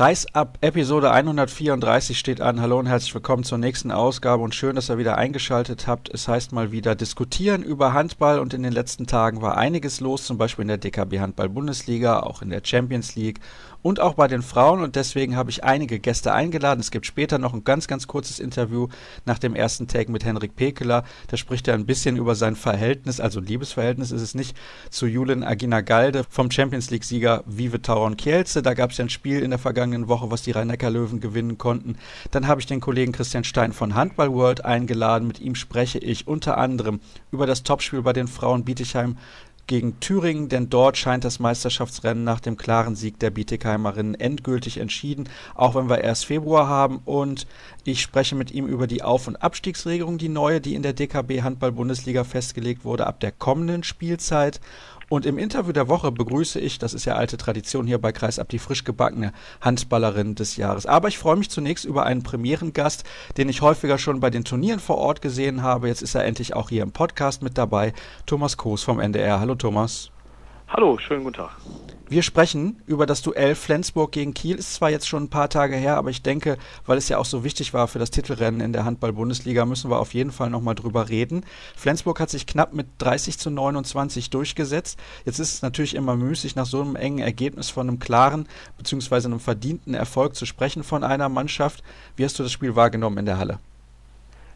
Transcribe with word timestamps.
Kreisab 0.00 0.56
Episode 0.62 1.10
134 1.10 2.18
steht 2.18 2.40
an. 2.40 2.62
Hallo 2.62 2.78
und 2.78 2.86
herzlich 2.86 3.14
willkommen 3.14 3.44
zur 3.44 3.58
nächsten 3.58 3.90
Ausgabe 3.90 4.42
und 4.42 4.54
schön, 4.54 4.74
dass 4.74 4.88
ihr 4.88 4.96
wieder 4.96 5.18
eingeschaltet 5.18 5.86
habt. 5.86 6.08
Es 6.08 6.26
heißt 6.26 6.52
mal 6.52 6.72
wieder 6.72 6.94
diskutieren 6.94 7.62
über 7.62 7.92
Handball 7.92 8.38
und 8.38 8.54
in 8.54 8.62
den 8.62 8.72
letzten 8.72 9.06
Tagen 9.06 9.42
war 9.42 9.58
einiges 9.58 10.00
los, 10.00 10.24
zum 10.24 10.38
Beispiel 10.38 10.62
in 10.62 10.68
der 10.68 10.78
DKB 10.78 11.18
Handball 11.18 11.50
Bundesliga, 11.50 12.20
auch 12.20 12.40
in 12.40 12.48
der 12.48 12.62
Champions 12.64 13.14
League 13.14 13.40
und 13.82 14.00
auch 14.00 14.14
bei 14.14 14.26
den 14.26 14.42
Frauen. 14.42 14.82
Und 14.82 14.96
deswegen 14.96 15.36
habe 15.36 15.50
ich 15.50 15.64
einige 15.64 15.98
Gäste 15.98 16.32
eingeladen. 16.32 16.80
Es 16.80 16.90
gibt 16.90 17.06
später 17.06 17.38
noch 17.38 17.52
ein 17.52 17.64
ganz, 17.64 17.86
ganz 17.86 18.06
kurzes 18.06 18.40
Interview 18.40 18.88
nach 19.26 19.38
dem 19.38 19.54
ersten 19.54 19.86
Take 19.86 20.10
mit 20.10 20.24
Henrik 20.24 20.56
Pekeler. 20.56 21.04
Da 21.28 21.36
spricht 21.36 21.68
er 21.68 21.74
ein 21.74 21.86
bisschen 21.86 22.16
über 22.16 22.34
sein 22.34 22.56
Verhältnis, 22.56 23.20
also 23.20 23.40
Liebesverhältnis 23.40 24.12
ist 24.12 24.22
es 24.22 24.34
nicht, 24.34 24.56
zu 24.90 25.06
Julien 25.06 25.44
Agina 25.44 25.82
Galde 25.82 26.24
vom 26.28 26.50
Champions 26.50 26.90
League-Sieger 26.90 27.44
Vive 27.46 27.82
Tauron 27.82 28.16
Kielce. 28.16 28.62
Da 28.62 28.74
gab 28.74 28.92
es 28.92 28.96
ja 28.96 29.04
ein 29.04 29.10
Spiel 29.10 29.40
in 29.40 29.50
der 29.50 29.58
vergangenen 29.58 29.89
Woche, 30.08 30.30
was 30.30 30.42
die 30.42 30.52
Rhein-Neckar-Löwen 30.52 31.20
gewinnen 31.20 31.58
konnten. 31.58 31.96
Dann 32.30 32.46
habe 32.46 32.60
ich 32.60 32.66
den 32.66 32.80
Kollegen 32.80 33.12
Christian 33.12 33.44
Stein 33.44 33.72
von 33.72 33.94
Handball 33.94 34.32
World 34.32 34.64
eingeladen. 34.64 35.26
Mit 35.26 35.40
ihm 35.40 35.54
spreche 35.54 35.98
ich 35.98 36.26
unter 36.26 36.58
anderem 36.58 37.00
über 37.30 37.46
das 37.46 37.62
Topspiel 37.62 38.02
bei 38.02 38.12
den 38.12 38.28
Frauen 38.28 38.64
Bietigheim 38.64 39.16
gegen 39.70 40.00
Thüringen, 40.00 40.48
denn 40.48 40.68
dort 40.68 40.96
scheint 40.96 41.24
das 41.24 41.38
Meisterschaftsrennen 41.38 42.24
nach 42.24 42.40
dem 42.40 42.56
klaren 42.56 42.96
Sieg 42.96 43.20
der 43.20 43.30
Bietigheimerinnen 43.30 44.16
endgültig 44.16 44.78
entschieden, 44.78 45.28
auch 45.54 45.76
wenn 45.76 45.88
wir 45.88 46.00
erst 46.00 46.26
Februar 46.26 46.66
haben. 46.66 47.00
Und 47.04 47.46
ich 47.84 48.02
spreche 48.02 48.34
mit 48.34 48.50
ihm 48.50 48.66
über 48.66 48.88
die 48.88 49.04
Auf- 49.04 49.28
und 49.28 49.36
Abstiegsregelung, 49.36 50.18
die 50.18 50.28
neue, 50.28 50.60
die 50.60 50.74
in 50.74 50.82
der 50.82 50.92
DKB 50.92 51.42
Handball 51.42 51.70
Bundesliga 51.70 52.24
festgelegt 52.24 52.84
wurde 52.84 53.06
ab 53.06 53.20
der 53.20 53.30
kommenden 53.30 53.84
Spielzeit. 53.84 54.60
Und 55.10 55.26
im 55.26 55.38
Interview 55.38 55.72
der 55.72 55.88
Woche 55.88 56.12
begrüße 56.12 56.60
ich, 56.60 56.78
das 56.78 56.94
ist 56.94 57.04
ja 57.04 57.16
alte 57.16 57.36
Tradition 57.36 57.84
hier 57.84 57.98
bei 57.98 58.12
Kreisab, 58.12 58.48
die 58.48 58.60
frisch 58.60 58.84
gebackene 58.84 59.32
Handballerin 59.60 60.36
des 60.36 60.56
Jahres. 60.56 60.86
Aber 60.86 61.08
ich 61.08 61.18
freue 61.18 61.34
mich 61.34 61.50
zunächst 61.50 61.84
über 61.84 62.06
einen 62.06 62.22
Premierengast, 62.22 63.02
den 63.36 63.48
ich 63.48 63.60
häufiger 63.60 63.98
schon 63.98 64.20
bei 64.20 64.30
den 64.30 64.44
Turnieren 64.44 64.78
vor 64.78 64.98
Ort 64.98 65.20
gesehen 65.20 65.64
habe. 65.64 65.88
Jetzt 65.88 66.02
ist 66.02 66.14
er 66.14 66.24
endlich 66.24 66.54
auch 66.54 66.68
hier 66.68 66.84
im 66.84 66.92
Podcast 66.92 67.42
mit 67.42 67.58
dabei. 67.58 67.92
Thomas 68.24 68.56
Koos 68.56 68.84
vom 68.84 69.00
NDR. 69.00 69.40
Hallo 69.40 69.56
Thomas. 69.56 70.12
Hallo, 70.68 70.96
schönen 70.98 71.24
guten 71.24 71.38
Tag. 71.38 71.56
Wir 72.10 72.24
sprechen 72.24 72.82
über 72.86 73.06
das 73.06 73.22
Duell 73.22 73.54
Flensburg 73.54 74.10
gegen 74.10 74.34
Kiel. 74.34 74.56
Ist 74.56 74.74
zwar 74.74 74.90
jetzt 74.90 75.06
schon 75.06 75.22
ein 75.22 75.30
paar 75.30 75.48
Tage 75.48 75.76
her, 75.76 75.96
aber 75.96 76.10
ich 76.10 76.22
denke, 76.22 76.58
weil 76.84 76.98
es 76.98 77.08
ja 77.08 77.18
auch 77.18 77.24
so 77.24 77.44
wichtig 77.44 77.72
war 77.72 77.86
für 77.86 78.00
das 78.00 78.10
Titelrennen 78.10 78.60
in 78.60 78.72
der 78.72 78.84
Handball-Bundesliga, 78.84 79.64
müssen 79.64 79.92
wir 79.92 80.00
auf 80.00 80.12
jeden 80.12 80.32
Fall 80.32 80.50
nochmal 80.50 80.74
drüber 80.74 81.08
reden. 81.08 81.44
Flensburg 81.76 82.18
hat 82.18 82.28
sich 82.28 82.48
knapp 82.48 82.72
mit 82.72 82.88
30 82.98 83.38
zu 83.38 83.48
29 83.50 84.28
durchgesetzt. 84.28 84.98
Jetzt 85.24 85.38
ist 85.38 85.54
es 85.54 85.62
natürlich 85.62 85.94
immer 85.94 86.16
müßig, 86.16 86.56
nach 86.56 86.66
so 86.66 86.80
einem 86.80 86.96
engen 86.96 87.20
Ergebnis 87.20 87.70
von 87.70 87.88
einem 87.88 88.00
klaren 88.00 88.48
bzw. 88.76 89.26
einem 89.26 89.38
verdienten 89.38 89.94
Erfolg 89.94 90.34
zu 90.34 90.46
sprechen 90.46 90.82
von 90.82 91.04
einer 91.04 91.28
Mannschaft. 91.28 91.84
Wie 92.16 92.24
hast 92.24 92.36
du 92.40 92.42
das 92.42 92.50
Spiel 92.50 92.74
wahrgenommen 92.74 93.18
in 93.18 93.26
der 93.26 93.38
Halle? 93.38 93.60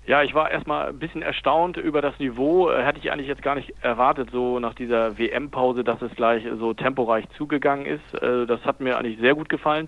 Ja, 0.07 0.23
ich 0.23 0.35
war 0.35 0.51
erstmal 0.51 0.89
ein 0.89 0.99
bisschen 0.99 1.23
erstaunt 1.23 1.79
über 1.79 2.03
das 2.03 2.19
Niveau. 2.19 2.69
Äh, 2.69 2.83
hätte 2.83 2.99
ich 2.99 3.11
eigentlich 3.11 3.27
jetzt 3.27 3.41
gar 3.41 3.55
nicht 3.55 3.73
erwartet, 3.81 4.29
so 4.31 4.59
nach 4.59 4.75
dieser 4.75 5.17
WM-Pause, 5.17 5.83
dass 5.83 6.03
es 6.03 6.15
gleich 6.15 6.45
so 6.59 6.75
temporeich 6.75 7.25
zugegangen 7.39 7.87
ist. 7.87 8.23
Äh, 8.23 8.45
das 8.45 8.63
hat 8.67 8.81
mir 8.81 8.99
eigentlich 8.99 9.19
sehr 9.19 9.35
gut 9.35 9.49
gefallen. 9.49 9.87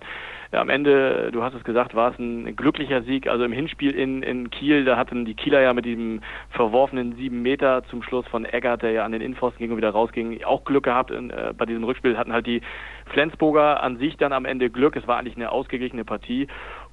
Am 0.51 0.69
Ende, 0.69 1.29
du 1.31 1.43
hast 1.43 1.53
es 1.53 1.63
gesagt, 1.63 1.93
war 1.93 2.13
es 2.13 2.19
ein 2.19 2.55
glücklicher 2.55 3.03
Sieg. 3.03 3.27
Also 3.27 3.43
im 3.43 3.51
Hinspiel 3.51 3.91
in, 3.91 4.23
in 4.23 4.49
Kiel, 4.49 4.85
da 4.85 4.97
hatten 4.97 5.25
die 5.25 5.35
Kieler 5.35 5.61
ja 5.61 5.73
mit 5.73 5.85
diesem 5.85 6.21
verworfenen 6.49 7.15
sieben 7.15 7.43
Meter 7.43 7.83
zum 7.89 8.01
Schluss 8.01 8.25
von 8.27 8.45
Eggert, 8.45 8.81
der 8.81 8.91
ja 8.91 9.05
an 9.05 9.11
den 9.11 9.21
Innenpfosten 9.21 9.59
ging 9.59 9.71
und 9.71 9.77
wieder 9.77 9.91
rausging, 9.91 10.43
auch 10.45 10.63
Glück 10.63 10.85
gehabt. 10.85 11.11
In, 11.11 11.29
äh, 11.29 11.53
bei 11.55 11.65
diesem 11.65 11.83
Rückspiel 11.83 12.17
hatten 12.17 12.33
halt 12.33 12.47
die 12.47 12.61
Flensburger 13.07 13.83
an 13.83 13.97
sich 13.97 14.17
dann 14.17 14.33
am 14.33 14.45
Ende 14.45 14.69
Glück. 14.69 14.95
Es 14.95 15.07
war 15.07 15.17
eigentlich 15.17 15.35
eine 15.35 15.51
ausgeglichene 15.51 16.05
Partie. 16.05 16.47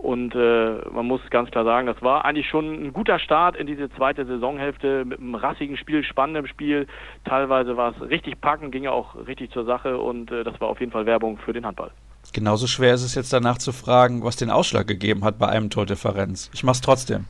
Und 0.05 0.35
äh, 0.35 0.87
man 0.93 1.07
muss 1.07 1.23
ganz 1.31 1.51
klar 1.51 1.65
sagen, 1.65 1.87
das 1.87 2.03
war 2.03 2.27
eigentlich 2.27 2.47
schon 2.47 2.89
ein 2.89 2.93
guter 2.93 3.19
Start 3.19 3.57
in 3.57 3.67
diese 3.67 3.89
zweite 3.89 4.27
Saisonhälfte 4.27 5.07
mit 5.07 5.19
einem 5.19 5.35
rassigen 5.35 5.79
Spiel, 5.79 6.05
spannendem 6.05 6.47
Spiel. 6.47 6.87
Teilweise 7.25 7.79
war 7.79 7.95
es 7.97 8.11
richtig 8.11 8.39
packend, 8.39 8.73
ging 8.73 8.85
ja 8.85 8.91
auch 8.91 9.15
richtig 9.27 9.51
zur 9.51 9.65
Sache 9.65 9.97
und 9.97 10.31
äh, 10.31 10.45
das 10.45 10.61
war 10.61 10.69
auf 10.69 10.79
jeden 10.79 10.93
Fall 10.93 11.07
Werbung 11.07 11.39
für 11.39 11.55
den 11.55 11.65
Handball. 11.65 11.91
Genauso 12.35 12.67
schwer 12.67 12.93
ist 12.93 13.03
es 13.03 13.15
jetzt 13.15 13.33
danach 13.33 13.57
zu 13.57 13.73
fragen, 13.73 14.23
was 14.23 14.37
den 14.37 14.51
Ausschlag 14.51 14.87
gegeben 14.87 15.25
hat 15.25 15.39
bei 15.39 15.49
einem 15.49 15.71
Tordifferenz. 15.71 16.51
Ich 16.53 16.65
mach's 16.65 16.83
trotzdem. 16.83 17.25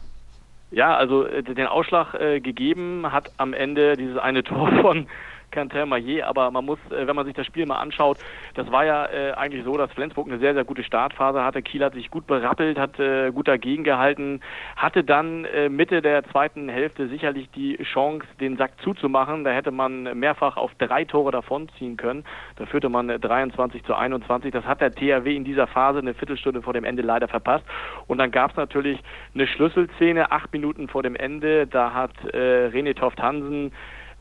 Ja, 0.72 0.97
also 0.97 1.27
äh, 1.27 1.44
den 1.44 1.69
Ausschlag 1.69 2.15
äh, 2.15 2.41
gegeben 2.41 3.12
hat 3.12 3.31
am 3.37 3.53
Ende 3.53 3.97
dieses 3.97 4.19
eine 4.19 4.43
Tor 4.43 4.69
von 4.82 5.06
Quentin 5.50 5.88
Maillet, 5.88 6.22
aber 6.22 6.50
man 6.50 6.65
muss, 6.65 6.78
äh, 6.91 7.06
wenn 7.06 7.16
man 7.16 7.27
sich 7.27 7.34
das 7.34 7.47
Spiel 7.47 7.66
mal 7.66 7.78
anschaut, 7.78 8.19
das 8.55 8.71
war 8.71 8.84
ja 8.84 9.06
äh, 9.06 9.32
eigentlich 9.32 9.65
so, 9.65 9.77
dass 9.77 9.93
Flensburg 9.93 10.28
eine 10.28 10.38
sehr, 10.38 10.55
sehr 10.55 10.65
gute 10.65 10.84
Startphase 10.84 11.44
hatte. 11.44 11.62
Kiel 11.62 11.84
hat 11.84 11.94
sich 11.94 12.10
gut 12.10 12.27
berappelt, 12.27 12.78
hat 12.78 12.99
äh, 12.99 13.31
gut 13.31 13.49
dagegen 13.49 13.84
gehalten, 13.84 14.41
hatte 14.77 15.04
dann 15.04 15.47
Mitte 15.69 16.03
der 16.03 16.25
zweiten 16.25 16.69
Hälfte 16.69 17.09
sicherlich 17.09 17.50
die 17.50 17.77
Chance, 17.83 18.27
den 18.41 18.56
Sack 18.56 18.72
zuzumachen. 18.83 19.44
Da 19.44 19.50
hätte 19.50 19.71
man 19.71 20.19
mehrfach 20.19 20.56
auf 20.56 20.72
drei 20.78 21.04
Tore 21.04 21.31
davonziehen 21.31 21.97
können. 21.97 22.25
Da 22.56 22.66
führte 22.66 22.88
man 22.88 23.09
23 23.09 23.81
äh, 23.81 23.84
zu 23.84 23.94
21. 23.94 24.53
Das 24.53 24.65
hat 24.65 24.81
der 24.81 24.93
THW 24.93 25.34
in 25.34 25.44
dieser 25.44 25.66
Phase 25.66 25.99
eine 25.99 26.15
Viertelstunde 26.15 26.62
vor 26.62 26.72
dem 26.72 26.84
Ende 26.84 27.03
leider 27.03 27.28
verpasst. 27.28 27.65
Und 28.06 28.19
dann 28.19 28.31
gab 28.31 28.50
es 28.53 28.56
natürlich 28.56 29.00
eine 29.34 29.47
Schlüsselszene, 29.47 30.31
acht 30.31 30.53
Minuten 30.53 30.88
vor 30.88 31.03
dem 31.03 31.16
Ende. 31.16 31.66
Da 31.66 31.93
hat 31.93 32.12
äh, 32.33 32.69
René 32.69 32.94
Toft 32.94 33.21
Hansen 33.21 33.72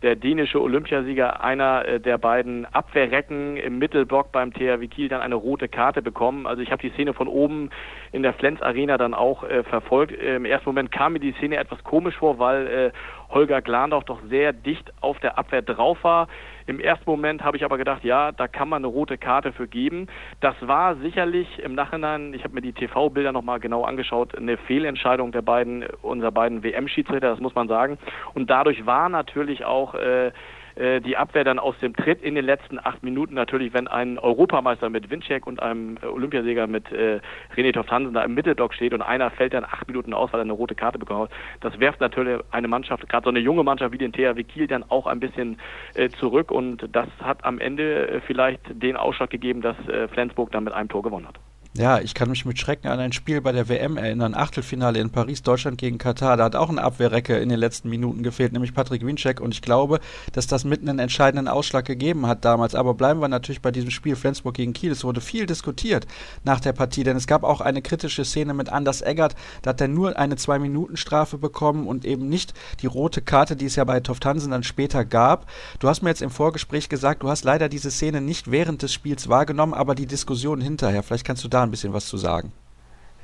der 0.04 0.18
dänische 0.18 0.62
Olympiasieger, 0.62 1.42
einer 1.42 1.86
äh, 1.86 2.00
der 2.00 2.18
beiden 2.18 2.66
Abwehrrecken 2.66 3.58
im 3.58 3.80
Mittelblock 3.80 4.32
beim 4.34 4.54
THW 4.54 4.88
Kiel 4.88 5.08
dann 5.08 5.22
eine 5.22 5.36
rote 5.36 5.70
Karte 5.70 6.02
bekommen. 6.02 6.46
Also 6.46 6.62
ich 6.62 6.72
habe 6.72 6.82
die 6.82 6.92
Szene 6.92 7.14
von 7.14 7.28
oben 7.28 7.70
in 8.12 8.22
der 8.22 8.34
Flens 8.34 8.62
Arena 8.62 8.98
dann 8.98 9.14
auch 9.14 9.44
äh, 9.44 9.64
verfolgt. 9.64 10.12
Im 10.12 10.46
ersten 10.46 10.70
Moment 10.70 10.92
kam 10.92 11.14
mir 11.14 11.20
die 11.20 11.32
Szene 11.34 11.58
etwas 11.58 11.84
komisch 11.84 12.18
vor, 12.18 12.38
weil 12.38 12.68
äh, 12.68 12.92
Holger 13.30 13.62
Glandorf 13.62 14.04
doch 14.04 14.20
sehr 14.30 14.52
dicht 14.52 14.92
auf 15.00 15.20
der 15.20 15.38
Abwehr 15.38 15.62
drauf 15.62 16.04
war. 16.04 16.28
Im 16.66 16.80
ersten 16.80 17.10
Moment 17.10 17.44
habe 17.44 17.58
ich 17.58 17.66
aber 17.66 17.78
gedacht, 17.78 18.04
ja, 18.04 18.32
da 18.32 18.48
kann 18.48 18.70
man 18.70 18.84
eine 18.84 18.88
rote 18.88 19.18
Karte 19.18 19.52
für 19.54 19.68
geben. 19.68 20.08
Das 20.40 20.56
war 20.62 20.96
sicherlich 20.98 21.60
im 21.60 21.76
Nachhinein, 21.76 22.34
ich 22.34 22.44
habe 22.44 22.54
mir 22.54 22.62
die 22.62 22.74
TV-Bilder 22.74 23.32
nochmal 23.32 23.60
genau 23.60 23.84
angeschaut, 23.84 24.36
eine 24.38 24.58
Fehlentscheidung 24.58 25.32
der 25.32 25.42
beiden, 25.42 25.86
unserer 26.02 26.32
beiden 26.32 26.64
WM-Schiedsrichter, 26.64 27.30
das 27.30 27.40
muss 27.40 27.56
man 27.56 27.68
sagen. 27.68 27.98
Und 28.34 28.50
dadurch 28.50 28.86
war 28.86 29.10
natürlich 29.10 29.66
auch 29.66 29.96
äh, 29.96 30.32
äh, 30.76 31.02
die 31.02 31.18
Abwehr 31.18 31.44
dann 31.44 31.60
aus 31.60 31.76
dem 31.80 31.96
Tritt 31.96 32.22
in 32.22 32.36
den 32.36 32.46
letzten 32.46 32.80
acht 32.80 33.04
Minuten. 33.04 33.34
Natürlich, 33.36 33.74
wenn 33.74 33.88
ein 33.88 34.18
Europameister 34.20 34.90
mit 34.90 35.10
Winczek 35.10 35.46
und 35.48 35.62
einem 35.62 35.98
Olympiasieger 36.02 36.68
mit 36.68 36.92
äh, 36.92 37.20
René 37.56 37.74
Toft 37.74 37.92
Hansen 37.92 38.14
da 38.14 38.24
im 38.24 38.34
Mittelblock 38.34 38.74
steht 38.74 38.94
und 38.94 39.02
einer 39.02 39.32
fällt 39.32 39.54
dann 39.54 39.66
acht 39.66 39.88
Minuten 39.88 40.14
aus, 40.14 40.32
weil 40.34 40.40
er 40.40 40.44
eine 40.44 40.54
rote 40.54 40.76
Karte 40.76 41.00
bekommen 41.00 41.24
hat, 41.24 41.32
das 41.62 41.80
werft 41.80 42.02
natürlich 42.02 42.42
eine 42.52 42.68
Mannschaft, 42.68 43.08
gerade 43.10 43.24
so 43.26 43.30
eine 43.30 43.40
junge 43.40 43.64
Mannschaft 43.64 43.94
wie 43.94 43.98
den 43.98 44.12
THW 44.12 44.44
Kiel, 44.44 44.68
dann 44.68 44.84
auch 44.90 45.08
ein 45.08 45.20
bisschen 45.20 45.58
äh, 45.96 46.10
zurück 46.10 46.52
und 46.52 46.88
das 46.92 47.08
hat 47.22 47.44
am 47.46 47.60
Ende 47.60 48.08
äh, 48.08 48.22
vielleicht 48.22 48.62
den 48.70 48.96
Ausschlag 48.96 49.30
gegeben, 49.30 49.62
dass 49.62 49.78
äh, 49.88 50.08
Flensburg 50.08 50.52
dann 50.52 50.64
mit 50.64 50.74
einem 50.74 50.90
Tor 50.90 51.04
gewonnen 51.04 51.28
hat. 51.28 51.40
Ja, 51.76 52.00
ich 52.00 52.14
kann 52.14 52.30
mich 52.30 52.46
mit 52.46 52.60
Schrecken 52.60 52.88
an 52.88 53.00
ein 53.00 53.14
Spiel 53.14 53.42
bei 53.42 53.52
der 53.52 53.68
WM 53.68 53.98
erinnern, 53.98 54.36
Achtelfinale 54.36 55.00
in 55.00 55.10
Paris, 55.10 55.42
Deutschland 55.42 55.80
gegen 55.80 55.98
Katar. 55.98 56.38
Da 56.38 56.44
hat 56.44 56.56
auch 56.56 56.70
ein 56.70 56.78
Abwehrrecke 56.78 57.40
in 57.40 57.50
den 57.50 57.58
letzten 57.58 57.90
Minuten 57.90 58.22
gefehlt, 58.22 58.54
nämlich 58.54 58.76
Patrick 58.76 59.04
Winczek. 59.04 59.42
Und 59.42 59.56
ich 59.56 59.64
glaube, 59.64 60.00
dass 60.34 60.46
das 60.46 60.66
mitten 60.66 60.88
einen 60.88 61.00
entscheidenden 61.00 61.48
Ausschlag 61.48 61.86
gegeben 61.86 62.28
hat 62.28 62.46
damals. 62.46 62.76
Aber 62.76 62.94
bleiben 62.94 63.22
wir 63.22 63.28
natürlich 63.28 63.64
bei 63.64 63.72
diesem 63.72 63.90
Spiel 63.90 64.16
Flensburg 64.16 64.54
gegen 64.54 64.74
Kiel. 64.74 64.92
Es 64.92 65.04
wurde 65.04 65.20
viel 65.20 65.48
diskutiert 65.48 66.06
nach 66.44 66.60
der 66.60 66.74
Partie, 66.74 67.04
denn 67.04 67.18
es 67.18 67.26
gab 67.26 67.44
auch 67.44 67.60
eine 67.60 67.82
kritische 67.82 68.24
Szene 68.24 68.54
mit 68.54 68.70
Anders 68.70 69.02
Eggert. 69.02 69.36
Da 69.64 69.72
hat 69.72 69.82
er 69.82 69.88
nur 69.88 70.16
eine 70.16 70.36
Zwei-Minuten-Strafe 70.36 71.40
bekommen 71.40 71.88
und 71.88 72.06
eben 72.06 72.30
nicht 72.30 72.54
die 72.84 72.88
rote 72.88 73.24
Karte, 73.24 73.56
die 73.56 73.66
es 73.66 73.78
ja 73.78 73.84
bei 73.84 74.00
Toft 74.00 74.28
Hansen 74.28 74.52
dann 74.52 74.62
später 74.62 75.06
gab. 75.06 75.48
Du 75.80 75.90
hast 75.90 76.04
mir 76.04 76.10
jetzt 76.10 76.22
im 76.22 76.30
Vorgespräch 76.30 76.88
gesagt, 76.88 77.24
du 77.24 77.30
hast 77.30 77.46
leider 77.46 77.68
diese 77.68 77.90
Szene 77.90 78.22
nicht 78.22 78.52
während 78.52 78.84
des 78.84 78.94
Spiels 78.94 79.28
wahrgenommen, 79.28 79.74
aber 79.74 79.96
die 79.96 80.06
Diskussion 80.06 80.62
hinterher. 80.62 81.02
Vielleicht 81.02 81.26
kannst 81.26 81.44
du 81.44 81.48
da 81.48 81.63
ein 81.64 81.72
bisschen 81.72 81.94
was 81.94 82.08
zu 82.08 82.18
sagen. 82.18 82.52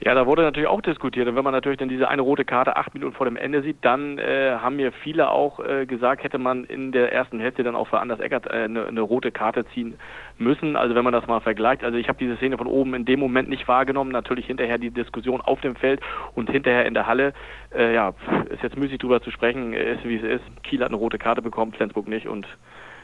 Ja, 0.01 0.13
da 0.15 0.25
wurde 0.25 0.44
natürlich 0.44 0.69
auch 0.69 0.80
diskutiert. 0.80 1.27
Und 1.27 1.36
wenn 1.36 1.44
man 1.44 1.53
natürlich 1.53 1.77
dann 1.77 1.89
diese 1.89 2.07
eine 2.07 2.21
rote 2.21 2.45
Karte 2.45 2.77
acht 2.77 2.94
Minuten 2.94 3.13
vor 3.13 3.25
dem 3.25 3.36
Ende 3.36 3.62
sieht, 3.62 3.77
dann 3.81 4.18
äh, 4.18 4.56
haben 4.62 4.77
mir 4.77 4.94
viele 4.94 5.30
auch 5.30 5.59
äh, 5.59 5.86
gesagt, 5.86 6.24
hätte 6.24 6.38
man 6.38 6.63
in 6.63 6.94
der 6.94 7.12
ersten 7.12 7.41
Hälfte 7.41 7.63
dann 7.63 7.75
auch 7.75 7.89
für 7.89 8.00
Anders 8.00 8.21
Eckert 8.21 8.45
äh, 8.45 8.63
eine, 8.63 8.86
eine 8.86 9.01
rote 9.01 9.31
Karte 9.33 9.65
ziehen 9.74 9.95
müssen. 10.38 10.77
Also 10.77 10.95
wenn 10.95 11.03
man 11.03 11.12
das 11.12 11.27
mal 11.27 11.41
vergleicht. 11.41 11.83
Also 11.83 11.97
ich 11.97 12.07
habe 12.07 12.18
diese 12.18 12.38
Szene 12.38 12.57
von 12.57 12.68
oben 12.68 12.94
in 12.94 13.03
dem 13.03 13.19
Moment 13.19 13.50
nicht 13.50 13.68
wahrgenommen. 13.68 14.12
Natürlich 14.12 14.45
hinterher 14.45 14.77
die 14.77 14.92
Diskussion 14.92 15.42
auf 15.42 15.59
dem 15.59 15.75
Feld 15.75 16.00
und 16.33 16.50
hinterher 16.50 16.85
in 16.85 16.94
der 16.94 17.06
Halle. 17.06 17.33
Äh, 17.75 17.94
ja, 17.94 18.13
ist 18.50 18.63
jetzt 18.63 18.77
müßig 18.77 19.00
drüber 19.00 19.21
zu 19.21 19.31
sprechen. 19.31 19.74
Ist 19.74 20.06
wie 20.06 20.15
es 20.15 20.24
ist. 20.24 20.63
Kiel 20.63 20.80
hat 20.80 20.88
eine 20.88 20.97
rote 20.97 21.18
Karte 21.18 21.42
bekommen, 21.42 21.74
Flensburg 21.74 22.07
nicht 22.07 22.25
und 22.25 22.47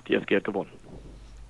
die 0.08 0.16
SG 0.16 0.38
hat 0.38 0.46
gewonnen. 0.46 0.70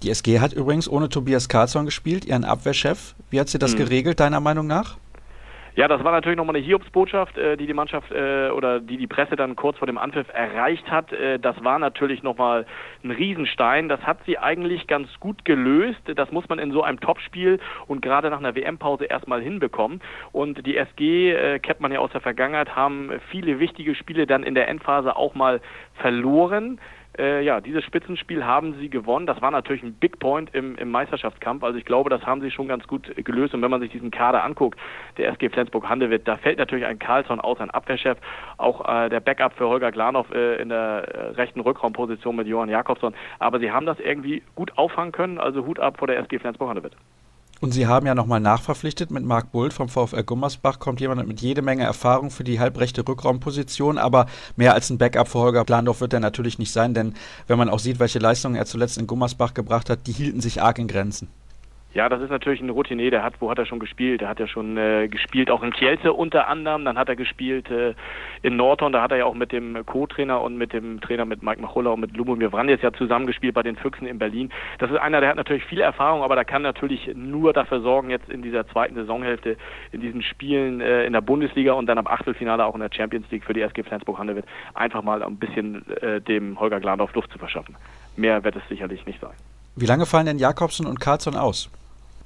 Die 0.06 0.12
SG 0.12 0.40
hat 0.40 0.54
übrigens 0.54 0.88
ohne 0.88 1.10
Tobias 1.10 1.50
Karlsson 1.50 1.86
gespielt, 1.86 2.26
ihren 2.26 2.44
Abwehrchef. 2.44 3.16
Wie 3.32 3.40
hat 3.40 3.50
sie 3.50 3.58
das 3.58 3.72
hm. 3.72 3.80
geregelt, 3.80 4.20
deiner 4.20 4.40
Meinung 4.40 4.68
nach? 4.68 4.98
Ja, 5.76 5.90
das 5.90 6.04
war 6.06 6.12
natürlich 6.12 6.38
nochmal 6.38 6.56
eine 6.56 6.64
Hiobsbotschaft, 6.64 7.38
äh, 7.38 7.58
die 7.58 7.66
die 7.66 7.74
Mannschaft 7.74 8.10
äh, 8.12 8.50
oder 8.50 8.80
die 8.80 8.98
die 8.98 9.08
Presse 9.08 9.36
dann 9.36 9.56
kurz 9.56 9.78
vor 9.80 9.88
dem 9.88 9.98
Anpfiff 9.98 10.28
erreicht 10.32 10.90
hat. 10.90 11.12
Äh, 11.12 11.40
das 11.40 11.62
war 11.64 11.80
natürlich 11.80 12.22
nochmal 12.22 12.68
ein 13.04 13.12
Riesenstein. 13.12 13.90
Das 13.90 14.00
hat 14.02 14.20
sie 14.28 14.38
eigentlich 14.38 14.86
ganz 14.88 15.10
gut 15.20 15.44
gelöst. 15.44 16.00
Das 16.16 16.32
muss 16.32 16.48
man 16.48 16.60
in 16.60 16.72
so 16.72 16.84
einem 16.84 17.00
Topspiel 17.00 17.60
und 17.88 18.02
gerade 18.02 18.30
nach 18.30 18.38
einer 18.38 18.56
WM-Pause 18.56 19.06
erstmal 19.06 19.42
hinbekommen. 19.42 20.02
Und 20.32 20.66
die 20.66 20.78
SG, 20.78 21.32
äh, 21.32 21.60
kennt 21.60 21.82
man 21.82 21.92
ja 21.92 22.00
aus 22.00 22.12
der 22.12 22.22
Vergangenheit, 22.22 22.76
haben 22.76 23.12
viele 23.32 23.60
wichtige 23.60 23.96
Spiele 23.96 24.28
dann 24.28 24.44
in 24.44 24.54
der 24.54 24.70
Endphase 24.70 25.16
auch 25.16 25.34
mal 25.34 25.62
verloren 25.96 26.80
äh, 27.18 27.44
ja, 27.44 27.62
dieses 27.62 27.84
Spitzenspiel 27.84 28.46
haben 28.46 28.76
sie 28.80 28.90
gewonnen. 28.90 29.26
Das 29.26 29.42
war 29.42 29.52
natürlich 29.52 29.84
ein 29.84 29.94
Big 29.94 30.20
Point 30.20 30.54
im, 30.54 30.76
im 30.76 30.92
Meisterschaftskampf. 30.92 31.64
Also 31.64 31.78
ich 31.78 31.86
glaube, 31.86 32.10
das 32.10 32.26
haben 32.26 32.42
sie 32.42 32.52
schon 32.52 32.68
ganz 32.68 32.88
gut 32.88 33.14
gelöst. 33.24 33.54
Und 33.54 33.62
wenn 33.62 33.72
man 33.72 33.82
sich 33.82 33.92
diesen 33.92 34.12
Kader 34.12 34.44
anguckt, 34.44 34.80
der 35.18 35.30
SG 35.32 35.50
Flensburg-Handewitt, 35.50 36.28
da 36.28 36.38
fällt 36.38 36.60
natürlich 36.60 36.86
ein 36.86 37.00
Karlsson 37.00 37.40
aus, 37.40 37.60
ein 37.60 37.72
Abwehrchef, 37.72 38.18
auch 38.58 38.88
äh, 38.88 39.10
der 39.10 39.20
Backup 39.20 39.54
für 39.54 39.68
Holger 39.68 39.92
Glanov 39.92 40.32
äh, 40.32 40.62
in 40.62 40.70
der 40.70 40.78
äh, 40.78 41.30
rechten 41.32 41.60
Rückraumposition 41.60 42.36
mit 42.36 42.48
Johann 42.48 42.70
Jakobsson. 42.70 43.14
Aber 43.40 43.60
sie 43.60 43.72
haben 43.72 43.86
das 43.86 44.00
irgendwie 44.00 44.44
gut 44.56 44.78
auffangen 44.78 45.12
können. 45.12 45.40
Also 45.40 45.66
Hut 45.66 45.80
ab 45.80 45.98
vor 45.98 46.08
der 46.08 46.20
SG 46.20 46.40
Flensburg-Handewitt. 46.40 46.96
Und 47.62 47.72
Sie 47.72 47.88
haben 47.88 48.06
ja 48.06 48.16
nochmal 48.16 48.42
nachverpflichtet 48.42 49.12
mit 49.12 49.24
Marc 49.24 49.52
Bult 49.52 49.74
vom 49.74 49.88
VfL 49.88 50.24
Gummersbach. 50.24 50.80
Kommt 50.80 51.00
jemand 51.00 51.26
mit 51.28 51.42
jede 51.42 51.62
Menge 51.62 51.84
Erfahrung 51.84 52.30
für 52.30 52.44
die 52.44 52.60
halbrechte 52.60 53.08
Rückraumposition, 53.08 53.98
aber 53.98 54.26
mehr 54.56 54.74
als 54.74 54.90
ein 54.90 54.98
Backup 54.98 55.28
für 55.30 55.40
Holger 55.40 55.64
Plandorf 55.64 56.02
wird 56.02 56.14
er 56.14 56.20
natürlich 56.20 56.60
nicht 56.60 56.72
sein, 56.72 56.94
denn 56.94 57.14
wenn 57.48 57.58
man 57.58 57.70
auch 57.70 57.80
sieht, 57.80 58.00
welche 58.00 58.20
Leistungen 58.20 58.56
er 58.56 58.66
zuletzt 58.66 58.98
in 58.98 59.08
Gummersbach 59.08 59.54
gebracht 59.54 59.90
hat, 59.90 60.06
die 60.08 60.12
hielten 60.12 60.42
sich 60.42 60.62
arg 60.62 60.80
in 60.80 60.88
Grenzen. 60.88 61.30
Ja, 61.96 62.10
das 62.10 62.22
ist 62.22 62.30
natürlich 62.30 62.60
ein 62.60 62.70
Routinier, 62.70 63.10
der 63.10 63.24
hat, 63.24 63.36
wo 63.40 63.50
hat 63.50 63.58
er 63.58 63.66
schon 63.66 63.80
gespielt? 63.80 64.20
Der 64.20 64.28
hat 64.28 64.38
ja 64.38 64.48
schon 64.48 64.76
äh, 64.76 65.08
gespielt, 65.08 65.50
auch 65.50 65.64
in 65.64 65.72
Kielce 65.72 66.12
unter 66.12 66.50
anderem, 66.50 66.84
dann 66.84 66.98
hat 66.98 67.08
er 67.08 67.16
gespielt 67.16 67.72
äh, 67.72 67.94
in 68.42 68.58
Norton, 68.58 68.92
da 68.92 69.02
hat 69.02 69.12
er 69.12 69.18
ja 69.20 69.26
auch 69.26 69.34
mit 69.34 69.54
dem 69.54 69.86
Co-Trainer 69.86 70.42
und 70.42 70.58
mit 70.58 70.74
dem 70.74 71.00
Trainer 71.00 71.24
mit 71.24 71.42
Mike 71.42 71.62
Machulla 71.62 71.92
und 71.92 72.02
mit 72.02 72.18
Lubomir 72.18 72.52
Vrandes 72.52 72.82
ja 72.82 72.92
zusammengespielt 72.92 73.54
bei 73.54 73.64
den 73.64 73.78
Füchsen 73.78 74.08
in 74.08 74.20
Berlin. 74.20 74.52
Das 74.80 74.92
ist 74.92 74.98
einer, 74.98 75.22
der 75.22 75.30
hat 75.30 75.38
natürlich 75.38 75.64
viel 75.64 75.80
Erfahrung, 75.80 76.22
aber 76.22 76.36
der 76.36 76.44
kann 76.44 76.64
natürlich 76.64 77.10
nur 77.16 77.54
dafür 77.54 77.80
sorgen, 77.80 78.10
jetzt 78.10 78.28
in 78.28 78.42
dieser 78.42 78.68
zweiten 78.68 78.96
Saisonhälfte, 78.96 79.56
in 79.94 80.02
diesen 80.02 80.22
Spielen 80.22 80.82
äh, 80.82 81.06
in 81.06 81.14
der 81.14 81.22
Bundesliga 81.22 81.72
und 81.72 81.86
dann 81.86 81.98
am 81.98 82.08
Achtelfinale 82.08 82.66
auch 82.66 82.76
in 82.76 82.82
der 82.82 82.92
Champions 82.94 83.32
League 83.32 83.46
für 83.46 83.54
die 83.54 83.62
SG 83.62 83.84
Flensburg-Handewitt, 83.84 84.44
einfach 84.74 85.02
mal 85.02 85.24
ein 85.24 85.38
bisschen 85.38 85.90
äh, 86.02 86.20
dem 86.20 86.60
Holger 86.60 86.82
Glandorf 86.82 87.14
Luft 87.14 87.32
zu 87.32 87.40
verschaffen. 87.40 87.78
Mehr 88.18 88.44
wird 88.44 88.58
es 88.58 88.64
sicherlich 88.68 89.06
nicht 89.06 89.22
sein. 89.22 89.32
Wie 89.78 89.86
lange 89.86 90.06
fallen 90.06 90.26
denn 90.26 90.40
Jakobsen 90.40 90.86
und 90.86 91.00
Karlsson 91.00 91.38
aus? 91.38 91.70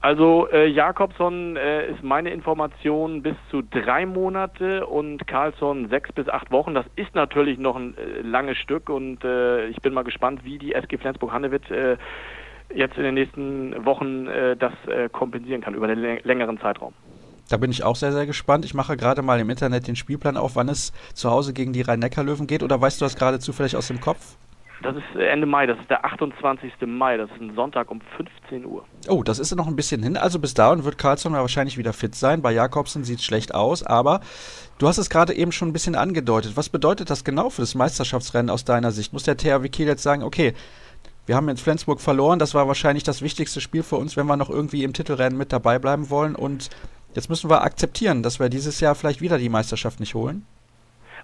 Also 0.02 0.48
äh, 0.52 0.68
Jakobsson 0.68 1.58
äh, 1.58 1.92
ist 1.92 2.04
meine 2.04 2.30
Information 2.30 3.22
bis 3.22 3.36
zu 3.52 3.62
drei 3.62 4.06
Monate 4.06 4.86
und 4.86 5.28
Carlsson 5.28 5.90
sechs 5.90 6.10
bis 6.14 6.30
acht 6.30 6.52
Wochen. 6.52 6.74
Das 6.74 6.86
ist 6.96 7.14
natürlich 7.16 7.60
noch 7.60 7.76
ein 7.76 7.98
äh, 7.98 8.22
langes 8.22 8.58
Stück 8.58 8.90
und 8.90 9.24
äh, 9.26 9.68
ich 9.68 9.82
bin 9.82 9.94
mal 9.94 10.06
gespannt, 10.06 10.46
wie 10.46 10.58
die 10.58 10.74
SG 10.74 10.98
Flensburg-Handewitt 10.98 11.70
äh, 11.70 11.98
jetzt 12.74 12.96
in 12.96 13.04
den 13.04 13.16
nächsten 13.16 13.86
Wochen 13.86 14.28
äh, 14.28 14.56
das 14.56 14.72
äh, 14.88 15.10
kompensieren 15.10 15.60
kann 15.60 15.74
über 15.74 15.90
einen 15.90 16.20
längeren 16.24 16.60
Zeitraum. 16.60 16.94
Da 17.50 17.58
bin 17.58 17.72
ich 17.72 17.84
auch 17.84 17.96
sehr, 17.98 18.14
sehr 18.14 18.26
gespannt. 18.26 18.64
Ich 18.64 18.74
mache 18.74 18.96
gerade 18.96 19.22
mal 19.22 19.40
im 19.40 19.50
Internet 19.50 19.88
den 19.88 19.98
Spielplan 19.98 20.38
auf, 20.38 20.56
wann 20.56 20.70
es 20.70 20.94
zu 21.14 21.30
Hause 21.30 21.52
gegen 21.52 21.74
die 21.74 21.82
Rhein-Neckar-Löwen 21.82 22.48
geht. 22.48 22.64
Oder 22.64 22.80
weißt 22.80 23.02
du 23.02 23.06
das 23.06 23.18
gerade 23.18 23.40
zufällig 23.40 23.76
aus 23.76 23.88
dem 23.88 24.00
Kopf? 24.00 24.38
Das 24.82 24.96
ist 24.96 25.04
Ende 25.16 25.46
Mai, 25.46 25.66
das 25.66 25.78
ist 25.80 25.90
der 25.90 26.06
28. 26.06 26.72
Mai, 26.86 27.18
das 27.18 27.30
ist 27.32 27.42
ein 27.42 27.54
Sonntag 27.54 27.92
um 27.92 28.00
15 28.16 28.66
Uhr. 28.66 28.86
Oh, 29.10 29.24
das 29.24 29.38
ist 29.38 29.54
noch 29.54 29.68
ein 29.68 29.76
bisschen 29.76 30.02
hin. 30.02 30.16
Also 30.16 30.40
bis 30.40 30.54
dahin 30.54 30.86
wird 30.86 30.98
Karlsson 30.98 31.34
wahrscheinlich 31.34 31.78
wieder 31.78 31.92
fit 31.92 32.16
sein. 32.16 32.42
Bei 32.42 32.52
Jakobsen 32.52 33.04
sieht 33.04 33.20
es 33.20 33.26
schlecht 33.26 33.54
aus, 33.54 33.84
aber 33.84 34.22
du 34.78 34.88
hast 34.88 34.98
es 34.98 35.10
gerade 35.10 35.34
eben 35.34 35.52
schon 35.52 35.70
ein 35.70 35.74
bisschen 35.74 35.96
angedeutet. 35.96 36.56
Was 36.56 36.70
bedeutet 36.70 37.10
das 37.10 37.26
genau 37.26 37.50
für 37.50 37.62
das 37.62 37.76
Meisterschaftsrennen 37.76 38.50
aus 38.50 38.64
deiner 38.64 38.92
Sicht? 38.92 39.12
Muss 39.12 39.24
der 39.24 39.36
THW 39.36 39.68
Kiel 39.68 39.88
jetzt 39.88 40.04
sagen, 40.04 40.24
okay, 40.24 40.54
wir 41.26 41.36
haben 41.36 41.50
in 41.50 41.58
Flensburg 41.58 42.00
verloren, 42.00 42.40
das 42.40 42.56
war 42.56 42.68
wahrscheinlich 42.68 43.04
das 43.04 43.22
wichtigste 43.22 43.62
Spiel 43.62 43.84
für 43.84 43.98
uns, 43.98 44.18
wenn 44.18 44.26
wir 44.26 44.38
noch 44.38 44.50
irgendwie 44.50 44.84
im 44.84 44.94
Titelrennen 44.94 45.38
mit 45.38 45.52
dabei 45.52 45.78
bleiben 45.78 46.10
wollen 46.10 46.36
und 46.36 46.70
jetzt 47.14 47.30
müssen 47.30 47.50
wir 47.50 47.62
akzeptieren, 47.62 48.24
dass 48.24 48.40
wir 48.40 48.50
dieses 48.50 48.80
Jahr 48.80 48.96
vielleicht 48.96 49.22
wieder 49.22 49.38
die 49.38 49.50
Meisterschaft 49.50 50.00
nicht 50.00 50.16
holen? 50.16 50.46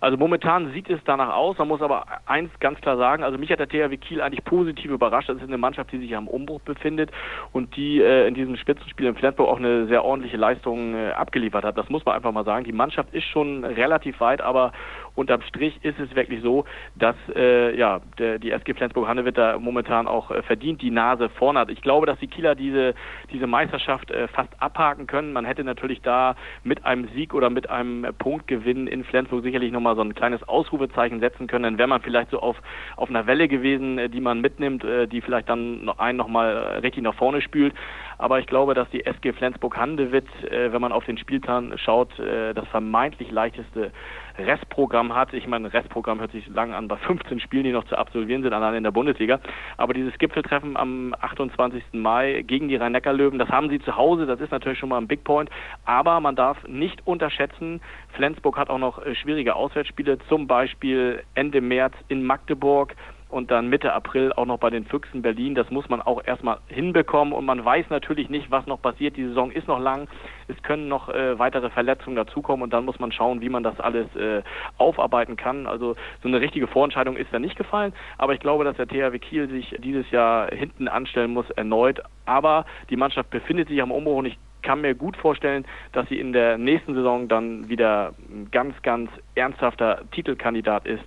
Also 0.02 0.18
momentan 0.18 0.72
sieht 0.74 0.90
es 0.90 1.00
danach 1.06 1.34
aus. 1.34 1.58
Man 1.58 1.68
muss 1.68 1.82
aber 1.82 2.06
eins 2.26 2.52
ganz 2.60 2.80
klar 2.82 2.98
sagen, 2.98 3.24
also 3.24 3.38
mich 3.38 3.52
hat 3.52 3.60
der 3.60 3.70
THW 3.70 3.98
Kiel 3.98 4.22
eigentlich 4.22 4.44
positiv 4.44 4.92
überrascht. 4.92 5.30
Das 5.30 5.38
ist 5.38 5.44
eine 5.44 5.58
Mannschaft, 5.58 5.92
die 5.92 6.00
sich 6.00 6.16
am 6.16 6.28
Umbruch 6.28 6.62
befindet 6.62 7.12
und 7.52 7.76
die 7.76 8.02
äh, 8.02 8.28
in 8.28 8.34
diesem 8.34 8.58
Spitzenspiel 8.58 9.08
in 9.08 9.16
Flensburg 9.16 9.48
auch 9.48 9.58
eine 9.58 9.88
sehr 9.88 10.04
ordentliche 10.04 10.38
Leistung 10.38 10.96
äh, 10.96 11.12
abgeliefert 11.12 11.64
hat. 11.64 11.78
Das 11.78 11.90
muss 11.90 12.06
man 12.06 12.16
einfach 12.16 12.32
mal 12.32 12.46
sagen. 12.46 12.66
Die 12.66 12.74
Mannschaft 12.74 13.14
ist 13.14 13.26
schon 13.26 13.64
relativ 13.64 14.20
weit, 14.20 14.42
aber 14.42 14.72
unterm 15.16 15.42
Strich 15.42 15.78
ist 15.84 16.00
es 16.00 16.16
wirklich 16.16 16.42
so, 16.42 16.66
dass 16.96 17.16
äh, 17.36 17.76
ja, 17.78 18.02
der, 18.18 18.40
die 18.40 18.52
SG 18.52 18.74
Flensburg-Handewitt 18.74 19.38
da 19.38 19.58
momentan 19.58 20.08
auch 20.08 20.32
äh, 20.32 20.42
verdient 20.44 20.82
die 20.82 20.92
Nase 20.92 21.30
vorne 21.30 21.60
hat. 21.60 21.70
Ich 21.70 21.82
glaube, 21.82 22.06
dass 22.06 22.20
die 22.20 22.28
Kieler 22.28 22.56
diese, 22.56 22.94
diese 23.32 23.48
Meisterschaft 23.48 24.12
äh, 24.12 24.28
fast 24.28 24.50
abhaken 24.60 25.08
können. 25.08 25.34
Man 25.34 25.46
hätte 25.46 25.64
natürlich 25.64 26.02
da 26.02 26.36
mit 26.64 26.86
einem 26.86 27.08
Sieg 27.16 27.34
oder 27.34 27.50
mit 27.50 27.70
einem 27.70 28.06
Punktgewinn 28.18 28.88
in 28.88 29.04
Flensburg 29.04 29.44
sicherlich 29.44 29.72
nochmal 29.72 29.96
so 29.96 30.02
ein 30.02 30.14
kleines 30.14 30.44
Ausrufezeichen 30.48 31.20
setzen 31.20 31.48
können. 31.48 31.64
Dann 31.64 31.78
wäre 31.78 31.88
man 31.88 32.02
vielleicht 32.02 32.32
so 32.32 32.40
auf, 32.40 32.58
auf 32.98 33.10
einer 33.10 33.26
Welle 33.28 33.48
gewesen, 33.48 33.98
äh, 33.98 34.10
die 34.10 34.22
man 34.22 34.42
mitnimmt, 34.42 34.84
äh, 34.84 35.08
die 35.08 35.22
vielleicht 35.22 35.50
dann 35.50 35.86
noch 35.86 36.00
einen 36.00 36.18
nochmal 36.18 36.56
äh, 36.56 36.78
richtig 36.78 37.04
nach 37.04 37.16
vorne 37.16 37.42
spült. 37.42 37.74
Aber 38.18 38.40
ich 38.40 38.48
glaube, 38.48 38.74
dass 38.74 38.90
die 38.90 39.06
SG 39.06 39.34
Flensburg-Handewitt, 39.34 40.28
äh, 40.44 40.72
wenn 40.72 40.82
man 40.82 40.92
auf 40.92 41.06
den 41.06 41.18
Spielplan 41.18 41.78
schaut, 41.78 42.18
äh, 42.20 42.54
das 42.54 42.68
vermeintlich 42.70 43.32
leichteste 43.32 43.92
Restprogramm 44.38 45.16
hat. 45.16 45.34
Ich 45.34 45.48
meine, 45.48 45.72
Restprogramm 45.72 46.20
hört 46.20 46.32
sich 46.32 46.48
lang 46.48 46.74
an 46.74 46.88
bei 46.88 46.98
15 47.08 47.40
Spielen, 47.40 47.64
die 47.64 47.72
noch 47.72 47.86
zu 47.86 47.98
absolvieren 47.98 48.44
sind, 48.44 48.54
allein 48.54 48.76
in 48.76 48.84
der 48.84 48.92
Bundesliga. 48.92 49.40
Aber 49.78 49.94
dieses 49.94 50.18
Gipfeltreffen 50.18 50.78
am 50.78 51.16
28. 51.20 51.84
Mai 51.94 52.44
gegen 52.46 52.68
die 52.68 52.76
Rhein-Neckar-Löwen, 52.76 53.40
das 53.40 53.50
haben 53.50 53.70
sie 53.70 53.80
zu 53.80 53.96
Hause. 53.96 54.26
Das 54.26 54.40
ist 54.40 54.52
natürlich 54.52 54.80
schon 54.80 54.90
mal 54.90 54.98
ein 54.98 55.08
Big 55.08 55.24
Point. 55.24 55.50
Aber 55.86 56.20
man 56.20 56.36
darf 56.36 56.66
nicht 56.68 57.06
unterschätzen, 57.06 57.82
Flensburg 58.14 58.58
hat 58.58 58.70
auch 58.70 58.80
noch 58.80 59.06
äh, 59.06 59.16
schwierige 59.16 59.56
Auswärtsspiele, 59.56 60.20
zum 60.30 60.48
Beispiel 60.48 61.24
Ende 61.34 61.62
März 61.62 61.94
in 62.08 62.24
Magdeburg, 62.24 62.96
und 63.30 63.52
dann 63.52 63.70
Mitte 63.70 63.94
April 63.94 64.32
auch 64.34 64.46
noch 64.46 64.60
bei 64.60 64.70
den 64.70 64.86
Füchsen 64.86 65.22
Berlin. 65.22 65.56
Das 65.56 65.70
muss 65.70 65.90
man 65.90 66.02
auch 66.02 66.24
erstmal 66.26 66.60
hinbekommen 66.68 67.34
und 67.34 67.46
man 67.46 67.64
weiß 67.64 67.90
natürlich 67.90 68.30
nicht, 68.30 68.52
was 68.52 68.66
noch 68.68 68.82
passiert. 68.82 69.18
Die 69.18 69.26
Saison 69.26 69.52
ist 69.52 69.68
noch 69.68 69.80
lang. 69.80 70.08
Es 70.48 70.62
können 70.64 70.88
noch 70.88 71.10
äh, 71.10 71.38
weitere 71.40 71.70
Verletzungen 71.70 72.16
dazukommen 72.16 72.64
und 72.64 72.72
dann 72.72 72.86
muss 72.86 73.00
man 73.00 73.12
schauen, 73.12 73.42
wie 73.42 73.50
man 73.50 73.64
das 73.64 73.80
alles 73.80 74.14
äh, 74.16 74.44
aufarbeiten 74.78 75.38
kann. 75.38 75.68
Also 75.68 75.96
so 76.22 76.28
eine 76.28 76.40
richtige 76.40 76.68
Vorentscheidung 76.68 77.18
ist 77.18 77.34
da 77.34 77.40
nicht 77.40 77.58
gefallen, 77.58 77.94
aber 78.18 78.34
ich 78.34 78.40
glaube, 78.40 78.64
dass 78.64 78.78
der 78.78 78.88
THW 78.88 79.18
Kiel 79.20 79.50
sich 79.50 79.76
dieses 79.80 80.10
Jahr 80.12 80.50
hinten 80.50 80.88
anstellen 80.88 81.32
muss 81.32 81.50
erneut. 81.52 82.02
Aber 82.26 82.66
die 82.90 82.96
Mannschaft 82.96 83.30
befindet 83.30 83.68
sich 83.70 83.82
am 83.82 83.92
Umbruch 83.92 84.18
und 84.18 84.26
ich 84.26 84.38
kann 84.62 84.82
mir 84.82 84.96
gut 84.96 85.16
vorstellen, 85.16 85.64
dass 85.94 86.10
sie 86.10 86.20
in 86.20 86.34
der 86.34 86.58
nächsten 86.58 86.96
Saison 86.96 87.28
dann 87.28 87.70
wieder 87.70 88.14
ein 88.30 88.50
ganz, 88.52 88.82
ganz 88.82 89.12
ernsthafter 89.36 90.02
Titelkandidat 90.12 90.88
ist 90.88 91.06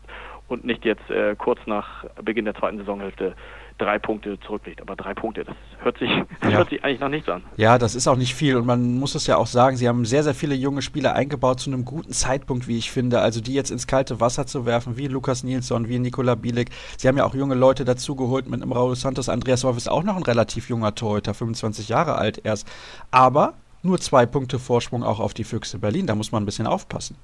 und 0.49 0.65
nicht 0.65 0.85
jetzt 0.85 1.09
äh, 1.11 1.37
kurz 1.37 1.61
nach 1.67 2.05
Beginn 2.23 2.47
der 2.47 2.55
zweiten 2.55 2.79
Saisonhälfte 2.79 3.35
drei 3.79 3.99
Punkte 3.99 4.39
zurückliegt. 4.41 4.83
Aber 4.83 4.97
drei 4.97 5.15
Punkte, 5.15 5.45
das 5.45 5.55
hört 5.79 5.99
sich, 5.99 6.11
das 6.41 6.51
ja. 6.51 6.59
hört 6.59 6.71
sich 6.71 6.85
eigentlich 6.85 7.01
noch 7.01 7.09
nichts 7.09 7.29
an. 7.29 7.43
Ja, 7.57 7.79
das 7.79 7.95
ist 7.95 8.09
auch 8.09 8.17
nicht 8.17 8.35
viel 8.35 8.57
und 8.57 8.67
man 8.67 8.99
muss 8.99 9.15
es 9.15 9.27
ja 9.27 9.37
auch 9.37 9.47
sagen, 9.47 9.77
sie 9.77 9.89
haben 9.89 10.05
sehr, 10.05 10.25
sehr 10.25 10.35
viele 10.35 10.55
junge 10.55 10.83
Spieler 10.83 11.15
eingebaut 11.15 11.61
zu 11.61 11.71
einem 11.71 11.85
guten 11.85 12.13
Zeitpunkt, 12.13 12.67
wie 12.67 12.79
ich 12.79 12.91
finde. 12.91 13.21
Also 13.21 13.41
die 13.41 13.55
jetzt 13.55 13.71
ins 13.71 13.87
kalte 13.87 14.21
Wasser 14.21 14.47
zu 14.47 14.67
werfen, 14.67 14.97
wie 14.97 15.07
Lukas 15.07 15.45
Nilsson, 15.45 15.89
wie 15.89 15.99
Nikola 15.99 16.35
Bielik. 16.35 16.71
Sie 16.97 17.09
haben 17.09 17.17
ja 17.17 17.25
auch 17.25 17.35
junge 17.35 17.55
Leute 17.55 17.85
dazugeholt 17.85 18.49
mit 18.49 18.63
einem 18.63 18.73
Raul 18.73 18.97
Santos. 18.97 19.29
Andreas 19.29 19.65
Wolf 19.65 19.77
ist 19.77 19.89
auch 19.89 20.03
noch 20.03 20.17
ein 20.17 20.23
relativ 20.23 20.69
junger 20.69 20.95
Torhüter, 20.95 21.35
25 21.35 21.89
Jahre 21.89 22.17
alt 22.17 22.41
erst. 22.45 22.69
Aber 23.11 23.55
nur 23.83 23.99
zwei 24.01 24.27
Punkte 24.27 24.59
Vorsprung 24.59 25.05
auch 25.05 25.21
auf 25.21 25.35
die 25.35 25.45
Füchse 25.45 25.79
Berlin. 25.79 26.07
Da 26.07 26.15
muss 26.15 26.33
man 26.33 26.43
ein 26.43 26.47
bisschen 26.47 26.67
aufpassen. 26.67 27.17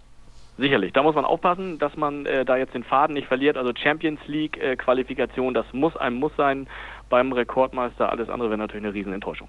Sicherlich, 0.56 0.92
da 0.92 1.02
muss 1.02 1.16
man 1.16 1.24
aufpassen, 1.24 1.78
dass 1.78 1.96
man 1.96 2.26
äh, 2.26 2.44
da 2.44 2.56
jetzt 2.56 2.74
den 2.74 2.84
Faden 2.84 3.14
nicht 3.14 3.26
verliert. 3.26 3.56
Also 3.56 3.72
Champions 3.74 4.20
League 4.26 4.56
äh, 4.56 4.76
Qualifikation, 4.76 5.52
das 5.52 5.66
muss 5.72 5.96
ein 5.96 6.14
Muss 6.14 6.32
sein 6.36 6.68
beim 7.08 7.32
Rekordmeister. 7.32 8.10
Alles 8.10 8.28
andere 8.28 8.50
wäre 8.50 8.58
natürlich 8.58 8.84
eine 8.84 8.94
Riesenenttäuschung. 8.94 9.48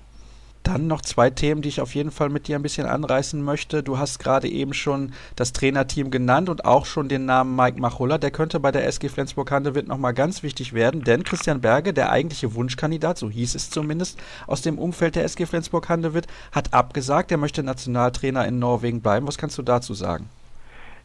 Dann 0.65 0.87
noch 0.87 1.01
zwei 1.01 1.29
Themen, 1.29 1.61
die 1.61 1.69
ich 1.69 1.79
auf 1.79 1.93
jeden 1.93 2.09
Fall 2.09 2.29
mit 2.29 2.47
dir 2.47 2.55
ein 2.55 2.63
bisschen 2.63 2.87
anreißen 2.87 3.39
möchte. 3.39 3.83
Du 3.83 3.99
hast 3.99 4.17
gerade 4.17 4.47
eben 4.47 4.73
schon 4.73 5.13
das 5.35 5.53
Trainerteam 5.53 6.09
genannt 6.09 6.49
und 6.49 6.65
auch 6.65 6.87
schon 6.87 7.07
den 7.07 7.25
Namen 7.25 7.55
Mike 7.55 7.79
Machulla. 7.79 8.17
Der 8.17 8.31
könnte 8.31 8.59
bei 8.59 8.71
der 8.71 8.87
SG 8.87 9.09
Flensburg-Handewitt 9.09 9.87
nochmal 9.87 10.15
ganz 10.15 10.41
wichtig 10.41 10.73
werden, 10.73 11.03
denn 11.03 11.23
Christian 11.23 11.61
Berge, 11.61 11.93
der 11.93 12.09
eigentliche 12.09 12.55
Wunschkandidat, 12.55 13.19
so 13.19 13.29
hieß 13.29 13.53
es 13.53 13.69
zumindest, 13.69 14.19
aus 14.47 14.63
dem 14.63 14.79
Umfeld 14.79 15.15
der 15.15 15.23
SG 15.25 15.45
Flensburg-Handewitt, 15.45 16.25
hat 16.51 16.73
abgesagt, 16.73 17.29
er 17.29 17.37
möchte 17.37 17.61
Nationaltrainer 17.61 18.47
in 18.47 18.57
Norwegen 18.57 19.01
bleiben. 19.01 19.27
Was 19.27 19.37
kannst 19.37 19.59
du 19.59 19.61
dazu 19.61 19.93
sagen? 19.93 20.29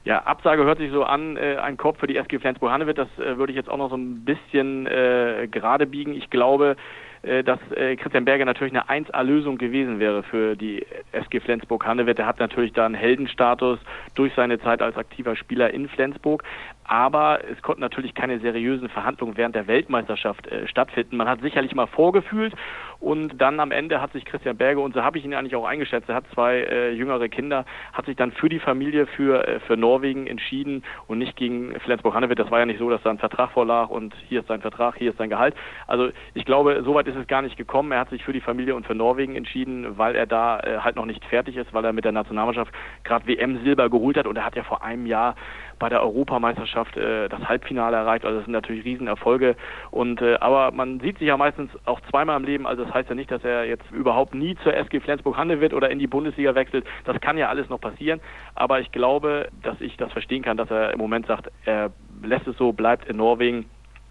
Ja, 0.04 0.22
Absage 0.22 0.64
hört 0.64 0.78
sich 0.78 0.90
so 0.90 1.04
an, 1.04 1.36
äh, 1.36 1.56
ein 1.56 1.76
Korb 1.76 1.98
für 1.98 2.06
die 2.06 2.16
SG 2.16 2.38
Flensburg-Handewitt. 2.38 2.96
Das 2.96 3.08
äh, 3.18 3.36
würde 3.36 3.52
ich 3.52 3.56
jetzt 3.56 3.68
auch 3.68 3.76
noch 3.76 3.90
so 3.90 3.96
ein 3.96 4.24
bisschen 4.24 4.86
äh, 4.86 5.46
gerade 5.50 5.86
biegen. 5.86 6.14
Ich 6.14 6.30
glaube, 6.30 6.76
äh, 7.22 7.44
dass 7.44 7.58
äh, 7.72 7.96
Christian 7.96 8.24
Berger 8.24 8.46
natürlich 8.46 8.72
eine 8.74 8.88
1A-Lösung 8.88 9.58
gewesen 9.58 10.00
wäre 10.00 10.22
für 10.22 10.56
die 10.56 10.86
SG 11.12 11.40
Flensburg-Handewitt. 11.40 12.18
Er 12.18 12.26
hat 12.26 12.40
natürlich 12.40 12.72
da 12.72 12.86
einen 12.86 12.94
Heldenstatus 12.94 13.78
durch 14.14 14.32
seine 14.34 14.58
Zeit 14.58 14.80
als 14.80 14.96
aktiver 14.96 15.36
Spieler 15.36 15.72
in 15.74 15.86
Flensburg 15.88 16.44
aber 16.90 17.38
es 17.48 17.62
konnten 17.62 17.82
natürlich 17.82 18.14
keine 18.14 18.40
seriösen 18.40 18.88
Verhandlungen 18.88 19.36
während 19.36 19.54
der 19.54 19.68
Weltmeisterschaft 19.68 20.48
äh, 20.48 20.66
stattfinden. 20.66 21.16
Man 21.16 21.28
hat 21.28 21.40
sicherlich 21.40 21.72
mal 21.72 21.86
vorgefühlt 21.86 22.52
und 22.98 23.40
dann 23.40 23.60
am 23.60 23.70
Ende 23.70 24.02
hat 24.02 24.12
sich 24.12 24.24
Christian 24.24 24.56
Berge, 24.56 24.80
und 24.80 24.92
so 24.92 25.04
habe 25.04 25.16
ich 25.16 25.24
ihn 25.24 25.32
eigentlich 25.32 25.54
auch 25.54 25.64
eingeschätzt, 25.64 26.08
er 26.08 26.16
hat 26.16 26.24
zwei 26.34 26.56
äh, 26.56 26.90
jüngere 26.90 27.28
Kinder, 27.28 27.64
hat 27.92 28.06
sich 28.06 28.16
dann 28.16 28.32
für 28.32 28.48
die 28.48 28.58
Familie, 28.58 29.06
für, 29.06 29.46
äh, 29.46 29.60
für 29.60 29.76
Norwegen 29.76 30.26
entschieden 30.26 30.82
und 31.06 31.18
nicht 31.18 31.36
gegen 31.36 31.78
Flensburg-Handewitt. 31.78 32.40
Das 32.40 32.50
war 32.50 32.58
ja 32.58 32.66
nicht 32.66 32.80
so, 32.80 32.90
dass 32.90 33.00
da 33.04 33.10
ein 33.10 33.18
Vertrag 33.18 33.52
vorlag 33.52 33.88
und 33.88 34.12
hier 34.28 34.40
ist 34.40 34.48
sein 34.48 34.60
Vertrag, 34.60 34.96
hier 34.96 35.12
ist 35.12 35.18
sein 35.18 35.30
Gehalt. 35.30 35.54
Also 35.86 36.08
ich 36.34 36.44
glaube, 36.44 36.82
soweit 36.84 37.06
ist 37.06 37.16
es 37.16 37.28
gar 37.28 37.42
nicht 37.42 37.56
gekommen. 37.56 37.92
Er 37.92 38.00
hat 38.00 38.10
sich 38.10 38.24
für 38.24 38.32
die 38.32 38.40
Familie 38.40 38.74
und 38.74 38.84
für 38.84 38.96
Norwegen 38.96 39.36
entschieden, 39.36 39.96
weil 39.96 40.16
er 40.16 40.26
da 40.26 40.58
äh, 40.58 40.78
halt 40.80 40.96
noch 40.96 41.06
nicht 41.06 41.24
fertig 41.24 41.56
ist, 41.56 41.72
weil 41.72 41.84
er 41.84 41.92
mit 41.92 42.04
der 42.04 42.10
Nationalmannschaft 42.10 42.72
gerade 43.04 43.28
WM-Silber 43.28 43.88
geholt 43.88 44.16
hat 44.16 44.26
und 44.26 44.36
er 44.36 44.44
hat 44.44 44.56
ja 44.56 44.64
vor 44.64 44.82
einem 44.82 45.06
Jahr 45.06 45.36
bei 45.80 45.88
der 45.88 46.02
Europameisterschaft 46.02 46.96
äh, 46.96 47.28
das 47.28 47.48
Halbfinale 47.48 47.96
erreicht. 47.96 48.24
Also 48.24 48.36
das 48.36 48.44
sind 48.44 48.52
natürlich 48.52 48.84
Riesenerfolge. 48.84 49.56
Und 49.90 50.22
äh, 50.22 50.36
aber 50.36 50.70
man 50.70 51.00
sieht 51.00 51.18
sich 51.18 51.26
ja 51.26 51.36
meistens 51.36 51.70
auch 51.86 52.00
zweimal 52.10 52.38
im 52.38 52.44
Leben. 52.44 52.66
Also 52.68 52.84
das 52.84 52.94
heißt 52.94 53.08
ja 53.08 53.16
nicht, 53.16 53.32
dass 53.32 53.42
er 53.42 53.64
jetzt 53.64 53.90
überhaupt 53.90 54.34
nie 54.34 54.54
zur 54.62 54.74
SG 54.74 55.00
Flensburg 55.00 55.36
Hanne 55.36 55.60
wird 55.60 55.74
oder 55.74 55.90
in 55.90 55.98
die 55.98 56.06
Bundesliga 56.06 56.54
wechselt. 56.54 56.86
Das 57.04 57.20
kann 57.20 57.36
ja 57.36 57.48
alles 57.48 57.68
noch 57.68 57.80
passieren. 57.80 58.20
Aber 58.54 58.78
ich 58.78 58.92
glaube, 58.92 59.48
dass 59.62 59.80
ich 59.80 59.96
das 59.96 60.12
verstehen 60.12 60.42
kann, 60.42 60.56
dass 60.56 60.70
er 60.70 60.92
im 60.92 60.98
Moment 60.98 61.26
sagt, 61.26 61.50
er 61.64 61.90
lässt 62.22 62.46
es 62.46 62.56
so, 62.56 62.72
bleibt 62.72 63.08
in 63.08 63.16
Norwegen 63.16 63.64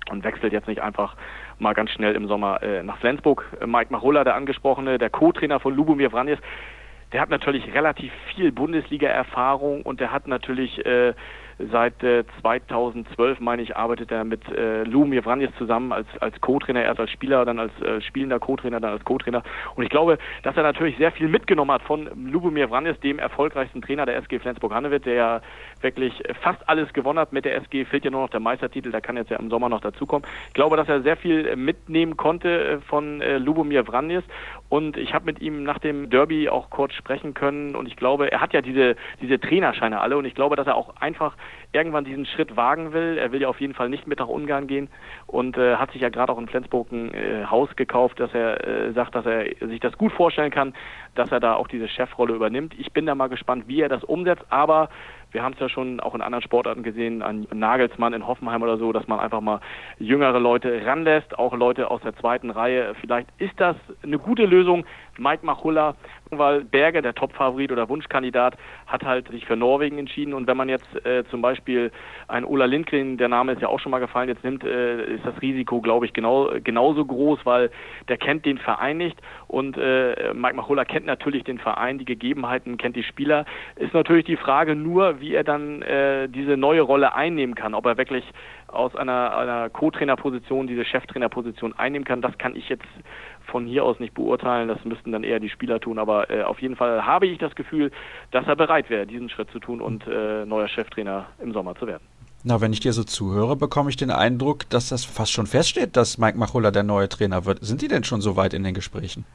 und 0.09 0.23
wechselt 0.23 0.51
jetzt 0.51 0.67
nicht 0.67 0.81
einfach 0.81 1.15
mal 1.59 1.73
ganz 1.73 1.91
schnell 1.91 2.15
im 2.15 2.27
Sommer 2.27 2.63
äh, 2.63 2.81
nach 2.81 2.97
Flensburg. 2.97 3.45
Mike 3.63 3.93
Machulla, 3.93 4.23
der 4.23 4.35
angesprochene, 4.35 4.97
der 4.97 5.11
Co-Trainer 5.11 5.59
von 5.59 5.75
Lubomir 5.75 6.09
Vranjes, 6.09 6.39
der 7.11 7.21
hat 7.21 7.29
natürlich 7.29 7.73
relativ 7.73 8.11
viel 8.33 8.51
Bundesliga-Erfahrung 8.51 9.81
und 9.81 9.99
der 9.99 10.11
hat 10.11 10.27
natürlich 10.27 10.85
äh, 10.85 11.13
Seit 11.71 12.01
äh, 12.03 12.23
2012, 12.39 13.41
meine 13.41 13.61
ich, 13.61 13.75
arbeitet 13.75 14.11
er 14.11 14.23
mit 14.23 14.47
äh, 14.49 14.83
Lumir 14.83 15.23
Vranjes 15.23 15.51
zusammen 15.57 15.91
als, 15.91 16.07
als 16.21 16.39
Co-Trainer, 16.39 16.83
erst 16.83 17.01
als 17.01 17.11
Spieler, 17.11 17.43
dann 17.43 17.59
als 17.59 17.71
äh, 17.81 17.99
spielender 18.01 18.39
Co-Trainer, 18.39 18.79
dann 18.79 18.91
als 18.91 19.03
Co-Trainer. 19.03 19.43
Und 19.75 19.83
ich 19.83 19.89
glaube, 19.89 20.17
dass 20.43 20.55
er 20.55 20.63
natürlich 20.63 20.97
sehr 20.97 21.11
viel 21.11 21.27
mitgenommen 21.27 21.71
hat 21.71 21.81
von 21.81 22.09
Lubomir 22.31 22.69
Vranjes, 22.69 22.97
dem 23.01 23.19
erfolgreichsten 23.19 23.81
Trainer 23.81 24.05
der 24.05 24.15
SG 24.17 24.39
Flensburg-Handewitt, 24.39 25.05
der 25.05 25.41
wirklich 25.81 26.23
fast 26.41 26.67
alles 26.69 26.93
gewonnen 26.93 27.19
hat 27.19 27.33
mit 27.33 27.43
der 27.43 27.57
SG. 27.57 27.83
Fehlt 27.83 28.05
ja 28.05 28.11
nur 28.11 28.21
noch 28.21 28.29
der 28.29 28.39
Meistertitel, 28.39 28.91
der 28.91 29.01
kann 29.01 29.17
jetzt 29.17 29.29
ja 29.29 29.37
im 29.37 29.49
Sommer 29.49 29.67
noch 29.67 29.81
dazukommen. 29.81 30.25
Ich 30.47 30.53
glaube, 30.53 30.77
dass 30.77 30.87
er 30.87 31.01
sehr 31.01 31.17
viel 31.17 31.57
mitnehmen 31.57 32.15
konnte 32.15 32.49
äh, 32.49 32.77
von 32.79 33.19
äh, 33.21 33.37
Lubomir 33.37 33.83
Vranjes. 33.83 34.23
Und 34.69 34.97
ich 34.97 35.13
habe 35.15 35.25
mit 35.25 35.41
ihm 35.41 35.63
nach 35.63 35.79
dem 35.79 36.09
Derby 36.11 36.47
auch 36.47 36.69
kurz 36.69 36.93
sprechen 36.93 37.33
können. 37.33 37.75
Und 37.75 37.87
ich 37.87 37.95
glaube, 37.95 38.31
er 38.31 38.39
hat 38.39 38.53
ja 38.53 38.61
diese, 38.61 38.95
diese 39.19 39.39
Trainerscheine 39.39 39.99
alle. 39.99 40.15
Und 40.17 40.25
ich 40.25 40.35
glaube, 40.35 40.55
dass 40.55 40.67
er 40.67 40.75
auch 40.75 40.95
einfach 40.97 41.35
irgendwann 41.71 42.05
diesen 42.05 42.25
Schritt 42.27 42.55
wagen 42.55 42.93
will. 42.93 43.17
Er 43.17 43.31
will 43.31 43.41
ja 43.41 43.47
auf 43.47 43.59
jeden 43.59 43.73
Fall 43.73 43.89
nicht 43.89 44.07
mit 44.07 44.19
nach 44.19 44.27
Ungarn 44.27 44.67
gehen 44.67 44.89
und 45.25 45.57
äh, 45.57 45.75
hat 45.75 45.91
sich 45.91 46.01
ja 46.01 46.09
gerade 46.09 46.31
auch 46.31 46.37
in 46.37 46.47
Flensburg 46.47 46.91
ein 46.91 47.13
äh, 47.13 47.45
Haus 47.45 47.75
gekauft, 47.75 48.19
dass 48.19 48.33
er 48.33 48.65
äh, 48.65 48.91
sagt, 48.93 49.15
dass 49.15 49.25
er 49.25 49.45
sich 49.59 49.79
das 49.79 49.97
gut 49.97 50.11
vorstellen 50.11 50.51
kann, 50.51 50.73
dass 51.15 51.31
er 51.31 51.39
da 51.39 51.55
auch 51.55 51.67
diese 51.67 51.87
Chefrolle 51.87 52.35
übernimmt. 52.35 52.75
Ich 52.77 52.93
bin 52.93 53.05
da 53.05 53.15
mal 53.15 53.27
gespannt, 53.27 53.65
wie 53.67 53.81
er 53.81 53.89
das 53.89 54.03
umsetzt, 54.03 54.45
aber 54.49 54.89
wir 55.31 55.43
haben 55.43 55.53
es 55.53 55.59
ja 55.59 55.69
schon 55.69 55.99
auch 55.99 56.15
in 56.15 56.21
anderen 56.21 56.43
Sportarten 56.43 56.83
gesehen, 56.83 57.21
an 57.21 57.47
Nagelsmann 57.53 58.13
in 58.13 58.25
Hoffenheim 58.25 58.63
oder 58.63 58.77
so, 58.77 58.91
dass 58.91 59.07
man 59.07 59.19
einfach 59.19 59.41
mal 59.41 59.59
jüngere 59.99 60.39
Leute 60.39 60.85
ranlässt, 60.85 61.37
auch 61.37 61.53
Leute 61.53 61.91
aus 61.91 62.01
der 62.01 62.15
zweiten 62.17 62.49
Reihe. 62.49 62.95
Vielleicht 63.01 63.29
ist 63.37 63.59
das 63.59 63.75
eine 64.01 64.17
gute 64.17 64.45
Lösung. 64.45 64.85
Mike 65.17 65.45
Machulla, 65.45 65.95
weil 66.31 66.63
Berger, 66.63 67.01
der 67.01 67.15
Topfavorit 67.15 67.71
oder 67.71 67.89
Wunschkandidat, 67.89 68.55
hat 68.87 69.03
halt 69.03 69.29
sich 69.29 69.45
für 69.45 69.55
Norwegen 69.55 69.97
entschieden. 69.97 70.33
Und 70.33 70.47
wenn 70.47 70.57
man 70.57 70.69
jetzt 70.69 71.05
äh, 71.05 71.23
zum 71.25 71.41
Beispiel 71.41 71.91
einen 72.27 72.45
Ola 72.45 72.65
Lindgren, 72.65 73.17
der 73.17 73.29
Name 73.29 73.53
ist 73.53 73.61
ja 73.61 73.67
auch 73.67 73.79
schon 73.79 73.91
mal 73.91 73.99
gefallen, 73.99 74.29
jetzt 74.29 74.43
nimmt, 74.43 74.63
äh, 74.63 75.15
ist 75.15 75.25
das 75.25 75.41
Risiko, 75.41 75.81
glaube 75.81 76.05
ich, 76.05 76.13
genau, 76.13 76.49
genauso 76.63 77.05
groß, 77.05 77.39
weil 77.45 77.71
der 78.07 78.17
kennt 78.17 78.45
den 78.45 78.57
Verein 78.57 78.97
nicht. 78.97 79.19
Und 79.47 79.77
äh, 79.77 80.33
Mike 80.33 80.55
Machulla 80.55 80.85
kennt 80.85 81.05
natürlich 81.05 81.43
den 81.43 81.59
Verein, 81.59 81.97
die 81.97 82.05
Gegebenheiten, 82.05 82.77
kennt 82.77 82.95
die 82.95 83.03
Spieler. 83.03 83.45
Ist 83.75 83.93
natürlich 83.93 84.25
die 84.25 84.37
Frage 84.37 84.75
nur, 84.75 85.19
wie 85.21 85.33
er 85.33 85.43
dann 85.43 85.81
äh, 85.81 86.29
diese 86.29 86.57
neue 86.57 86.81
Rolle 86.81 87.15
einnehmen 87.15 87.55
kann, 87.55 87.73
ob 87.73 87.85
er 87.85 87.97
wirklich 87.97 88.23
aus 88.67 88.95
einer, 88.95 89.35
einer 89.35 89.69
Co-Trainerposition 89.69 90.67
diese 90.67 90.85
Cheftrainerposition 90.85 91.73
einnehmen 91.77 92.05
kann. 92.05 92.21
Das 92.21 92.37
kann 92.37 92.55
ich 92.55 92.69
jetzt 92.69 92.85
von 93.49 93.65
hier 93.65 93.83
aus 93.83 93.99
nicht 93.99 94.13
beurteilen. 94.13 94.67
Das 94.67 94.83
müssten 94.85 95.11
dann 95.11 95.23
eher 95.23 95.39
die 95.39 95.49
Spieler 95.49 95.79
tun. 95.79 95.99
Aber 95.99 96.29
äh, 96.29 96.43
auf 96.43 96.61
jeden 96.61 96.75
Fall 96.75 97.05
habe 97.05 97.27
ich 97.27 97.37
das 97.37 97.55
Gefühl, 97.55 97.91
dass 98.31 98.47
er 98.47 98.55
bereit 98.55 98.89
wäre, 98.89 99.05
diesen 99.05 99.29
Schritt 99.29 99.51
zu 99.51 99.59
tun 99.59 99.81
und 99.81 100.07
äh, 100.07 100.45
neuer 100.45 100.67
Cheftrainer 100.67 101.27
im 101.41 101.53
Sommer 101.53 101.75
zu 101.75 101.87
werden. 101.87 102.03
Na, 102.43 102.61
wenn 102.61 102.71
ich 102.71 102.79
dir 102.79 102.93
so 102.93 103.03
zuhöre, 103.03 103.57
bekomme 103.57 103.89
ich 103.89 103.97
den 103.97 104.11
Eindruck, 104.11 104.69
dass 104.69 104.89
das 104.89 105.03
fast 105.03 105.33
schon 105.33 105.45
feststeht, 105.45 105.97
dass 105.97 106.17
Mike 106.17 106.37
Machulla 106.37 106.71
der 106.71 106.83
neue 106.83 107.09
Trainer 107.09 107.43
wird. 107.45 107.59
Sind 107.61 107.81
die 107.81 107.89
denn 107.89 108.05
schon 108.05 108.21
so 108.21 108.37
weit 108.37 108.53
in 108.53 108.63
den 108.63 108.73
Gesprächen? 108.73 109.25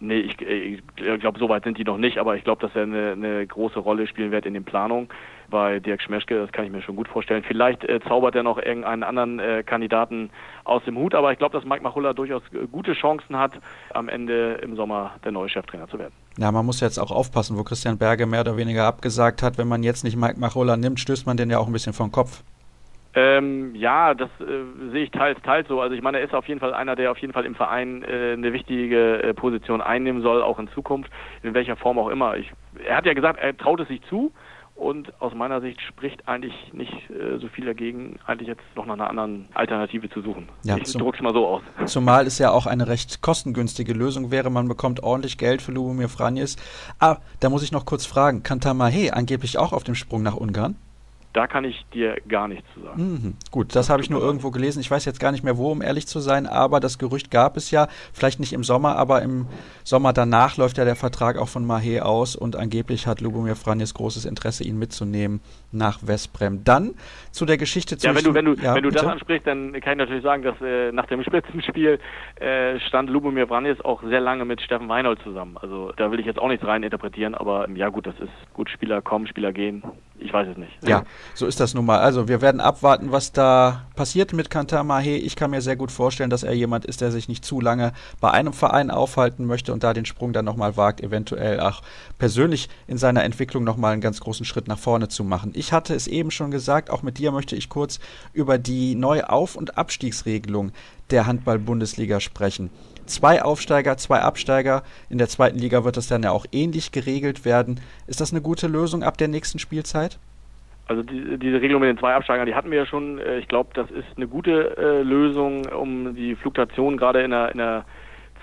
Nee, 0.00 0.20
ich, 0.20 0.40
ich 0.40 0.82
glaube, 1.20 1.38
so 1.38 1.48
weit 1.48 1.64
sind 1.64 1.76
die 1.76 1.84
noch 1.84 1.98
nicht, 1.98 2.18
aber 2.18 2.34
ich 2.34 2.44
glaube, 2.44 2.66
dass 2.66 2.74
er 2.74 2.84
eine, 2.84 3.12
eine 3.12 3.46
große 3.46 3.78
Rolle 3.78 4.06
spielen 4.06 4.32
wird 4.32 4.46
in 4.46 4.54
den 4.54 4.64
Planungen 4.64 5.08
bei 5.50 5.80
Dirk 5.80 6.00
Schmeschke, 6.00 6.38
das 6.38 6.52
kann 6.52 6.64
ich 6.64 6.70
mir 6.70 6.80
schon 6.80 6.96
gut 6.96 7.08
vorstellen. 7.08 7.42
Vielleicht 7.46 7.84
äh, 7.84 8.00
zaubert 8.08 8.34
er 8.34 8.42
noch 8.42 8.56
irgendeinen 8.56 9.02
anderen 9.02 9.38
äh, 9.40 9.62
Kandidaten 9.64 10.30
aus 10.64 10.82
dem 10.84 10.96
Hut, 10.96 11.14
aber 11.14 11.32
ich 11.32 11.38
glaube, 11.38 11.58
dass 11.58 11.68
Mike 11.68 11.82
Machulla 11.82 12.14
durchaus 12.14 12.42
gute 12.72 12.94
Chancen 12.94 13.36
hat, 13.36 13.52
am 13.92 14.08
Ende 14.08 14.60
im 14.62 14.76
Sommer 14.76 15.12
der 15.24 15.32
neue 15.32 15.48
Cheftrainer 15.48 15.88
zu 15.88 15.98
werden. 15.98 16.14
Ja, 16.38 16.50
man 16.50 16.64
muss 16.64 16.80
jetzt 16.80 16.98
auch 16.98 17.10
aufpassen, 17.10 17.58
wo 17.58 17.64
Christian 17.64 17.98
Berge 17.98 18.24
mehr 18.26 18.40
oder 18.40 18.56
weniger 18.56 18.86
abgesagt 18.86 19.42
hat. 19.42 19.58
Wenn 19.58 19.68
man 19.68 19.82
jetzt 19.82 20.04
nicht 20.04 20.16
Mike 20.16 20.38
Machulla 20.38 20.76
nimmt, 20.76 21.00
stößt 21.00 21.26
man 21.26 21.36
den 21.36 21.50
ja 21.50 21.58
auch 21.58 21.66
ein 21.66 21.72
bisschen 21.72 21.92
vom 21.92 22.10
Kopf. 22.12 22.42
Ähm, 23.14 23.74
ja, 23.74 24.14
das 24.14 24.30
äh, 24.40 24.90
sehe 24.92 25.04
ich 25.04 25.10
teils, 25.10 25.40
teils 25.42 25.66
so. 25.68 25.80
Also 25.80 25.94
ich 25.94 26.02
meine, 26.02 26.18
er 26.18 26.24
ist 26.24 26.34
auf 26.34 26.46
jeden 26.46 26.60
Fall 26.60 26.72
einer, 26.72 26.94
der 26.94 27.10
auf 27.10 27.18
jeden 27.18 27.32
Fall 27.32 27.44
im 27.44 27.56
Verein 27.56 28.04
äh, 28.04 28.32
eine 28.34 28.52
wichtige 28.52 29.22
äh, 29.22 29.34
Position 29.34 29.80
einnehmen 29.80 30.22
soll, 30.22 30.42
auch 30.42 30.58
in 30.58 30.68
Zukunft, 30.68 31.10
in 31.42 31.52
welcher 31.54 31.76
Form 31.76 31.98
auch 31.98 32.08
immer. 32.08 32.36
Ich, 32.36 32.52
er 32.86 32.96
hat 32.96 33.06
ja 33.06 33.14
gesagt, 33.14 33.40
er 33.40 33.56
traut 33.56 33.80
es 33.80 33.88
sich 33.88 34.00
zu 34.08 34.32
und 34.80 35.12
aus 35.20 35.34
meiner 35.34 35.60
Sicht 35.60 35.80
spricht 35.82 36.26
eigentlich 36.26 36.54
nicht 36.72 36.92
äh, 37.10 37.38
so 37.38 37.48
viel 37.48 37.66
dagegen, 37.66 38.18
eigentlich 38.26 38.48
jetzt 38.48 38.62
noch 38.76 38.86
nach 38.86 38.94
einer 38.94 39.10
anderen 39.10 39.46
Alternative 39.54 40.08
zu 40.08 40.22
suchen. 40.22 40.48
Ja, 40.62 40.76
ich 40.76 40.92
drücke 40.92 41.18
es 41.18 41.22
mal 41.22 41.34
so 41.34 41.46
aus. 41.46 41.62
Zumal 41.86 42.26
es 42.26 42.38
ja 42.38 42.50
auch 42.50 42.66
eine 42.66 42.88
recht 42.88 43.20
kostengünstige 43.20 43.92
Lösung 43.92 44.30
wäre. 44.30 44.50
Man 44.50 44.68
bekommt 44.68 45.02
ordentlich 45.02 45.36
Geld 45.36 45.60
für 45.62 45.72
Lubomir 45.72 46.08
Franjes. 46.08 46.56
Ah, 46.98 47.18
da 47.40 47.50
muss 47.50 47.62
ich 47.62 47.72
noch 47.72 47.84
kurz 47.84 48.06
fragen. 48.06 48.42
Kann 48.42 48.60
Tamahe 48.60 49.12
angeblich 49.12 49.58
auch 49.58 49.72
auf 49.72 49.84
dem 49.84 49.94
Sprung 49.94 50.22
nach 50.22 50.36
Ungarn? 50.36 50.76
Da 51.32 51.46
kann 51.46 51.64
ich 51.64 51.86
dir 51.94 52.16
gar 52.28 52.48
nichts 52.48 52.66
zu 52.74 52.80
sagen. 52.80 53.02
Mhm. 53.02 53.34
Gut, 53.52 53.76
das 53.76 53.88
habe 53.88 54.02
ich 54.02 54.10
nur 54.10 54.20
irgendwo 54.20 54.50
gelesen. 54.50 54.80
Ich 54.80 54.90
weiß 54.90 55.04
jetzt 55.04 55.20
gar 55.20 55.30
nicht 55.30 55.44
mehr 55.44 55.56
wo, 55.56 55.70
um 55.70 55.80
ehrlich 55.80 56.08
zu 56.08 56.18
sein, 56.18 56.46
aber 56.46 56.80
das 56.80 56.98
Gerücht 56.98 57.30
gab 57.30 57.56
es 57.56 57.70
ja. 57.70 57.86
Vielleicht 58.12 58.40
nicht 58.40 58.52
im 58.52 58.64
Sommer, 58.64 58.96
aber 58.96 59.22
im 59.22 59.46
Sommer 59.84 60.12
danach 60.12 60.56
läuft 60.56 60.78
ja 60.78 60.84
der 60.84 60.96
Vertrag 60.96 61.38
auch 61.38 61.48
von 61.48 61.64
Mahé 61.64 62.00
aus 62.00 62.34
und 62.34 62.56
angeblich 62.56 63.06
hat 63.06 63.20
Lubomir 63.20 63.54
Franjes 63.54 63.94
großes 63.94 64.24
Interesse, 64.24 64.64
ihn 64.64 64.76
mitzunehmen 64.78 65.40
nach 65.70 66.00
Westbrem. 66.04 66.64
Dann 66.64 66.94
zu 67.30 67.46
der 67.46 67.58
Geschichte 67.58 67.96
zu. 67.96 68.08
Ja, 68.08 68.16
wenn 68.16 68.24
du, 68.24 68.34
wenn 68.34 68.44
du, 68.44 68.54
ja, 68.54 68.74
wenn 68.74 68.82
du 68.82 68.90
das 68.90 69.06
ansprichst, 69.06 69.46
dann 69.46 69.72
kann 69.80 69.92
ich 69.92 69.98
natürlich 69.98 70.24
sagen, 70.24 70.42
dass 70.42 70.60
äh, 70.60 70.90
nach 70.90 71.06
dem 71.06 71.22
Spitzenspiel 71.24 72.00
äh, 72.36 72.80
stand 72.80 73.08
Lubomir 73.08 73.46
Franjes 73.46 73.80
auch 73.84 74.02
sehr 74.02 74.20
lange 74.20 74.44
mit 74.44 74.60
Steffen 74.60 74.88
Weinhold 74.88 75.20
zusammen. 75.22 75.56
Also 75.60 75.92
da 75.96 76.10
will 76.10 76.18
ich 76.18 76.26
jetzt 76.26 76.40
auch 76.40 76.48
nichts 76.48 76.66
rein 76.66 76.82
interpretieren, 76.82 77.36
aber 77.36 77.68
ja 77.70 77.88
gut, 77.88 78.06
das 78.08 78.18
ist 78.18 78.32
gut, 78.52 78.68
Spieler 78.68 79.00
kommen, 79.00 79.28
Spieler 79.28 79.52
gehen. 79.52 79.84
Ich 80.22 80.32
weiß 80.32 80.48
es 80.48 80.56
nicht. 80.58 80.72
Ja, 80.86 81.04
so 81.34 81.46
ist 81.46 81.60
das 81.60 81.72
nun 81.72 81.86
mal. 81.86 81.98
Also 81.98 82.28
wir 82.28 82.42
werden 82.42 82.60
abwarten, 82.60 83.10
was 83.10 83.32
da 83.32 83.86
passiert 83.96 84.34
mit 84.34 84.50
Kantar 84.50 84.84
Mahe. 84.84 85.16
Ich 85.16 85.34
kann 85.34 85.50
mir 85.50 85.62
sehr 85.62 85.76
gut 85.76 85.90
vorstellen, 85.90 86.28
dass 86.28 86.42
er 86.42 86.52
jemand 86.52 86.84
ist, 86.84 87.00
der 87.00 87.10
sich 87.10 87.28
nicht 87.28 87.44
zu 87.44 87.60
lange 87.60 87.92
bei 88.20 88.30
einem 88.30 88.52
Verein 88.52 88.90
aufhalten 88.90 89.46
möchte 89.46 89.72
und 89.72 89.82
da 89.82 89.94
den 89.94 90.04
Sprung 90.04 90.34
dann 90.34 90.44
nochmal 90.44 90.76
wagt, 90.76 91.00
eventuell 91.00 91.60
auch 91.60 91.80
persönlich 92.18 92.68
in 92.86 92.98
seiner 92.98 93.24
Entwicklung 93.24 93.64
nochmal 93.64 93.94
einen 93.94 94.02
ganz 94.02 94.20
großen 94.20 94.44
Schritt 94.44 94.68
nach 94.68 94.78
vorne 94.78 95.08
zu 95.08 95.24
machen. 95.24 95.52
Ich 95.54 95.72
hatte 95.72 95.94
es 95.94 96.06
eben 96.06 96.30
schon 96.30 96.50
gesagt, 96.50 96.90
auch 96.90 97.02
mit 97.02 97.16
dir 97.16 97.32
möchte 97.32 97.56
ich 97.56 97.70
kurz 97.70 97.98
über 98.34 98.58
die 98.58 98.94
neue 98.94 99.30
Auf- 99.30 99.56
und 99.56 99.78
Abstiegsregelung 99.78 100.72
der 101.10 101.26
Handball-Bundesliga 101.26 102.20
sprechen 102.20 102.70
zwei 103.10 103.42
Aufsteiger, 103.42 103.96
zwei 103.96 104.20
Absteiger. 104.20 104.82
In 105.08 105.18
der 105.18 105.28
zweiten 105.28 105.58
Liga 105.58 105.84
wird 105.84 105.96
das 105.96 106.08
dann 106.08 106.22
ja 106.22 106.30
auch 106.30 106.46
ähnlich 106.52 106.92
geregelt 106.92 107.44
werden. 107.44 107.80
Ist 108.06 108.20
das 108.20 108.32
eine 108.32 108.40
gute 108.40 108.66
Lösung 108.66 109.02
ab 109.02 109.18
der 109.18 109.28
nächsten 109.28 109.58
Spielzeit? 109.58 110.18
Also 110.86 111.02
die, 111.02 111.38
diese 111.38 111.60
Regelung 111.60 111.82
mit 111.82 111.88
den 111.88 111.98
zwei 111.98 112.14
Absteigern, 112.14 112.46
die 112.46 112.54
hatten 112.54 112.70
wir 112.70 112.78
ja 112.78 112.86
schon. 112.86 113.18
Äh, 113.18 113.38
ich 113.38 113.48
glaube, 113.48 113.70
das 113.74 113.90
ist 113.90 114.08
eine 114.16 114.26
gute 114.26 114.76
äh, 114.76 115.02
Lösung, 115.02 115.66
um 115.66 116.16
die 116.16 116.34
Fluktuation 116.34 116.96
gerade 116.96 117.22
in 117.22 117.30
der, 117.30 117.52
in 117.52 117.58
der 117.58 117.84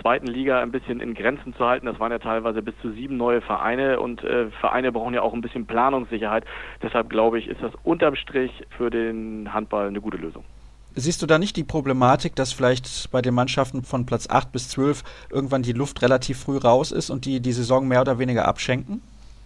zweiten 0.01 0.27
Liga 0.27 0.61
ein 0.61 0.71
bisschen 0.71 1.01
in 1.01 1.13
Grenzen 1.13 1.53
zu 1.55 1.65
halten. 1.65 1.87
Das 1.87 1.99
waren 1.99 2.11
ja 2.11 2.19
teilweise 2.19 2.61
bis 2.61 2.73
zu 2.81 2.91
sieben 2.91 3.17
neue 3.17 3.41
Vereine 3.41 3.99
und 3.99 4.23
äh, 4.23 4.49
Vereine 4.61 4.91
brauchen 4.91 5.13
ja 5.13 5.23
auch 5.23 5.33
ein 5.33 5.41
bisschen 5.41 5.65
Planungssicherheit. 5.65 6.45
Deshalb 6.81 7.09
glaube 7.09 7.39
ich, 7.39 7.47
ist 7.47 7.61
das 7.61 7.73
unterm 7.83 8.15
Strich 8.15 8.51
für 8.77 8.89
den 8.89 9.53
Handball 9.53 9.87
eine 9.87 9.99
gute 9.99 10.17
Lösung. 10.17 10.43
Siehst 10.99 11.21
du 11.21 11.27
da 11.27 11.37
nicht 11.37 11.55
die 11.55 11.63
Problematik, 11.63 12.35
dass 12.35 12.51
vielleicht 12.51 13.11
bei 13.11 13.21
den 13.21 13.35
Mannschaften 13.35 13.83
von 13.83 14.07
Platz 14.07 14.27
8 14.27 14.51
bis 14.51 14.69
12 14.69 15.03
irgendwann 15.29 15.61
die 15.61 15.73
Luft 15.73 16.01
relativ 16.01 16.39
früh 16.39 16.57
raus 16.57 16.91
ist 16.91 17.11
und 17.11 17.25
die 17.25 17.39
die 17.39 17.53
Saison 17.53 17.87
mehr 17.87 18.01
oder 18.01 18.17
weniger 18.17 18.47
abschenken? 18.47 19.03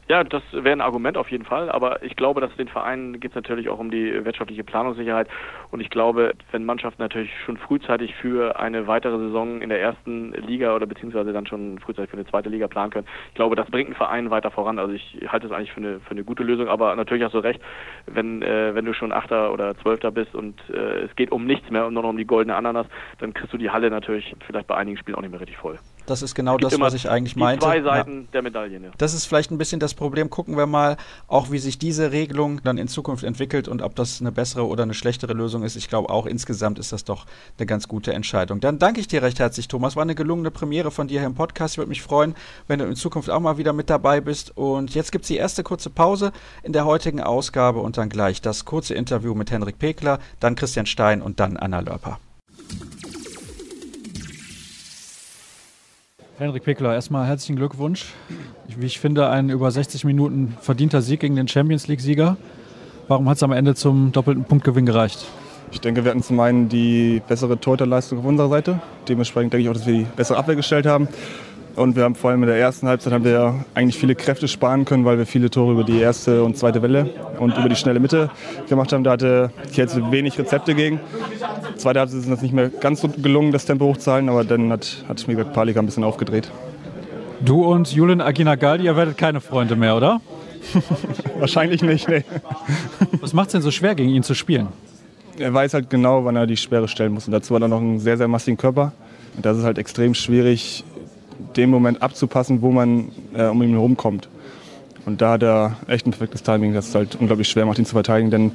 Ja, 0.07 0.23
das 0.23 0.43
wäre 0.51 0.73
ein 0.73 0.81
Argument 0.81 1.15
auf 1.15 1.31
jeden 1.31 1.45
Fall, 1.45 1.69
aber 1.69 2.03
ich 2.03 2.15
glaube, 2.15 2.41
dass 2.41 2.53
den 2.57 2.67
Vereinen 2.67 3.19
geht 3.19 3.31
es 3.31 3.35
natürlich 3.35 3.69
auch 3.69 3.79
um 3.79 3.91
die 3.91 4.25
wirtschaftliche 4.25 4.63
Planungssicherheit 4.63 5.29
und 5.69 5.79
ich 5.79 5.89
glaube, 5.89 6.33
wenn 6.51 6.65
Mannschaften 6.65 7.01
natürlich 7.01 7.31
schon 7.45 7.55
frühzeitig 7.55 8.13
für 8.15 8.59
eine 8.59 8.87
weitere 8.87 9.17
Saison 9.17 9.61
in 9.61 9.69
der 9.69 9.79
ersten 9.79 10.33
Liga 10.33 10.75
oder 10.75 10.85
beziehungsweise 10.85 11.31
dann 11.31 11.45
schon 11.45 11.79
frühzeitig 11.79 12.09
für 12.09 12.17
eine 12.17 12.25
zweite 12.25 12.49
Liga 12.49 12.67
planen 12.67 12.91
können, 12.91 13.07
ich 13.29 13.35
glaube, 13.35 13.55
das 13.55 13.69
bringt 13.71 13.87
einen 13.87 13.95
Verein 13.95 14.29
weiter 14.31 14.51
voran. 14.51 14.79
Also 14.79 14.93
ich 14.93 15.17
halte 15.27 15.47
es 15.47 15.53
eigentlich 15.53 15.71
für 15.71 15.79
eine, 15.79 15.99
für 16.01 16.11
eine 16.11 16.25
gute 16.25 16.43
Lösung, 16.43 16.67
aber 16.67 16.95
natürlich 16.95 17.23
hast 17.23 17.33
du 17.33 17.39
recht, 17.39 17.61
wenn, 18.07 18.41
äh, 18.41 18.75
wenn 18.75 18.85
du 18.85 18.93
schon 18.93 19.13
Achter 19.13 19.53
oder 19.53 19.77
Zwölfter 19.77 20.11
bist 20.11 20.35
und 20.35 20.59
äh, 20.73 21.03
es 21.03 21.15
geht 21.15 21.31
um 21.31 21.45
nichts 21.45 21.69
mehr 21.69 21.85
und 21.85 21.93
nur 21.93 22.03
noch 22.03 22.09
um 22.09 22.17
die 22.17 22.25
goldene 22.25 22.55
Ananas, 22.55 22.87
dann 23.19 23.33
kriegst 23.33 23.53
du 23.53 23.57
die 23.57 23.69
Halle 23.69 23.89
natürlich 23.89 24.35
vielleicht 24.45 24.67
bei 24.67 24.75
einigen 24.75 24.97
Spielen 24.97 25.15
auch 25.15 25.21
nicht 25.21 25.31
mehr 25.31 25.39
richtig 25.39 25.57
voll. 25.57 25.79
Das 26.05 26.21
ist 26.21 26.35
genau 26.35 26.57
das, 26.57 26.79
was 26.79 26.93
ich 26.93 27.09
eigentlich 27.09 27.35
meinte. 27.35 27.65
Zwei 27.65 27.81
Seiten 27.81 28.21
ja. 28.21 28.27
der 28.33 28.41
Medaille. 28.41 28.79
Ja. 28.79 28.89
Das 28.97 29.13
ist 29.13 29.25
vielleicht 29.25 29.51
ein 29.51 29.57
bisschen 29.57 29.79
das 29.79 29.93
Problem. 29.93 30.29
Gucken 30.29 30.57
wir 30.57 30.65
mal, 30.65 30.97
auch 31.27 31.51
wie 31.51 31.59
sich 31.59 31.77
diese 31.77 32.11
Regelung 32.11 32.61
dann 32.63 32.77
in 32.77 32.87
Zukunft 32.87 33.23
entwickelt 33.23 33.67
und 33.67 33.81
ob 33.81 33.95
das 33.95 34.21
eine 34.21 34.31
bessere 34.31 34.67
oder 34.67 34.83
eine 34.83 34.93
schlechtere 34.93 35.33
Lösung 35.33 35.63
ist. 35.63 35.75
Ich 35.75 35.89
glaube 35.89 36.09
auch 36.09 36.25
insgesamt 36.25 36.79
ist 36.79 36.91
das 36.91 37.03
doch 37.03 37.25
eine 37.57 37.65
ganz 37.65 37.87
gute 37.87 38.13
Entscheidung. 38.13 38.59
Dann 38.59 38.79
danke 38.79 38.99
ich 38.99 39.07
dir 39.07 39.21
recht 39.21 39.39
herzlich, 39.39 39.67
Thomas. 39.67 39.95
War 39.95 40.03
eine 40.03 40.15
gelungene 40.15 40.51
Premiere 40.51 40.91
von 40.91 41.07
dir 41.07 41.19
hier 41.19 41.27
im 41.27 41.35
Podcast. 41.35 41.75
Ich 41.75 41.77
würde 41.77 41.89
mich 41.89 42.01
freuen, 42.01 42.35
wenn 42.67 42.79
du 42.79 42.85
in 42.85 42.95
Zukunft 42.95 43.29
auch 43.29 43.39
mal 43.39 43.57
wieder 43.57 43.73
mit 43.73 43.89
dabei 43.89 44.21
bist. 44.21 44.57
Und 44.57 44.95
jetzt 44.95 45.11
gibt 45.11 45.23
es 45.23 45.27
die 45.27 45.37
erste 45.37 45.63
kurze 45.63 45.89
Pause 45.89 46.31
in 46.63 46.73
der 46.73 46.85
heutigen 46.85 47.21
Ausgabe 47.21 47.79
und 47.79 47.97
dann 47.97 48.09
gleich 48.09 48.41
das 48.41 48.65
kurze 48.65 48.93
Interview 48.93 49.35
mit 49.35 49.51
Henrik 49.51 49.79
Pekler, 49.79 50.19
dann 50.39 50.55
Christian 50.55 50.85
Stein 50.85 51.21
und 51.21 51.39
dann 51.39 51.57
Anna 51.57 51.79
Lörper. 51.79 52.19
Henrik 56.41 56.63
Pickler, 56.63 56.95
erstmal 56.95 57.27
herzlichen 57.27 57.55
Glückwunsch. 57.55 58.13
Wie 58.75 58.87
ich 58.87 58.99
finde, 58.99 59.29
ein 59.29 59.51
über 59.51 59.69
60 59.69 60.05
Minuten 60.05 60.57
verdienter 60.59 61.03
Sieg 61.03 61.19
gegen 61.19 61.35
den 61.35 61.47
Champions 61.47 61.87
League-Sieger. 61.87 62.35
Warum 63.07 63.29
hat 63.29 63.37
es 63.37 63.43
am 63.43 63.51
Ende 63.51 63.75
zum 63.75 64.11
doppelten 64.11 64.43
Punktgewinn 64.45 64.87
gereicht? 64.87 65.27
Ich 65.71 65.81
denke, 65.81 66.03
wir 66.03 66.09
hatten 66.09 66.23
zum 66.23 66.39
einen 66.39 66.67
die 66.67 67.21
bessere 67.27 67.59
Torhüterleistung 67.59 68.17
auf 68.17 68.25
unserer 68.25 68.49
Seite. 68.49 68.81
Dementsprechend 69.07 69.53
denke 69.53 69.61
ich 69.61 69.69
auch, 69.69 69.73
dass 69.73 69.85
wir 69.85 69.93
die 69.93 70.07
bessere 70.15 70.39
Abwehr 70.39 70.55
gestellt 70.55 70.87
haben. 70.87 71.07
Und 71.75 71.95
wir 71.95 72.03
haben 72.03 72.15
vor 72.15 72.31
allem 72.31 72.43
in 72.43 72.49
der 72.49 72.57
ersten 72.57 72.87
Halbzeit 72.87 73.13
haben 73.13 73.23
wir 73.23 73.65
eigentlich 73.73 73.97
viele 73.97 74.15
Kräfte 74.15 74.47
sparen 74.47 74.83
können, 74.85 75.05
weil 75.05 75.17
wir 75.17 75.25
viele 75.25 75.49
Tore 75.49 75.71
über 75.71 75.83
die 75.83 75.99
erste 75.99 76.43
und 76.43 76.57
zweite 76.57 76.81
Welle 76.81 77.09
und 77.39 77.57
über 77.57 77.69
die 77.69 77.75
schnelle 77.75 77.99
Mitte 77.99 78.29
gemacht 78.67 78.91
haben. 78.91 79.03
Da 79.03 79.11
hatte 79.11 79.51
Kielce 79.73 80.11
wenig 80.11 80.37
Rezepte 80.37 80.75
gegen. 80.75 80.99
Zweite 81.77 81.99
Halbzeit 81.99 82.19
ist 82.19 82.27
es 82.27 82.41
nicht 82.41 82.53
mehr 82.53 82.69
ganz 82.69 83.01
so 83.01 83.07
gelungen, 83.07 83.51
das 83.51 83.65
Tempo 83.65 83.85
hochzuhalten, 83.85 84.29
aber 84.29 84.43
dann 84.43 84.71
hat, 84.71 85.05
hat 85.07 85.25
wie 85.27 85.31
gesagt, 85.31 85.53
Palika 85.53 85.79
ein 85.79 85.85
bisschen 85.85 86.03
aufgedreht. 86.03 86.51
Du 87.43 87.65
und 87.65 87.91
Julian 87.91 88.21
Aginagaldi, 88.21 88.85
ihr 88.85 88.95
werdet 88.95 89.17
keine 89.17 89.41
Freunde 89.41 89.75
mehr, 89.75 89.95
oder? 89.95 90.21
Wahrscheinlich 91.39 91.81
nicht, 91.81 92.07
nee. 92.07 92.23
Was 93.19 93.33
macht 93.33 93.47
es 93.47 93.53
denn 93.53 93.61
so 93.61 93.71
schwer, 93.71 93.95
gegen 93.95 94.09
ihn 94.09 94.23
zu 94.23 94.35
spielen? 94.35 94.67
Er 95.39 95.53
weiß 95.53 95.73
halt 95.73 95.89
genau, 95.89 96.23
wann 96.23 96.35
er 96.35 96.45
die 96.45 96.57
Sperre 96.57 96.87
stellen 96.87 97.13
muss. 97.13 97.25
Und 97.25 97.31
dazu 97.31 97.55
hat 97.55 97.61
er 97.63 97.67
noch 97.67 97.79
einen 97.79 97.99
sehr, 97.99 98.17
sehr 98.17 98.27
massigen 98.27 98.57
Körper. 98.57 98.91
Und 99.35 99.45
das 99.45 99.57
ist 99.57 99.63
halt 99.63 99.77
extrem 99.77 100.13
schwierig, 100.13 100.83
den 101.55 101.69
Moment 101.69 102.01
abzupassen, 102.01 102.61
wo 102.61 102.71
man 102.71 103.09
äh, 103.33 103.45
um 103.45 103.61
ihn 103.61 103.71
herum 103.71 103.97
kommt. 103.97 104.27
Und 105.05 105.21
da 105.21 105.33
hat 105.33 105.43
er 105.43 105.77
echt 105.87 106.05
ein 106.05 106.11
perfektes 106.11 106.43
Timing, 106.43 106.73
das 106.73 106.89
es 106.89 106.95
halt 106.95 107.15
unglaublich 107.15 107.47
schwer 107.49 107.65
macht, 107.65 107.79
ihn 107.79 107.85
zu 107.85 107.93
verteidigen. 107.93 108.29
Denn, 108.29 108.51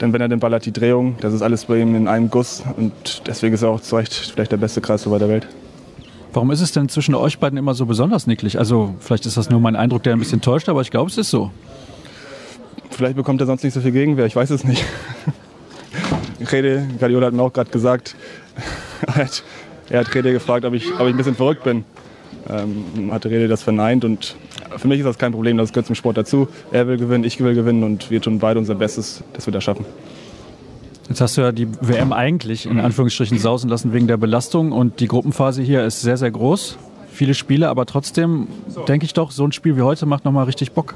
denn 0.00 0.12
wenn 0.12 0.20
er 0.20 0.28
den 0.28 0.40
Ball 0.40 0.52
hat, 0.52 0.64
die 0.64 0.72
Drehung, 0.72 1.16
das 1.20 1.34
ist 1.34 1.42
alles 1.42 1.66
bei 1.66 1.78
ihm 1.78 1.94
in 1.94 2.08
einem 2.08 2.30
Guss. 2.30 2.62
Und 2.76 3.22
deswegen 3.26 3.54
ist 3.54 3.62
er 3.62 3.70
auch 3.70 3.80
zu 3.80 3.96
Recht 3.96 4.12
vielleicht 4.12 4.52
der 4.52 4.56
beste 4.56 4.80
Kreisläufer 4.80 5.18
der 5.18 5.28
Welt. 5.28 5.46
Warum 6.32 6.50
ist 6.50 6.60
es 6.60 6.72
denn 6.72 6.88
zwischen 6.88 7.14
euch 7.14 7.38
beiden 7.38 7.58
immer 7.58 7.74
so 7.74 7.86
besonders 7.86 8.26
nicklig? 8.26 8.58
Also 8.58 8.94
vielleicht 8.98 9.24
ist 9.26 9.36
das 9.36 9.50
nur 9.50 9.60
mein 9.60 9.76
Eindruck, 9.76 10.02
der 10.02 10.14
ein 10.14 10.18
bisschen 10.18 10.40
täuscht, 10.40 10.68
aber 10.68 10.80
ich 10.80 10.90
glaube, 10.90 11.10
es 11.10 11.18
ist 11.18 11.30
so. 11.30 11.50
Vielleicht 12.90 13.16
bekommt 13.16 13.40
er 13.40 13.46
sonst 13.46 13.62
nicht 13.62 13.72
so 13.72 13.80
viel 13.80 13.92
Gegenwehr, 13.92 14.26
ich 14.26 14.34
weiß 14.34 14.50
es 14.50 14.64
nicht. 14.64 14.84
Rede, 16.52 16.88
Guardiola 16.98 17.26
hat 17.26 17.34
mir 17.34 17.42
auch 17.42 17.52
gerade 17.52 17.70
gesagt, 17.70 18.16
er 19.06 19.14
hat, 19.14 19.42
er 19.90 20.00
hat 20.00 20.14
Rede 20.14 20.32
gefragt, 20.32 20.64
ob 20.64 20.74
ich, 20.74 20.92
ob 20.94 21.02
ich 21.02 21.14
ein 21.14 21.16
bisschen 21.16 21.36
verrückt 21.36 21.62
bin 21.62 21.84
ähm, 22.48 23.12
hat 23.12 23.26
Rede 23.26 23.48
das 23.48 23.62
verneint 23.62 24.04
und 24.04 24.36
für 24.76 24.88
mich 24.88 25.00
ist 25.00 25.06
das 25.06 25.18
kein 25.18 25.32
Problem, 25.32 25.56
das 25.56 25.72
gehört 25.72 25.86
zum 25.86 25.94
Sport 25.94 26.16
dazu. 26.16 26.48
Er 26.72 26.86
will 26.86 26.96
gewinnen, 26.96 27.24
ich 27.24 27.40
will 27.40 27.54
gewinnen 27.54 27.82
und 27.82 28.10
wir 28.10 28.20
tun 28.20 28.38
beide 28.38 28.58
unser 28.58 28.74
Bestes, 28.74 29.22
dass 29.32 29.46
wir 29.46 29.52
das 29.52 29.64
schaffen. 29.64 29.84
Jetzt 31.08 31.20
hast 31.20 31.36
du 31.36 31.42
ja 31.42 31.52
die 31.52 31.68
WM 31.80 32.12
eigentlich 32.12 32.66
in 32.66 32.80
Anführungsstrichen 32.80 33.38
sausen 33.38 33.68
lassen 33.68 33.92
wegen 33.92 34.06
der 34.06 34.16
Belastung 34.16 34.72
und 34.72 35.00
die 35.00 35.06
Gruppenphase 35.06 35.62
hier 35.62 35.84
ist 35.84 36.00
sehr, 36.00 36.16
sehr 36.16 36.30
groß. 36.30 36.78
Viele 37.12 37.34
Spiele, 37.34 37.68
aber 37.68 37.86
trotzdem 37.86 38.48
denke 38.88 39.06
ich 39.06 39.12
doch, 39.12 39.30
so 39.30 39.44
ein 39.44 39.52
Spiel 39.52 39.76
wie 39.76 39.82
heute 39.82 40.06
macht 40.06 40.24
nochmal 40.24 40.46
richtig 40.46 40.72
Bock. 40.72 40.94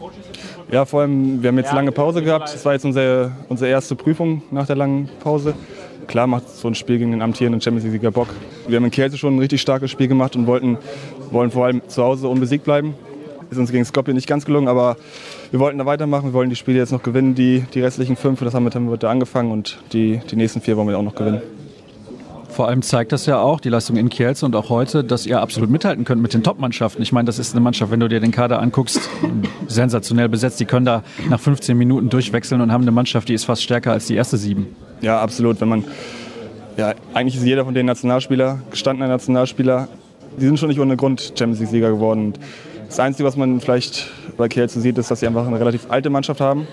Ja, 0.72 0.84
vor 0.84 1.02
allem, 1.02 1.42
wir 1.42 1.48
haben 1.48 1.58
jetzt 1.58 1.72
lange 1.72 1.92
Pause 1.92 2.22
gehabt. 2.22 2.52
Das 2.52 2.64
war 2.64 2.72
jetzt 2.72 2.84
unsere, 2.84 3.32
unsere 3.48 3.70
erste 3.70 3.94
Prüfung 3.94 4.42
nach 4.50 4.66
der 4.66 4.76
langen 4.76 5.08
Pause. 5.20 5.54
Klar 6.08 6.26
macht 6.26 6.48
so 6.48 6.68
ein 6.68 6.74
Spiel 6.74 6.98
gegen 6.98 7.12
den 7.12 7.22
amtierenden 7.22 7.60
Champions 7.60 7.84
League-Sieger 7.84 8.10
Bock. 8.10 8.28
Wir 8.66 8.76
haben 8.76 8.84
in 8.84 8.90
Kielce 8.90 9.18
schon 9.18 9.36
ein 9.36 9.38
richtig 9.38 9.60
starkes 9.60 9.90
Spiel 9.90 10.08
gemacht 10.08 10.36
und 10.36 10.46
wollten 10.46 10.78
wollen 11.30 11.50
vor 11.50 11.66
allem 11.66 11.82
zu 11.88 12.02
Hause 12.02 12.28
unbesiegt 12.28 12.64
bleiben. 12.64 12.94
Ist 13.50 13.58
uns 13.58 13.72
gegen 13.72 13.84
Skopje 13.84 14.12
nicht 14.12 14.26
ganz 14.26 14.44
gelungen, 14.44 14.68
aber 14.68 14.96
wir 15.50 15.60
wollten 15.60 15.78
da 15.78 15.86
weitermachen. 15.86 16.26
Wir 16.26 16.32
wollen 16.34 16.50
die 16.50 16.56
Spiele 16.56 16.78
jetzt 16.78 16.92
noch 16.92 17.02
gewinnen, 17.02 17.34
die, 17.34 17.64
die 17.72 17.80
restlichen 17.80 18.16
fünf. 18.16 18.40
Das 18.40 18.54
haben 18.54 18.64
wir 18.70 18.90
heute 18.90 19.08
angefangen 19.08 19.50
und 19.50 19.78
die, 19.92 20.20
die 20.30 20.36
nächsten 20.36 20.60
vier 20.60 20.76
wollen 20.76 20.88
wir 20.88 20.98
auch 20.98 21.02
noch 21.02 21.14
gewinnen. 21.14 21.40
Vor 22.50 22.66
allem 22.66 22.82
zeigt 22.82 23.12
das 23.12 23.26
ja 23.26 23.38
auch, 23.38 23.60
die 23.60 23.68
Leistung 23.68 23.96
in 23.96 24.08
Kielce 24.08 24.44
und 24.44 24.56
auch 24.56 24.68
heute, 24.68 25.04
dass 25.04 25.26
ihr 25.26 25.40
absolut 25.40 25.70
mithalten 25.70 26.04
könnt 26.04 26.20
mit 26.20 26.34
den 26.34 26.42
Top-Mannschaften. 26.42 27.02
Ich 27.02 27.12
meine, 27.12 27.26
das 27.26 27.38
ist 27.38 27.54
eine 27.54 27.60
Mannschaft, 27.60 27.92
wenn 27.92 28.00
du 28.00 28.08
dir 28.08 28.20
den 28.20 28.32
Kader 28.32 28.60
anguckst, 28.60 29.08
sensationell 29.68 30.28
besetzt. 30.28 30.58
Die 30.58 30.64
können 30.64 30.84
da 30.84 31.04
nach 31.28 31.38
15 31.38 31.76
Minuten 31.76 32.08
durchwechseln 32.08 32.60
und 32.60 32.72
haben 32.72 32.82
eine 32.82 32.90
Mannschaft, 32.90 33.28
die 33.28 33.34
ist 33.34 33.44
fast 33.44 33.62
stärker 33.62 33.92
als 33.92 34.06
die 34.06 34.16
erste 34.16 34.36
sieben. 34.38 34.74
Ja, 35.02 35.20
absolut. 35.20 35.60
Wenn 35.60 35.68
man, 35.68 35.84
ja, 36.76 36.94
eigentlich 37.14 37.36
ist 37.36 37.44
jeder 37.44 37.64
von 37.64 37.74
den 37.74 37.86
Nationalspieler, 37.86 38.60
gestandener 38.70 39.08
Nationalspieler, 39.08 39.88
die 40.38 40.46
sind 40.46 40.58
schon 40.58 40.68
nicht 40.68 40.80
ohne 40.80 40.96
Grund 40.96 41.32
Champions 41.36 41.60
League-Sieger 41.60 41.90
geworden. 41.90 42.34
Das 42.86 42.98
Einzige, 43.00 43.28
was 43.28 43.36
man 43.36 43.60
vielleicht 43.60 44.08
bei 44.36 44.48
Kielce 44.48 44.80
sieht, 44.80 44.96
ist, 44.96 45.10
dass 45.10 45.20
sie 45.20 45.26
einfach 45.26 45.46
eine 45.46 45.60
relativ 45.60 45.90
alte 45.90 46.08
Mannschaft 46.10 46.40
haben. 46.40 46.66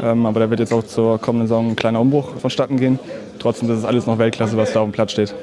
Ähm, 0.00 0.26
aber 0.26 0.40
da 0.40 0.50
wird 0.50 0.60
jetzt 0.60 0.72
auch 0.72 0.84
zur 0.84 1.18
kommenden 1.18 1.48
Saison 1.48 1.70
ein 1.70 1.76
kleiner 1.76 2.00
Umbruch 2.00 2.36
vonstatten 2.36 2.76
gehen. 2.76 2.98
Trotzdem 3.38 3.70
ist 3.70 3.78
es 3.78 3.84
alles 3.84 4.06
noch 4.06 4.18
Weltklasse, 4.18 4.56
was 4.56 4.72
da 4.72 4.80
auf 4.80 4.88
dem 4.88 4.92
Platz 4.92 5.12
steht. 5.12 5.34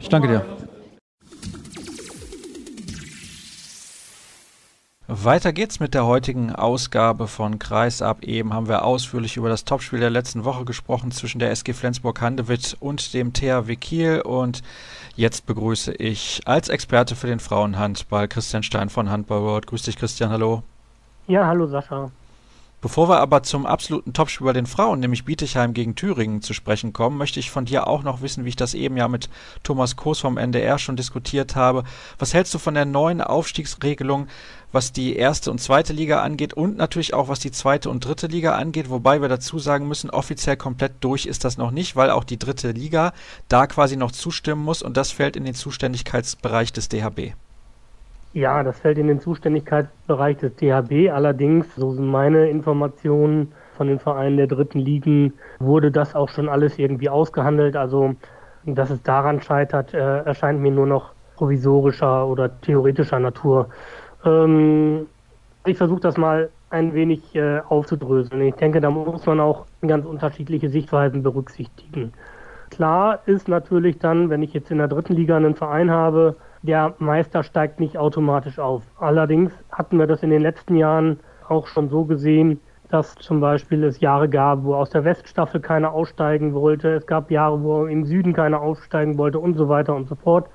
Ich 0.00 0.08
danke 0.08 0.28
dir. 0.28 0.44
Weiter 5.12 5.52
geht's 5.52 5.80
mit 5.80 5.92
der 5.92 6.06
heutigen 6.06 6.54
Ausgabe 6.54 7.26
von 7.26 7.58
Kreisab. 7.58 8.22
Eben 8.22 8.54
haben 8.54 8.68
wir 8.68 8.84
ausführlich 8.84 9.36
über 9.36 9.48
das 9.48 9.64
Topspiel 9.64 9.98
der 9.98 10.08
letzten 10.08 10.44
Woche 10.44 10.64
gesprochen 10.64 11.10
zwischen 11.10 11.40
der 11.40 11.50
SG 11.50 11.72
Flensburg-Handewitt 11.72 12.76
und 12.78 13.12
dem 13.12 13.32
THW 13.32 13.74
Kiel. 13.74 14.20
Und 14.20 14.62
jetzt 15.16 15.46
begrüße 15.46 15.92
ich 15.92 16.40
als 16.44 16.68
Experte 16.68 17.16
für 17.16 17.26
den 17.26 17.40
Frauenhandball 17.40 18.28
Christian 18.28 18.62
Stein 18.62 18.90
von 18.90 19.10
Handball 19.10 19.42
World. 19.42 19.66
Grüß 19.66 19.82
dich, 19.82 19.96
Christian. 19.96 20.30
Hallo. 20.30 20.62
Ja, 21.26 21.46
hallo, 21.46 21.66
Sascha. 21.66 22.10
Bevor 22.82 23.10
wir 23.10 23.18
aber 23.18 23.42
zum 23.42 23.66
absoluten 23.66 24.14
Topspiel 24.14 24.46
bei 24.46 24.54
den 24.54 24.64
Frauen, 24.64 25.00
nämlich 25.00 25.26
Bietigheim 25.26 25.74
gegen 25.74 25.96
Thüringen, 25.96 26.40
zu 26.40 26.54
sprechen 26.54 26.94
kommen, 26.94 27.18
möchte 27.18 27.38
ich 27.38 27.50
von 27.50 27.66
dir 27.66 27.86
auch 27.86 28.02
noch 28.02 28.22
wissen, 28.22 28.46
wie 28.46 28.48
ich 28.48 28.56
das 28.56 28.72
eben 28.72 28.96
ja 28.96 29.06
mit 29.06 29.28
Thomas 29.62 29.96
Koos 29.96 30.20
vom 30.20 30.38
NDR 30.38 30.78
schon 30.78 30.96
diskutiert 30.96 31.56
habe. 31.56 31.84
Was 32.18 32.32
hältst 32.32 32.54
du 32.54 32.58
von 32.58 32.72
der 32.72 32.86
neuen 32.86 33.20
Aufstiegsregelung, 33.20 34.28
was 34.72 34.92
die 34.92 35.16
erste 35.16 35.50
und 35.50 35.60
zweite 35.60 35.92
Liga 35.92 36.22
angeht 36.22 36.54
und 36.54 36.76
natürlich 36.76 37.14
auch 37.14 37.28
was 37.28 37.40
die 37.40 37.50
zweite 37.50 37.90
und 37.90 38.04
dritte 38.04 38.26
Liga 38.26 38.56
angeht, 38.56 38.90
wobei 38.90 39.20
wir 39.20 39.28
dazu 39.28 39.58
sagen 39.58 39.88
müssen, 39.88 40.10
offiziell 40.10 40.56
komplett 40.56 40.92
durch 41.00 41.26
ist 41.26 41.44
das 41.44 41.58
noch 41.58 41.70
nicht, 41.70 41.96
weil 41.96 42.10
auch 42.10 42.24
die 42.24 42.38
dritte 42.38 42.70
Liga 42.70 43.12
da 43.48 43.66
quasi 43.66 43.96
noch 43.96 44.12
zustimmen 44.12 44.62
muss 44.62 44.82
und 44.82 44.96
das 44.96 45.10
fällt 45.10 45.36
in 45.36 45.44
den 45.44 45.54
Zuständigkeitsbereich 45.54 46.72
des 46.72 46.88
DHB. 46.88 47.34
Ja, 48.32 48.62
das 48.62 48.78
fällt 48.78 48.98
in 48.98 49.08
den 49.08 49.20
Zuständigkeitsbereich 49.20 50.36
des 50.36 50.54
DHB. 50.54 51.10
Allerdings, 51.12 51.74
so 51.74 51.92
sind 51.92 52.06
meine 52.06 52.48
Informationen 52.48 53.52
von 53.76 53.88
den 53.88 53.98
Vereinen 53.98 54.36
der 54.36 54.46
dritten 54.46 54.78
Ligen, 54.78 55.32
wurde 55.58 55.90
das 55.90 56.14
auch 56.14 56.28
schon 56.28 56.48
alles 56.48 56.78
irgendwie 56.78 57.08
ausgehandelt. 57.08 57.74
Also, 57.74 58.14
dass 58.64 58.90
es 58.90 59.02
daran 59.02 59.42
scheitert, 59.42 59.94
äh, 59.94 60.18
erscheint 60.20 60.60
mir 60.60 60.70
nur 60.70 60.86
noch 60.86 61.12
provisorischer 61.34 62.26
oder 62.26 62.60
theoretischer 62.60 63.18
Natur. 63.18 63.68
Ähm, 64.24 65.06
ich 65.64 65.76
versuche 65.76 66.00
das 66.00 66.16
mal 66.16 66.50
ein 66.70 66.94
wenig 66.94 67.34
äh, 67.34 67.60
aufzudröseln. 67.60 68.42
Ich 68.42 68.54
denke, 68.54 68.80
da 68.80 68.90
muss 68.90 69.26
man 69.26 69.40
auch 69.40 69.66
ganz 69.86 70.06
unterschiedliche 70.06 70.68
Sichtweisen 70.68 71.22
berücksichtigen. 71.22 72.12
Klar 72.70 73.20
ist 73.26 73.48
natürlich 73.48 73.98
dann, 73.98 74.30
wenn 74.30 74.42
ich 74.42 74.54
jetzt 74.54 74.70
in 74.70 74.78
der 74.78 74.88
dritten 74.88 75.14
Liga 75.14 75.36
einen 75.36 75.56
Verein 75.56 75.90
habe, 75.90 76.36
der 76.62 76.94
Meister 76.98 77.42
steigt 77.42 77.80
nicht 77.80 77.98
automatisch 77.98 78.58
auf. 78.58 78.82
Allerdings 78.98 79.52
hatten 79.72 79.98
wir 79.98 80.06
das 80.06 80.22
in 80.22 80.30
den 80.30 80.42
letzten 80.42 80.76
Jahren 80.76 81.18
auch 81.48 81.66
schon 81.66 81.88
so 81.88 82.04
gesehen, 82.04 82.60
dass 82.90 83.14
zum 83.16 83.40
Beispiel 83.40 83.82
es 83.84 84.00
Jahre 84.00 84.28
gab, 84.28 84.64
wo 84.64 84.74
aus 84.74 84.90
der 84.90 85.04
Weststaffel 85.04 85.60
keiner 85.60 85.92
aussteigen 85.92 86.54
wollte. 86.54 86.94
Es 86.94 87.06
gab 87.06 87.30
Jahre, 87.30 87.62
wo 87.62 87.86
im 87.86 88.04
Süden 88.04 88.32
keiner 88.32 88.60
aussteigen 88.60 89.18
wollte 89.18 89.38
und 89.38 89.54
so 89.56 89.68
weiter 89.68 89.94
und 89.94 90.08
so 90.08 90.14
fort. 90.14 90.48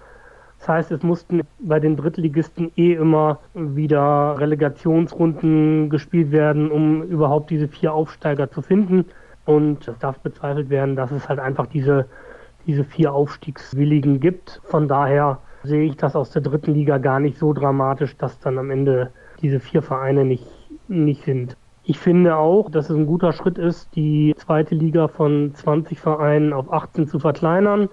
Das 0.66 0.70
heißt, 0.78 0.92
es 0.94 1.04
mussten 1.04 1.42
bei 1.60 1.80
den 1.80 1.96
Drittligisten 1.96 2.72
eh 2.76 2.94
immer 2.94 3.38
wieder 3.54 4.36
Relegationsrunden 4.40 5.92
gespielt 5.92 6.32
werden, 6.32 6.72
um 6.72 7.04
überhaupt 7.04 7.52
diese 7.52 7.68
vier 7.68 7.94
Aufsteiger 7.94 8.50
zu 8.50 8.64
finden. 8.64 9.06
Und 9.46 9.88
es 9.88 10.00
darf 10.00 10.18
bezweifelt 10.22 10.72
werden, 10.72 10.96
dass 10.96 11.12
es 11.12 11.30
halt 11.30 11.38
einfach 11.40 11.68
diese, 11.68 12.08
diese 12.66 12.84
vier 12.84 13.14
Aufstiegswilligen 13.14 14.20
gibt. 14.20 14.60
Von 14.64 14.88
daher 14.88 15.38
sehe 15.62 15.84
ich 15.84 15.98
das 15.98 16.16
aus 16.16 16.32
der 16.32 16.42
dritten 16.42 16.74
Liga 16.74 16.98
gar 16.98 17.20
nicht 17.20 17.38
so 17.38 17.54
dramatisch, 17.54 18.18
dass 18.18 18.40
dann 18.40 18.58
am 18.58 18.72
Ende 18.72 19.12
diese 19.44 19.60
vier 19.60 19.84
Vereine 19.84 20.26
nicht, 20.26 20.48
nicht 20.88 21.26
sind. 21.26 21.58
Ich 21.84 22.00
finde 22.00 22.38
auch, 22.38 22.72
dass 22.72 22.90
es 22.90 22.96
ein 22.98 23.06
guter 23.06 23.34
Schritt 23.34 23.60
ist, 23.60 23.96
die 23.96 24.34
zweite 24.36 24.74
Liga 24.74 25.10
von 25.10 25.54
20 25.54 26.00
Vereinen 26.00 26.54
auf 26.54 26.74
18 26.74 27.08
zu 27.08 27.20
verkleinern. 27.20 27.88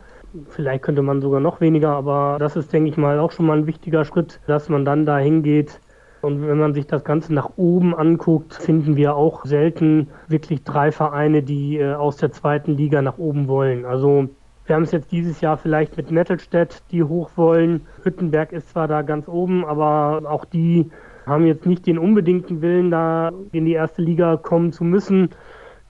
Vielleicht 0.49 0.83
könnte 0.83 1.03
man 1.03 1.21
sogar 1.21 1.41
noch 1.41 1.61
weniger, 1.61 1.91
aber 1.91 2.37
das 2.39 2.57
ist, 2.57 2.73
denke 2.73 2.89
ich 2.89 2.97
mal, 2.97 3.19
auch 3.19 3.33
schon 3.33 3.47
mal 3.47 3.59
ein 3.59 3.67
wichtiger 3.67 4.05
Schritt, 4.05 4.41
dass 4.47 4.69
man 4.69 4.85
dann 4.85 5.05
da 5.05 5.19
hingeht. 5.19 5.81
Und 6.23 6.47
wenn 6.47 6.59
man 6.59 6.73
sich 6.73 6.87
das 6.87 7.05
Ganze 7.05 7.35
nach 7.35 7.51
oben 7.57 7.95
anguckt, 7.95 8.55
finden 8.55 8.97
wir 8.97 9.17
auch 9.17 9.45
selten 9.45 10.09
wirklich 10.29 10.63
drei 10.63 10.93
Vereine, 10.93 11.43
die 11.43 11.79
äh, 11.79 11.95
aus 11.95 12.17
der 12.17 12.31
zweiten 12.31 12.77
Liga 12.77 13.03
nach 13.03 13.19
oben 13.19 13.49
wollen. 13.49 13.85
Also 13.85 14.29
wir 14.65 14.77
haben 14.77 14.85
es 14.85 14.93
jetzt 14.93 15.11
dieses 15.11 15.41
Jahr 15.41 15.59
vielleicht 15.59 15.97
mit 15.97 16.13
Nettelstedt, 16.13 16.83
die 16.93 17.03
hoch 17.03 17.31
wollen. 17.35 17.83
Hüttenberg 18.05 18.53
ist 18.53 18.71
zwar 18.71 18.87
da 18.87 19.03
ganz 19.03 19.27
oben, 19.27 19.65
aber 19.65 20.23
auch 20.31 20.45
die 20.45 20.91
haben 21.27 21.45
jetzt 21.45 21.67
nicht 21.67 21.87
den 21.87 21.99
unbedingten 21.99 22.63
Willen, 22.63 22.91
da 22.91 23.33
in 23.51 23.65
die 23.65 23.73
erste 23.73 24.03
Liga 24.03 24.37
kommen 24.37 24.73
zu 24.73 24.85
müssen. 24.85 25.31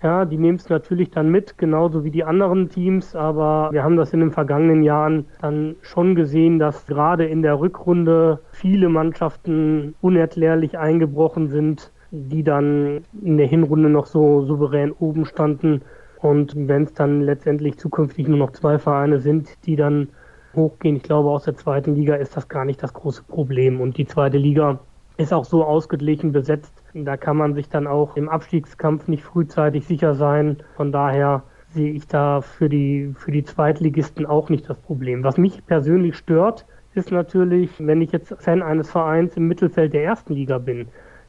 Ja, 0.03 0.25
die 0.25 0.37
nehmen 0.37 0.59
es 0.59 0.69
natürlich 0.69 1.11
dann 1.11 1.31
mit, 1.31 1.59
genauso 1.59 2.03
wie 2.03 2.11
die 2.11 2.25
anderen 2.25 2.69
Teams, 2.69 3.15
aber 3.15 3.69
wir 3.71 3.85
haben 3.85 3.97
das 3.97 4.13
in 4.13 4.19
den 4.19 4.33
vergangenen 4.33 4.83
Jahren 4.83 5.27
dann 5.41 5.77
schon 5.81 6.17
gesehen, 6.17 6.59
dass 6.59 6.87
gerade 6.87 7.25
in 7.25 7.43
der 7.43 7.61
Rückrunde 7.61 8.41
viele 8.51 8.89
Mannschaften 8.89 9.95
unerklärlich 10.01 10.77
eingebrochen 10.77 11.49
sind, 11.49 11.93
die 12.11 12.43
dann 12.43 13.05
in 13.23 13.39
der 13.39 13.47
Hinrunde 13.47 13.91
noch 13.91 14.07
so 14.07 14.43
souverän 14.45 14.91
oben 14.91 15.25
standen. 15.25 15.83
Und 16.21 16.53
wenn 16.57 16.83
es 16.83 16.95
dann 16.95 17.21
letztendlich 17.21 17.79
zukünftig 17.79 18.27
nur 18.27 18.39
noch 18.39 18.51
zwei 18.51 18.81
Vereine 18.81 19.21
sind, 19.21 19.57
die 19.67 19.77
dann 19.77 20.09
hochgehen, 20.55 20.97
ich 20.97 21.05
glaube 21.05 21.31
aus 21.31 21.45
der 21.45 21.57
zweiten 21.57 21.95
Liga 21.95 22.17
ist 22.17 22.37
das 22.37 22.49
gar 22.49 22.65
nicht 22.65 22.83
das 22.83 22.93
große 22.93 23.23
Problem. 23.23 23.81
Und 23.81 23.97
die 23.99 24.07
zweite 24.07 24.37
Liga 24.37 24.81
ist 25.17 25.33
auch 25.33 25.45
so 25.45 25.65
ausgeglichen 25.65 26.33
besetzt. 26.33 26.82
Da 26.95 27.17
kann 27.17 27.37
man 27.37 27.55
sich 27.55 27.69
dann 27.69 27.87
auch 27.87 28.17
im 28.17 28.29
Abstiegskampf 28.29 29.09
nicht 29.09 29.25
frühzeitig 29.25 29.87
sicher 29.87 30.15
sein. 30.15 30.63
Von 30.77 30.93
daher 30.93 31.43
sehe 31.71 31.93
ich 31.93 32.07
da 32.07 32.43
für 32.43 32.69
die, 32.69 33.15
für 33.17 33.33
die 33.33 33.45
Zweitligisten 33.45 34.27
auch 34.27 34.51
nicht 34.51 34.69
das 34.69 34.79
Problem. 34.79 35.25
Was 35.25 35.39
mich 35.39 35.65
persönlich 35.65 36.17
stört, 36.17 36.67
ist 36.95 37.11
natürlich, 37.11 37.71
wenn 37.79 38.03
ich 38.03 38.13
jetzt 38.13 38.35
Fan 38.39 38.63
eines 38.63 38.91
Vereins 38.91 39.37
im 39.37 39.49
Mittelfeld 39.49 39.95
der 39.95 40.05
ersten 40.05 40.35
Liga 40.35 40.59
bin. 40.59 40.89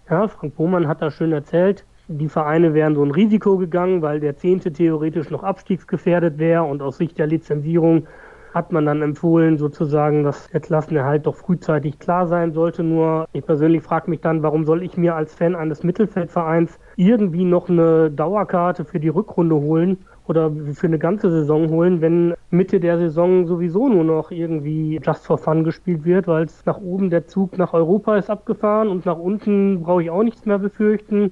Ja, 0.09 0.27
Frank 0.27 0.55
Bohmann 0.55 0.87
hat 0.87 1.01
da 1.01 1.09
schön 1.09 1.31
erzählt, 1.31 1.85
die 2.09 2.27
Vereine 2.27 2.73
wären 2.73 2.95
so 2.95 3.03
ein 3.03 3.11
Risiko 3.11 3.57
gegangen, 3.57 4.01
weil 4.01 4.19
der 4.19 4.35
Zehnte 4.35 4.73
theoretisch 4.73 5.29
noch 5.29 5.43
abstiegsgefährdet 5.43 6.37
wäre 6.37 6.63
und 6.63 6.81
aus 6.81 6.97
Sicht 6.97 7.17
der 7.17 7.27
Lizenzierung 7.27 8.07
hat 8.53 8.71
man 8.71 8.85
dann 8.85 9.01
empfohlen, 9.01 9.57
sozusagen, 9.57 10.23
dass 10.23 10.49
der 10.49 10.59
Klassenerhalt 10.59 11.25
doch 11.25 11.35
frühzeitig 11.35 11.97
klar 11.97 12.27
sein 12.27 12.53
sollte. 12.53 12.83
Nur 12.83 13.27
ich 13.33 13.45
persönlich 13.45 13.81
frage 13.81 14.09
mich 14.09 14.21
dann, 14.21 14.43
warum 14.43 14.63
soll 14.65 14.83
ich 14.83 14.95
mir 14.95 15.15
als 15.15 15.33
Fan 15.33 15.55
eines 15.55 15.83
Mittelfeldvereins 15.83 16.79
irgendwie 16.95 17.45
noch 17.45 17.67
eine 17.67 18.11
Dauerkarte 18.11 18.85
für 18.85 18.99
die 18.99 19.09
Rückrunde 19.09 19.55
holen 19.55 19.97
oder 20.27 20.51
für 20.73 20.87
eine 20.87 20.99
ganze 20.99 21.31
Saison 21.31 21.69
holen, 21.69 21.99
wenn 21.99 22.35
Mitte 22.49 22.79
der 22.79 22.97
Saison 22.97 23.47
sowieso 23.47 23.89
nur 23.89 24.03
noch 24.03 24.31
irgendwie 24.31 25.01
Just 25.03 25.25
for 25.25 25.37
Fun 25.37 25.63
gespielt 25.63 26.05
wird, 26.05 26.27
weil 26.27 26.45
es 26.45 26.65
nach 26.65 26.77
oben 26.77 27.09
der 27.09 27.27
Zug 27.27 27.57
nach 27.57 27.73
Europa 27.73 28.17
ist 28.17 28.29
abgefahren 28.29 28.87
und 28.87 29.05
nach 29.05 29.17
unten 29.17 29.81
brauche 29.81 30.03
ich 30.03 30.11
auch 30.11 30.23
nichts 30.23 30.45
mehr 30.45 30.59
befürchten. 30.59 31.31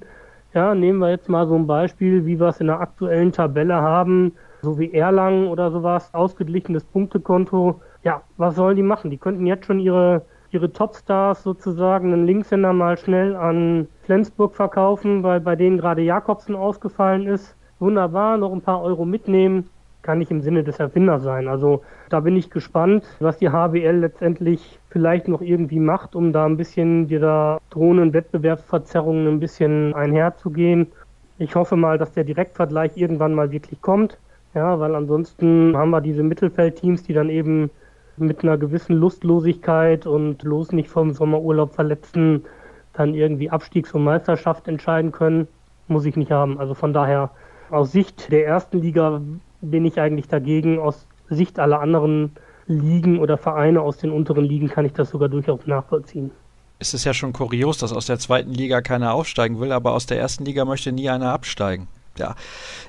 Ja, 0.52 0.74
nehmen 0.74 0.98
wir 0.98 1.10
jetzt 1.10 1.30
mal 1.30 1.46
so 1.46 1.54
ein 1.54 1.66
Beispiel, 1.66 2.26
wie 2.26 2.38
wir 2.38 2.48
es 2.48 2.60
in 2.60 2.66
der 2.66 2.80
aktuellen 2.80 3.32
Tabelle 3.32 3.76
haben 3.76 4.32
so 4.62 4.78
wie 4.78 4.94
Erlangen 4.94 5.48
oder 5.48 5.70
sowas, 5.70 6.14
ausgeglichenes 6.14 6.84
Punktekonto. 6.84 7.80
Ja, 8.04 8.22
was 8.36 8.54
sollen 8.54 8.76
die 8.76 8.82
machen? 8.82 9.10
Die 9.10 9.18
könnten 9.18 9.46
jetzt 9.46 9.66
schon 9.66 9.80
ihre, 9.80 10.22
ihre 10.52 10.72
Topstars 10.72 11.42
sozusagen, 11.42 12.12
einen 12.12 12.26
Linkshänder 12.26 12.72
mal 12.72 12.96
schnell 12.96 13.36
an 13.36 13.88
Flensburg 14.04 14.54
verkaufen, 14.54 15.22
weil 15.22 15.40
bei 15.40 15.56
denen 15.56 15.78
gerade 15.78 16.02
Jakobsen 16.02 16.54
ausgefallen 16.54 17.26
ist. 17.26 17.56
Wunderbar, 17.80 18.38
noch 18.38 18.52
ein 18.52 18.60
paar 18.60 18.80
Euro 18.82 19.04
mitnehmen, 19.04 19.68
kann 20.02 20.18
nicht 20.18 20.30
im 20.30 20.40
Sinne 20.40 20.62
des 20.62 20.78
Erfinders 20.78 21.24
sein. 21.24 21.48
Also 21.48 21.82
da 22.10 22.20
bin 22.20 22.36
ich 22.36 22.48
gespannt, 22.50 23.04
was 23.18 23.38
die 23.38 23.48
HBL 23.48 23.96
letztendlich 23.96 24.78
vielleicht 24.90 25.26
noch 25.26 25.40
irgendwie 25.40 25.80
macht, 25.80 26.14
um 26.14 26.32
da 26.32 26.46
ein 26.46 26.56
bisschen 26.56 27.08
dieser 27.08 27.58
drohenden 27.70 28.12
Wettbewerbsverzerrungen 28.12 29.26
ein 29.26 29.40
bisschen 29.40 29.94
einherzugehen. 29.94 30.92
Ich 31.38 31.56
hoffe 31.56 31.74
mal, 31.74 31.98
dass 31.98 32.12
der 32.12 32.22
Direktvergleich 32.22 32.96
irgendwann 32.96 33.34
mal 33.34 33.50
wirklich 33.50 33.80
kommt. 33.82 34.18
Ja, 34.54 34.78
weil 34.78 34.94
ansonsten 34.94 35.76
haben 35.76 35.90
wir 35.90 36.00
diese 36.00 36.22
Mittelfeldteams, 36.22 37.02
die 37.04 37.14
dann 37.14 37.30
eben 37.30 37.70
mit 38.18 38.42
einer 38.42 38.58
gewissen 38.58 38.96
Lustlosigkeit 38.96 40.06
und 40.06 40.42
los 40.42 40.72
nicht 40.72 40.90
vom 40.90 41.12
Sommerurlaub 41.12 41.74
verletzten 41.74 42.44
dann 42.92 43.14
irgendwie 43.14 43.48
Abstiegs- 43.48 43.92
und 43.92 44.04
Meisterschaft 44.04 44.68
entscheiden 44.68 45.12
können, 45.12 45.48
muss 45.88 46.04
ich 46.04 46.16
nicht 46.16 46.30
haben. 46.30 46.58
Also 46.58 46.74
von 46.74 46.92
daher, 46.92 47.30
aus 47.70 47.92
Sicht 47.92 48.30
der 48.30 48.46
ersten 48.46 48.82
Liga 48.82 49.22
bin 49.62 49.86
ich 49.86 49.98
eigentlich 49.98 50.28
dagegen. 50.28 50.78
Aus 50.78 51.06
Sicht 51.30 51.58
aller 51.58 51.80
anderen 51.80 52.32
Ligen 52.66 53.18
oder 53.18 53.38
Vereine 53.38 53.80
aus 53.80 53.96
den 53.96 54.10
unteren 54.10 54.44
Ligen 54.44 54.68
kann 54.68 54.84
ich 54.84 54.92
das 54.92 55.08
sogar 55.08 55.30
durchaus 55.30 55.66
nachvollziehen. 55.66 56.30
Es 56.78 56.92
ist 56.92 57.04
ja 57.04 57.14
schon 57.14 57.32
kurios, 57.32 57.78
dass 57.78 57.94
aus 57.94 58.06
der 58.06 58.18
zweiten 58.18 58.50
Liga 58.50 58.82
keiner 58.82 59.14
aufsteigen 59.14 59.58
will, 59.58 59.72
aber 59.72 59.92
aus 59.92 60.04
der 60.04 60.18
ersten 60.18 60.44
Liga 60.44 60.66
möchte 60.66 60.92
nie 60.92 61.08
einer 61.08 61.32
absteigen 61.32 61.88
ja, 62.18 62.34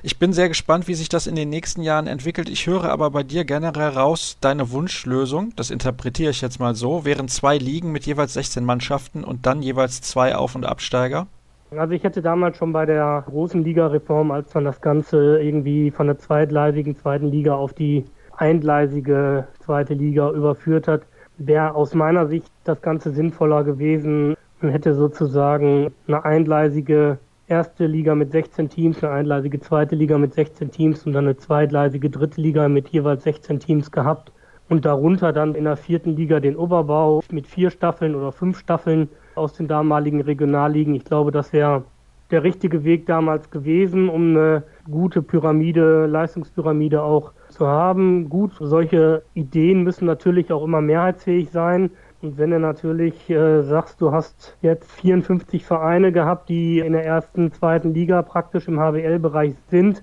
ich 0.02 0.18
bin 0.18 0.32
sehr 0.32 0.48
gespannt, 0.48 0.88
wie 0.88 0.94
sich 0.94 1.08
das 1.08 1.26
in 1.26 1.34
den 1.34 1.48
nächsten 1.48 1.82
Jahren 1.82 2.06
entwickelt. 2.06 2.48
Ich 2.48 2.66
höre 2.66 2.84
aber 2.84 3.10
bei 3.10 3.22
dir 3.22 3.44
generell 3.44 3.90
raus, 3.90 4.36
deine 4.40 4.70
Wunschlösung, 4.70 5.52
das 5.56 5.70
interpretiere 5.70 6.30
ich 6.30 6.40
jetzt 6.40 6.60
mal 6.60 6.74
so, 6.74 7.04
wären 7.04 7.28
zwei 7.28 7.56
Ligen 7.56 7.92
mit 7.92 8.06
jeweils 8.06 8.34
16 8.34 8.64
Mannschaften 8.64 9.24
und 9.24 9.46
dann 9.46 9.62
jeweils 9.62 10.00
zwei 10.02 10.34
Auf- 10.34 10.54
und 10.54 10.64
Absteiger. 10.64 11.26
Also 11.70 11.92
ich 11.94 12.04
hätte 12.04 12.22
damals 12.22 12.56
schon 12.56 12.72
bei 12.72 12.86
der 12.86 13.24
großen 13.26 13.64
Ligareform, 13.64 14.30
als 14.30 14.54
man 14.54 14.64
das 14.64 14.80
Ganze 14.80 15.40
irgendwie 15.40 15.90
von 15.90 16.06
der 16.06 16.18
zweitgleisigen 16.18 16.96
zweiten 16.96 17.26
Liga 17.26 17.54
auf 17.54 17.72
die 17.72 18.04
eingleisige 18.36 19.46
zweite 19.60 19.94
Liga 19.94 20.30
überführt 20.30 20.88
hat, 20.88 21.02
wäre 21.38 21.74
aus 21.74 21.94
meiner 21.94 22.26
Sicht 22.26 22.50
das 22.64 22.80
Ganze 22.80 23.10
sinnvoller 23.10 23.64
gewesen. 23.64 24.36
Man 24.60 24.70
hätte 24.70 24.94
sozusagen 24.94 25.92
eine 26.06 26.24
eingleisige 26.24 27.18
erste 27.46 27.86
Liga 27.86 28.14
mit 28.14 28.32
16 28.32 28.68
Teams, 28.68 29.02
eine 29.02 29.12
eingleisige 29.12 29.60
zweite 29.60 29.94
Liga 29.94 30.18
mit 30.18 30.34
16 30.34 30.70
Teams 30.70 31.06
und 31.06 31.12
dann 31.12 31.24
eine 31.24 31.36
zweigleisige 31.36 32.10
dritte 32.10 32.40
Liga 32.40 32.68
mit 32.68 32.88
jeweils 32.88 33.24
16 33.24 33.60
Teams 33.60 33.90
gehabt 33.90 34.32
und 34.68 34.84
darunter 34.84 35.32
dann 35.32 35.54
in 35.54 35.64
der 35.64 35.76
vierten 35.76 36.16
Liga 36.16 36.40
den 36.40 36.56
Oberbau 36.56 37.22
mit 37.30 37.46
vier 37.46 37.70
Staffeln 37.70 38.14
oder 38.14 38.32
fünf 38.32 38.58
Staffeln 38.58 39.08
aus 39.34 39.52
den 39.52 39.68
damaligen 39.68 40.22
Regionalligen. 40.22 40.94
Ich 40.94 41.04
glaube, 41.04 41.30
das 41.32 41.52
wäre 41.52 41.84
der 42.30 42.42
richtige 42.42 42.84
Weg 42.84 43.06
damals 43.06 43.50
gewesen, 43.50 44.08
um 44.08 44.30
eine 44.30 44.62
gute 44.90 45.22
Pyramide, 45.22 46.06
Leistungspyramide 46.06 47.02
auch 47.02 47.32
zu 47.50 47.66
haben. 47.66 48.30
Gut, 48.30 48.52
solche 48.58 49.22
Ideen 49.34 49.82
müssen 49.82 50.06
natürlich 50.06 50.50
auch 50.50 50.64
immer 50.64 50.80
mehrheitsfähig 50.80 51.50
sein. 51.50 51.90
Und 52.24 52.38
wenn 52.38 52.52
du 52.52 52.58
natürlich 52.58 53.28
äh, 53.28 53.60
sagst, 53.60 54.00
du 54.00 54.10
hast 54.10 54.56
jetzt 54.62 54.90
54 54.92 55.62
Vereine 55.62 56.10
gehabt, 56.10 56.48
die 56.48 56.78
in 56.78 56.94
der 56.94 57.04
ersten, 57.04 57.52
zweiten 57.52 57.92
Liga 57.92 58.22
praktisch 58.22 58.66
im 58.66 58.80
HWL-Bereich 58.80 59.52
sind, 59.68 60.02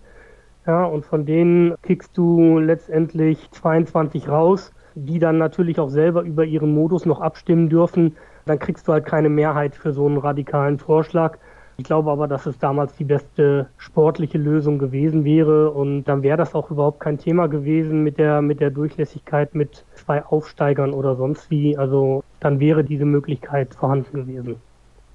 ja, 0.68 0.84
und 0.84 1.04
von 1.04 1.26
denen 1.26 1.74
kickst 1.82 2.16
du 2.16 2.60
letztendlich 2.60 3.50
22 3.50 4.30
raus, 4.30 4.72
die 4.94 5.18
dann 5.18 5.40
natürlich 5.40 5.80
auch 5.80 5.90
selber 5.90 6.22
über 6.22 6.46
ihren 6.46 6.76
Modus 6.76 7.08
noch 7.08 7.22
abstimmen 7.22 7.70
dürfen, 7.70 8.16
dann 8.46 8.60
kriegst 8.60 8.88
du 8.88 8.92
halt 8.92 9.06
keine 9.06 9.30
Mehrheit 9.30 9.74
für 9.74 9.92
so 9.92 10.06
einen 10.06 10.18
radikalen 10.18 10.78
Vorschlag. 10.78 11.40
Ich 11.78 11.86
glaube 11.86 12.12
aber, 12.12 12.28
dass 12.28 12.46
es 12.46 12.60
damals 12.60 12.96
die 12.98 13.06
beste 13.06 13.68
sportliche 13.78 14.38
Lösung 14.38 14.78
gewesen 14.78 15.26
wäre 15.26 15.72
und 15.72 16.04
dann 16.04 16.22
wäre 16.22 16.38
das 16.38 16.54
auch 16.54 16.70
überhaupt 16.70 17.00
kein 17.00 17.18
Thema 17.18 17.48
gewesen 17.48 18.04
mit 18.04 18.20
der, 18.20 18.44
mit 18.44 18.60
der 18.60 18.70
Durchlässigkeit 18.70 19.56
mit 19.56 19.86
zwei 20.04 20.26
Aufsteigern 20.26 20.94
oder 20.94 21.16
sonst 21.16 21.50
wie. 21.50 21.78
Also 21.78 22.24
dann 22.40 22.60
wäre 22.60 22.84
diese 22.84 23.06
Möglichkeit 23.06 23.74
vorhanden 23.76 24.14
gewesen. 24.14 24.58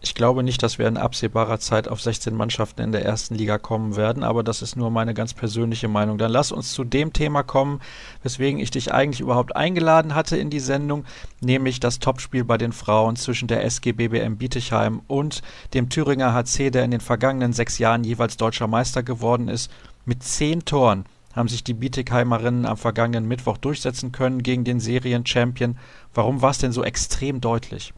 Ich 0.02 0.14
glaube 0.14 0.42
nicht, 0.42 0.62
dass 0.62 0.78
wir 0.78 0.86
in 0.86 0.98
absehbarer 0.98 1.58
Zeit 1.58 1.88
auf 1.88 2.00
16 2.00 2.34
Mannschaften 2.34 2.82
in 2.82 2.92
der 2.92 3.04
ersten 3.04 3.34
Liga 3.34 3.58
kommen 3.58 3.96
werden, 3.96 4.22
aber 4.22 4.44
das 4.44 4.62
ist 4.62 4.76
nur 4.76 4.90
meine 4.90 5.14
ganz 5.14 5.34
persönliche 5.34 5.88
Meinung. 5.88 6.16
Dann 6.16 6.30
lass 6.30 6.52
uns 6.52 6.72
zu 6.72 6.84
dem 6.84 7.12
Thema 7.12 7.42
kommen, 7.42 7.80
weswegen 8.22 8.60
ich 8.60 8.70
dich 8.70 8.92
eigentlich 8.92 9.20
überhaupt 9.20 9.56
eingeladen 9.56 10.14
hatte 10.14 10.36
in 10.36 10.50
die 10.50 10.60
Sendung, 10.60 11.04
nämlich 11.40 11.80
das 11.80 11.98
Topspiel 11.98 12.44
bei 12.44 12.58
den 12.58 12.72
Frauen 12.72 13.16
zwischen 13.16 13.48
der 13.48 13.64
SG 13.64 13.92
BBM 13.92 14.36
Bietigheim 14.36 15.00
und 15.08 15.42
dem 15.74 15.88
Thüringer 15.88 16.34
HC, 16.34 16.70
der 16.70 16.84
in 16.84 16.90
den 16.90 17.00
vergangenen 17.00 17.52
sechs 17.52 17.78
Jahren 17.78 18.04
jeweils 18.04 18.36
deutscher 18.36 18.68
Meister 18.68 19.02
geworden 19.02 19.48
ist. 19.48 19.72
Mit 20.04 20.22
zehn 20.22 20.64
Toren 20.64 21.04
haben 21.36 21.48
sich 21.48 21.62
die 21.62 21.74
Bietigheimerinnen 21.74 22.66
am 22.66 22.76
vergangenen 22.76 23.28
Mittwoch 23.28 23.58
durchsetzen 23.58 24.10
können 24.10 24.42
gegen 24.42 24.64
den 24.64 24.80
Serien-Champion. 24.80 25.76
Warum 26.14 26.42
war 26.42 26.50
es 26.50 26.58
denn 26.58 26.72
so 26.72 26.82
extrem 26.82 27.40
deutlich? 27.40 27.92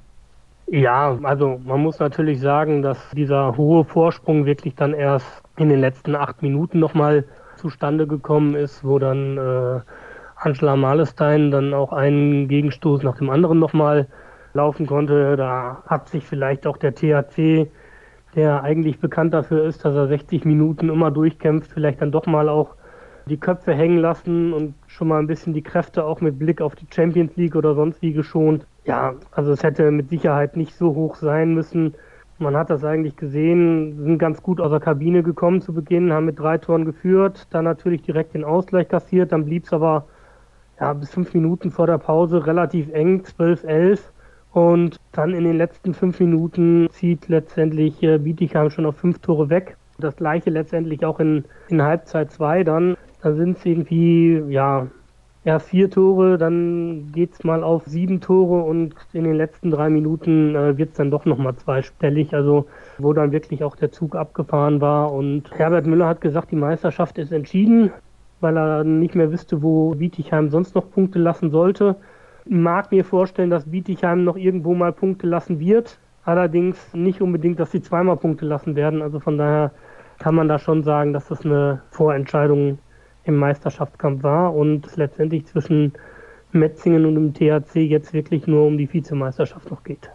Ja, 0.67 1.19
also 1.23 1.61
man 1.65 1.81
muss 1.81 1.99
natürlich 1.99 2.41
sagen, 2.41 2.83
dass 2.83 2.99
dieser 3.13 3.57
hohe 3.57 3.85
Vorsprung 3.85 4.45
wirklich 4.45 4.75
dann 4.75 4.93
erst 4.93 5.43
in 5.57 5.71
den 5.71 5.81
letzten 5.81 6.15
acht 6.15 6.43
Minuten 6.43 6.79
nochmal 6.79 7.25
zustande 7.57 8.07
gekommen 8.07 8.55
ist, 8.55 8.85
wo 8.85 8.99
dann 8.99 9.39
äh, 9.39 9.81
Angela 10.37 10.77
Malestein 10.77 11.51
dann 11.51 11.73
auch 11.73 11.93
einen 11.93 12.49
Gegenstoß 12.49 13.03
nach 13.03 13.17
dem 13.17 13.31
anderen 13.31 13.59
nochmal 13.59 14.09
laufen 14.53 14.87
konnte. 14.87 15.37
Da 15.37 15.83
hat 15.87 16.09
sich 16.09 16.25
vielleicht 16.25 16.67
auch 16.67 16.77
der 16.77 16.95
THC, 16.95 17.71
der 18.35 18.63
eigentlich 18.63 19.01
bekannt 19.01 19.33
dafür 19.33 19.65
ist, 19.65 19.85
dass 19.85 19.95
er 19.95 20.09
60 20.09 20.45
Minuten 20.45 20.91
immer 20.91 21.11
durchkämpft, 21.11 21.73
vielleicht 21.73 22.03
dann 22.03 22.13
doch 22.13 22.27
mal 22.27 22.49
auch 22.49 22.77
die 23.29 23.37
Köpfe 23.37 23.75
hängen 23.75 23.99
lassen 23.99 24.53
und 24.53 24.75
schon 24.87 25.09
mal 25.09 25.19
ein 25.19 25.27
bisschen 25.27 25.55
die 25.55 25.63
Kräfte 25.63 26.05
auch 26.05 26.21
mit 26.21 26.39
Blick 26.39 26.61
auf 26.61 26.75
die 26.75 26.87
Champions 26.93 27.37
League 27.37 27.55
oder 27.55 27.75
sonst 27.75 28.03
wie 28.03 28.13
geschont. 28.13 28.67
Ja, 28.85 29.15
also 29.31 29.53
es 29.53 29.63
hätte 29.63 29.91
mit 29.91 30.09
Sicherheit 30.09 30.57
nicht 30.57 30.75
so 30.75 30.95
hoch 30.95 31.15
sein 31.17 31.55
müssen. 31.55 31.95
Man 32.39 32.57
hat 32.57 32.71
das 32.71 32.85
eigentlich 32.85 33.17
gesehen, 33.17 34.03
sind 34.03 34.19
ganz 34.19 34.43
gut 34.43 34.61
aus 34.61 34.71
der 34.71 34.81
Kabine 34.81 35.23
gekommen 35.23 35.61
zu 35.61 35.73
Beginn, 35.73 36.13
haben 36.13 36.27
mit 36.27 36.39
drei 36.39 36.59
Toren 36.59 36.85
geführt, 36.85 37.47
dann 37.51 37.65
natürlich 37.65 38.03
direkt 38.03 38.35
den 38.35 38.45
Ausgleich 38.45 38.89
kassiert, 38.89 39.33
dann 39.33 39.45
blieb 39.45 39.65
es 39.65 39.73
aber 39.73 40.07
ja, 40.81 40.93
bis 40.93 41.11
fünf 41.11 41.35
Minuten 41.35 41.71
vor 41.71 41.87
der 41.87 41.99
Pause 41.99 42.47
relativ 42.47 42.91
eng, 42.93 43.23
12-11. 43.23 44.01
Und 44.53 44.97
dann 45.13 45.35
in 45.35 45.45
den 45.45 45.57
letzten 45.57 45.95
fünf 45.95 46.21
Minuten 46.21 46.89
zieht 46.91 47.29
letztendlich 47.29 48.03
äh, 48.03 48.19
Bietigheim 48.19 48.71
schon 48.71 48.87
auf 48.87 48.97
fünf 48.97 49.19
Tore 49.19 49.51
weg. 49.51 49.77
Das 49.99 50.17
gleiche 50.17 50.51
letztendlich 50.51 51.05
auch 51.05 51.21
in, 51.21 51.45
in 51.69 51.83
Halbzeit 51.83 52.31
zwei 52.31 52.65
dann. 52.65 52.97
Da 53.23 53.35
sind 53.35 53.59
es 53.59 53.67
irgendwie, 53.67 54.43
ja, 54.49 54.87
erst 55.45 55.69
vier 55.71 55.91
Tore, 55.91 56.39
dann 56.39 57.11
geht 57.13 57.33
es 57.33 57.45
mal 57.45 57.65
auf 57.65 57.85
sieben 57.87 58.21
Tore 58.21 58.63
und 58.63 58.95
in 59.13 59.25
den 59.25 59.35
letzten 59.35 59.71
drei 59.71 59.89
Minuten 59.89 60.55
äh, 60.55 60.77
wird 60.77 60.91
es 60.91 60.97
dann 60.97 61.11
doch 61.11 61.25
nochmal 61.25 61.57
zweistellig, 61.57 62.35
also 62.35 62.67
wo 62.99 63.13
dann 63.13 63.33
wirklich 63.33 63.65
auch 63.65 63.75
der 63.77 63.91
Zug 63.91 64.15
abgefahren 64.15 64.81
war. 64.81 65.13
Und 65.13 65.51
Herbert 65.53 65.87
Müller 65.87 66.07
hat 66.07 66.21
gesagt, 66.21 66.51
die 66.51 66.57
Meisterschaft 66.57 67.19
ist 67.19 67.33
entschieden, 67.33 67.91
weil 68.41 68.57
er 68.57 68.85
nicht 68.85 69.15
mehr 69.15 69.33
wüsste, 69.33 69.63
wo 69.63 69.95
Bietigheim 69.95 70.51
sonst 70.51 70.75
noch 70.75 70.91
Punkte 70.91 71.19
lassen 71.19 71.51
sollte. 71.51 71.97
Mag 72.45 72.93
mir 72.93 73.05
vorstellen, 73.05 73.51
dass 73.51 73.71
Bietigheim 73.71 74.25
noch 74.25 74.37
irgendwo 74.37 74.75
mal 74.75 74.93
Punkte 74.93 75.27
lassen 75.27 75.61
wird. 75.61 75.99
Allerdings 76.25 76.93
nicht 76.95 77.21
unbedingt, 77.23 77.59
dass 77.59 77.73
sie 77.73 77.81
zweimal 77.81 78.17
Punkte 78.17 78.45
lassen 78.45 78.77
werden. 78.77 79.03
Also 79.03 79.19
von 79.19 79.39
daher 79.39 79.73
kann 80.19 80.35
man 80.35 80.49
da 80.49 80.59
schon 80.59 80.83
sagen, 80.83 81.13
dass 81.13 81.29
das 81.29 81.45
eine 81.45 81.83
Vorentscheidung 81.91 82.79
im 83.29 83.37
Meisterschaftskampf 83.37 84.23
war 84.23 84.55
und 84.55 84.87
es 84.87 84.97
letztendlich 84.97 85.47
zwischen 85.47 85.93
Metzingen 86.53 87.05
und 87.05 87.15
dem 87.15 87.35
THC 87.35 87.77
jetzt 87.77 88.13
wirklich 88.13 88.47
nur 88.47 88.67
um 88.67 88.79
die 88.79 88.93
Vizemeisterschaft 88.93 89.71
noch 89.71 89.85
geht. 89.85 90.11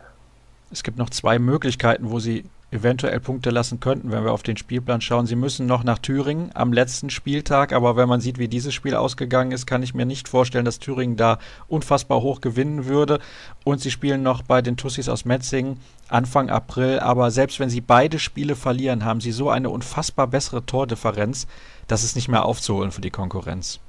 Es 0.72 0.84
gibt 0.84 0.98
noch 0.98 1.12
zwei 1.12 1.38
Möglichkeiten, 1.38 2.10
wo 2.10 2.20
sie 2.20 2.44
eventuell 2.74 3.20
Punkte 3.20 3.50
lassen 3.50 3.80
könnten, 3.80 4.12
wenn 4.12 4.24
wir 4.24 4.34
auf 4.34 4.44
den 4.44 4.58
Spielplan 4.58 5.02
schauen. 5.02 5.26
Sie 5.26 5.36
müssen 5.36 5.66
noch 5.66 5.84
nach 5.84 6.00
Thüringen 6.00 6.50
am 6.54 6.74
letzten 6.74 7.10
Spieltag, 7.10 7.72
aber 7.72 7.96
wenn 7.96 8.10
man 8.10 8.20
sieht, 8.20 8.40
wie 8.40 8.48
dieses 8.48 8.74
Spiel 8.74 8.96
ausgegangen 8.96 9.52
ist, 9.52 9.66
kann 9.66 9.84
ich 9.84 9.94
mir 9.94 10.06
nicht 10.06 10.28
vorstellen, 10.28 10.66
dass 10.66 10.80
Thüringen 10.80 11.16
da 11.16 11.40
unfassbar 11.68 12.22
hoch 12.22 12.42
gewinnen 12.42 12.86
würde. 12.86 13.20
Und 13.64 13.80
sie 13.80 13.92
spielen 13.92 14.24
noch 14.24 14.42
bei 14.42 14.62
den 14.62 14.76
Tussis 14.76 15.08
aus 15.08 15.26
Metzingen 15.26 15.78
Anfang 16.10 16.50
April, 16.50 17.00
aber 17.00 17.32
selbst 17.32 17.60
wenn 17.60 17.70
sie 17.70 17.82
beide 17.82 18.20
Spiele 18.20 18.56
verlieren, 18.56 19.06
haben 19.06 19.22
sie 19.22 19.32
so 19.32 19.50
eine 19.50 19.70
unfassbar 19.70 20.28
bessere 20.28 20.66
Tordifferenz, 20.66 21.48
das 21.88 22.04
ist 22.04 22.16
nicht 22.16 22.28
mehr 22.28 22.46
aufzuholen 22.46 22.92
für 22.92 23.02
die 23.02 23.10
Konkurrenz. 23.10 23.80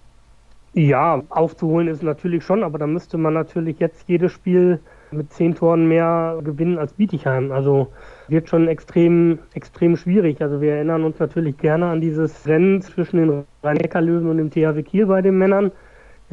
Ja, 0.74 1.22
aufzuholen 1.28 1.88
ist 1.88 2.02
natürlich 2.02 2.44
schon, 2.44 2.64
aber 2.64 2.78
da 2.78 2.86
müsste 2.86 3.18
man 3.18 3.34
natürlich 3.34 3.78
jetzt 3.78 4.04
jedes 4.08 4.32
Spiel 4.32 4.80
mit 5.16 5.32
zehn 5.32 5.54
Toren 5.54 5.86
mehr 5.88 6.38
gewinnen 6.44 6.78
als 6.78 6.92
Bietigheim. 6.92 7.52
Also 7.52 7.88
wird 8.28 8.48
schon 8.48 8.68
extrem, 8.68 9.38
extrem 9.54 9.96
schwierig. 9.96 10.40
Also 10.40 10.60
wir 10.60 10.74
erinnern 10.74 11.04
uns 11.04 11.18
natürlich 11.18 11.56
gerne 11.58 11.86
an 11.86 12.00
dieses 12.00 12.46
Rennen 12.46 12.82
zwischen 12.82 13.18
den 13.18 13.44
Rhein-Neckar-Löwen 13.62 14.28
und 14.28 14.36
dem 14.38 14.50
THW 14.50 14.82
Kiel 14.82 15.06
bei 15.06 15.22
den 15.22 15.38
Männern. 15.38 15.72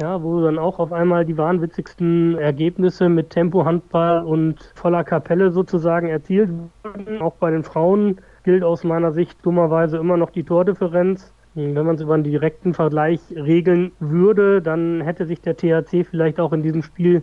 Ja, 0.00 0.22
wo 0.22 0.40
dann 0.40 0.58
auch 0.58 0.78
auf 0.78 0.90
einmal 0.92 1.24
die 1.24 1.36
wahnwitzigsten 1.36 2.38
Ergebnisse 2.38 3.08
mit 3.08 3.30
Tempo-Handball 3.30 4.24
und 4.24 4.72
voller 4.74 5.04
Kapelle 5.04 5.50
sozusagen 5.50 6.08
erzielt 6.08 6.50
wurden. 6.50 7.20
Auch 7.20 7.34
bei 7.34 7.50
den 7.50 7.62
Frauen 7.62 8.16
gilt 8.42 8.64
aus 8.64 8.84
meiner 8.84 9.12
Sicht 9.12 9.38
dummerweise 9.44 9.98
immer 9.98 10.16
noch 10.16 10.30
die 10.30 10.44
Tordifferenz. 10.44 11.34
Wenn 11.54 11.74
man 11.74 11.96
es 11.96 12.00
über 12.00 12.14
einen 12.14 12.24
direkten 12.24 12.72
Vergleich 12.72 13.20
regeln 13.30 13.92
würde, 14.00 14.62
dann 14.62 15.02
hätte 15.02 15.26
sich 15.26 15.42
der 15.42 15.56
THC 15.56 16.04
vielleicht 16.04 16.40
auch 16.40 16.54
in 16.54 16.62
diesem 16.62 16.82
Spiel 16.82 17.22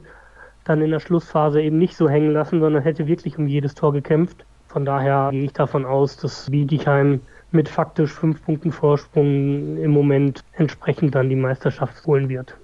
dann 0.70 0.82
in 0.82 0.92
der 0.92 1.00
Schlussphase 1.00 1.62
eben 1.62 1.78
nicht 1.78 1.96
so 1.96 2.08
hängen 2.08 2.32
lassen, 2.32 2.60
sondern 2.60 2.84
hätte 2.84 3.08
wirklich 3.08 3.38
um 3.38 3.48
jedes 3.48 3.74
Tor 3.76 3.92
gekämpft. 3.92 4.46
Von 4.68 4.86
daher 4.86 5.30
gehe 5.32 5.46
ich 5.46 5.54
davon 5.54 5.86
aus, 5.86 6.18
dass 6.18 6.50
Bietigheim 6.50 7.22
mit 7.52 7.68
faktisch 7.68 8.14
fünf 8.14 8.44
Punkten 8.46 8.72
Vorsprung 8.72 9.78
im 9.78 9.92
Moment 9.92 10.44
entsprechend 10.54 11.16
dann 11.16 11.30
die 11.30 11.36
Meisterschaft 11.36 12.06
holen 12.06 12.30
wird. 12.30 12.56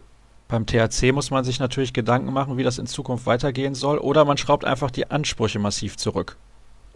Beim 0.48 0.68
THC 0.68 1.12
muss 1.12 1.32
man 1.32 1.44
sich 1.44 1.60
natürlich 1.60 1.94
Gedanken 1.94 2.32
machen, 2.32 2.58
wie 2.58 2.63
das 2.63 2.78
in 2.78 2.86
Zukunft 2.86 3.26
weitergehen 3.26 3.74
soll, 3.74 3.98
oder 3.98 4.26
man 4.26 4.38
schraubt 4.38 4.63
einfach 4.63 4.91
die 4.91 5.10
Ansprüche 5.10 5.58
massiv 5.58 5.98
zurück. 5.98 6.38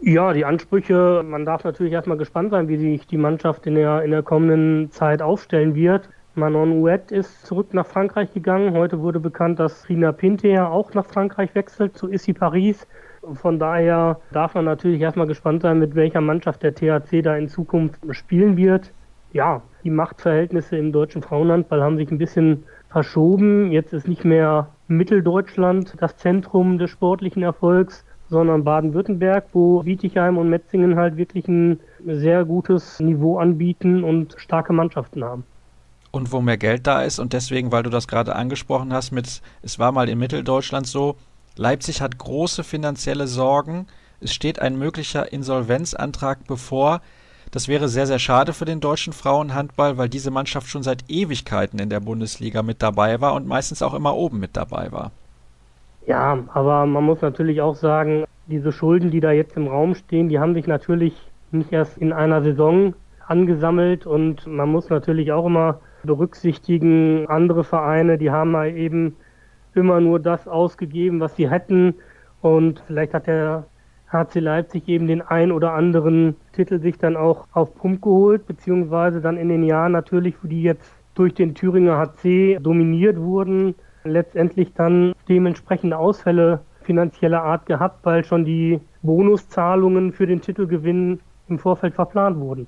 Ja, 0.02 0.32
die 0.32 0.44
Ansprüche, 0.44 1.22
man 1.26 1.44
darf 1.44 1.64
natürlich 1.64 1.92
erstmal 1.92 2.16
gespannt 2.16 2.52
sein, 2.52 2.68
wie 2.68 2.78
sich 2.78 3.06
die 3.08 3.18
Mannschaft 3.18 3.66
in 3.66 3.74
der, 3.74 4.02
in 4.02 4.12
der 4.12 4.22
kommenden 4.22 4.90
Zeit 4.92 5.20
aufstellen 5.20 5.74
wird. 5.74 6.08
Manon 6.36 6.72
Ouet 6.80 7.10
ist 7.10 7.44
zurück 7.44 7.74
nach 7.74 7.86
Frankreich 7.86 8.32
gegangen. 8.32 8.72
Heute 8.74 9.00
wurde 9.00 9.18
bekannt, 9.18 9.58
dass 9.58 9.88
Rina 9.88 10.12
Pinter 10.12 10.70
auch 10.70 10.94
nach 10.94 11.04
Frankreich 11.04 11.56
wechselt 11.56 11.98
zu 11.98 12.08
Issy 12.08 12.32
Paris. 12.32 12.86
Von 13.34 13.58
daher 13.58 14.20
darf 14.30 14.54
man 14.54 14.64
natürlich 14.64 15.00
erstmal 15.00 15.26
gespannt 15.26 15.62
sein, 15.62 15.80
mit 15.80 15.96
welcher 15.96 16.20
Mannschaft 16.20 16.62
der 16.62 16.72
THC 16.72 17.22
da 17.22 17.36
in 17.36 17.48
Zukunft 17.48 17.98
spielen 18.12 18.56
wird. 18.56 18.92
Ja, 19.32 19.62
die 19.82 19.90
Machtverhältnisse 19.90 20.76
im 20.76 20.92
deutschen 20.92 21.22
Frauenhandball 21.22 21.82
haben 21.82 21.96
sich 21.96 22.12
ein 22.12 22.18
bisschen 22.18 22.62
verschoben. 22.90 23.72
Jetzt 23.72 23.92
ist 23.92 24.06
nicht 24.06 24.24
mehr 24.24 24.68
Mitteldeutschland 24.86 25.94
das 25.98 26.16
Zentrum 26.16 26.78
des 26.78 26.90
sportlichen 26.90 27.42
Erfolgs, 27.42 28.04
sondern 28.28 28.62
Baden-Württemberg, 28.62 29.46
wo 29.52 29.82
Bietigheim 29.82 30.38
und 30.38 30.48
Metzingen 30.48 30.94
halt 30.94 31.16
wirklich 31.16 31.48
ein 31.48 31.80
sehr 32.06 32.44
gutes 32.44 33.00
Niveau 33.00 33.38
anbieten 33.38 34.04
und 34.04 34.36
starke 34.38 34.72
Mannschaften 34.72 35.24
haben. 35.24 35.44
Und 36.12 36.32
wo 36.32 36.40
mehr 36.40 36.58
Geld 36.58 36.86
da 36.86 37.02
ist 37.02 37.18
und 37.18 37.32
deswegen, 37.32 37.70
weil 37.70 37.84
du 37.84 37.90
das 37.90 38.08
gerade 38.08 38.34
angesprochen 38.34 38.92
hast, 38.92 39.12
mit 39.12 39.42
es 39.62 39.78
war 39.78 39.92
mal 39.92 40.08
in 40.08 40.18
Mitteldeutschland 40.18 40.86
so, 40.86 41.16
Leipzig 41.56 42.00
hat 42.00 42.18
große 42.18 42.64
finanzielle 42.64 43.26
Sorgen, 43.26 43.86
es 44.20 44.34
steht 44.34 44.60
ein 44.60 44.76
möglicher 44.76 45.32
Insolvenzantrag 45.32 46.46
bevor. 46.46 47.00
Das 47.52 47.68
wäre 47.68 47.88
sehr, 47.88 48.06
sehr 48.06 48.18
schade 48.18 48.52
für 48.52 48.64
den 48.64 48.80
deutschen 48.80 49.12
Frauenhandball, 49.12 49.96
weil 49.96 50.08
diese 50.08 50.30
Mannschaft 50.30 50.68
schon 50.68 50.82
seit 50.82 51.04
Ewigkeiten 51.08 51.78
in 51.78 51.90
der 51.90 52.00
Bundesliga 52.00 52.62
mit 52.62 52.82
dabei 52.82 53.20
war 53.20 53.34
und 53.34 53.46
meistens 53.46 53.82
auch 53.82 53.94
immer 53.94 54.14
oben 54.14 54.38
mit 54.38 54.56
dabei 54.56 54.92
war. 54.92 55.10
Ja, 56.06 56.38
aber 56.52 56.86
man 56.86 57.04
muss 57.04 57.22
natürlich 57.22 57.60
auch 57.60 57.76
sagen, 57.76 58.24
diese 58.46 58.72
Schulden, 58.72 59.10
die 59.10 59.20
da 59.20 59.32
jetzt 59.32 59.56
im 59.56 59.68
Raum 59.68 59.94
stehen, 59.94 60.28
die 60.28 60.38
haben 60.38 60.54
sich 60.54 60.66
natürlich 60.66 61.14
nicht 61.50 61.72
erst 61.72 61.98
in 61.98 62.12
einer 62.12 62.42
Saison 62.42 62.94
angesammelt 63.26 64.06
und 64.06 64.46
man 64.46 64.68
muss 64.68 64.90
natürlich 64.90 65.32
auch 65.32 65.46
immer 65.46 65.80
berücksichtigen, 66.02 67.26
andere 67.28 67.64
Vereine, 67.64 68.18
die 68.18 68.30
haben 68.30 68.52
mal 68.52 68.70
eben 68.76 69.16
immer 69.74 70.00
nur 70.00 70.20
das 70.20 70.48
ausgegeben, 70.48 71.20
was 71.20 71.36
sie 71.36 71.50
hätten 71.50 71.94
und 72.40 72.82
vielleicht 72.86 73.14
hat 73.14 73.26
der 73.26 73.66
HC 74.12 74.40
Leipzig 74.40 74.88
eben 74.88 75.06
den 75.06 75.22
ein 75.22 75.52
oder 75.52 75.72
anderen 75.72 76.34
Titel 76.52 76.80
sich 76.80 76.98
dann 76.98 77.16
auch 77.16 77.46
auf 77.52 77.74
Pump 77.76 78.02
geholt, 78.02 78.46
beziehungsweise 78.46 79.20
dann 79.20 79.36
in 79.36 79.48
den 79.48 79.62
Jahren 79.62 79.92
natürlich, 79.92 80.34
die 80.42 80.62
jetzt 80.62 80.92
durch 81.14 81.34
den 81.34 81.54
Thüringer 81.54 81.98
HC 81.98 82.58
dominiert 82.60 83.20
wurden, 83.20 83.74
letztendlich 84.04 84.72
dann 84.74 85.12
dementsprechende 85.28 85.96
Ausfälle 85.96 86.60
finanzieller 86.82 87.42
Art 87.42 87.66
gehabt, 87.66 88.04
weil 88.04 88.24
schon 88.24 88.44
die 88.44 88.80
Bonuszahlungen 89.02 90.12
für 90.12 90.26
den 90.26 90.40
Titelgewinn 90.40 91.20
im 91.48 91.58
Vorfeld 91.58 91.94
verplant 91.94 92.38
wurden. 92.38 92.66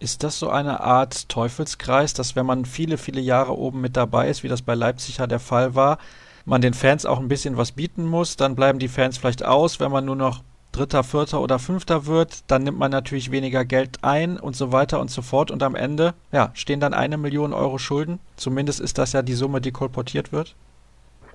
Ist 0.00 0.24
das 0.24 0.38
so 0.38 0.48
eine 0.48 0.80
Art 0.80 1.28
Teufelskreis, 1.28 2.14
dass 2.14 2.34
wenn 2.34 2.46
man 2.46 2.64
viele, 2.64 2.96
viele 2.96 3.20
Jahre 3.20 3.56
oben 3.56 3.82
mit 3.82 3.98
dabei 3.98 4.30
ist, 4.30 4.42
wie 4.42 4.48
das 4.48 4.62
bei 4.62 4.74
Leipzig 4.74 5.18
ja 5.18 5.26
der 5.26 5.40
Fall 5.40 5.74
war, 5.74 5.98
man 6.46 6.62
den 6.62 6.72
Fans 6.72 7.04
auch 7.04 7.20
ein 7.20 7.28
bisschen 7.28 7.58
was 7.58 7.72
bieten 7.72 8.06
muss, 8.06 8.36
dann 8.36 8.56
bleiben 8.56 8.78
die 8.78 8.88
Fans 8.88 9.18
vielleicht 9.18 9.44
aus, 9.44 9.78
wenn 9.78 9.92
man 9.92 10.06
nur 10.06 10.16
noch 10.16 10.42
Dritter, 10.72 11.04
Vierter 11.04 11.42
oder 11.42 11.58
Fünfter 11.58 12.06
wird, 12.06 12.50
dann 12.50 12.62
nimmt 12.62 12.78
man 12.78 12.90
natürlich 12.90 13.30
weniger 13.30 13.66
Geld 13.66 13.98
ein 14.02 14.38
und 14.38 14.56
so 14.56 14.72
weiter 14.72 15.00
und 15.00 15.10
so 15.10 15.20
fort. 15.20 15.50
Und 15.50 15.62
am 15.62 15.74
Ende 15.74 16.14
ja, 16.32 16.50
stehen 16.54 16.80
dann 16.80 16.94
eine 16.94 17.18
Million 17.18 17.52
Euro 17.52 17.76
Schulden. 17.76 18.20
Zumindest 18.36 18.80
ist 18.80 18.96
das 18.96 19.12
ja 19.12 19.20
die 19.20 19.34
Summe, 19.34 19.60
die 19.60 19.72
kolportiert 19.72 20.32
wird. 20.32 20.56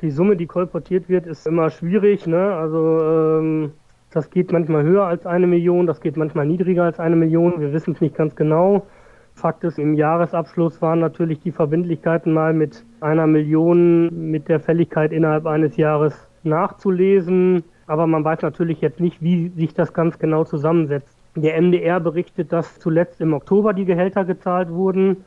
Die 0.01 0.09
Summe, 0.09 0.37
die 0.37 0.47
kolportiert 0.47 1.07
wird, 1.07 1.27
ist 1.27 1.45
immer 1.45 1.69
schwierig. 1.69 2.25
Ne? 2.25 2.55
Also 2.55 3.03
ähm, 3.03 3.73
das 4.15 4.29
geht 4.29 4.53
manchmal 4.53 4.83
höher 4.83 5.05
als 5.05 5.25
eine 5.25 5.45
Million, 5.45 5.87
das 5.87 5.99
geht 5.99 6.15
manchmal 6.15 6.45
niedriger 6.45 6.83
als 6.83 7.01
eine 7.01 7.17
Million. 7.17 7.59
Wir 7.59 7.73
wissen 7.73 7.93
es 7.93 7.99
nicht 7.99 8.15
ganz 8.15 8.33
genau. 8.37 8.87
Fakt 9.33 9.65
ist, 9.65 9.77
im 9.77 9.93
Jahresabschluss 9.93 10.81
waren 10.81 11.01
natürlich 11.01 11.41
die 11.41 11.51
Verbindlichkeiten 11.51 12.31
mal 12.31 12.53
mit 12.53 12.85
einer 13.01 13.27
Million 13.27 14.31
mit 14.31 14.47
der 14.47 14.61
Fälligkeit 14.61 15.11
innerhalb 15.11 15.45
eines 15.45 15.75
Jahres 15.75 16.29
nachzulesen. 16.43 17.65
Aber 17.87 18.07
man 18.07 18.23
weiß 18.23 18.41
natürlich 18.41 18.79
jetzt 18.79 19.01
nicht, 19.01 19.21
wie 19.21 19.49
sich 19.49 19.73
das 19.73 19.93
ganz 19.93 20.17
genau 20.17 20.45
zusammensetzt. 20.45 21.17
Der 21.35 21.61
MDR 21.61 21.99
berichtet, 21.99 22.53
dass 22.53 22.79
zuletzt 22.79 23.19
im 23.19 23.33
Oktober 23.33 23.73
die 23.73 23.83
Gehälter 23.83 24.23
gezahlt 24.23 24.69
wurden. 24.69 25.25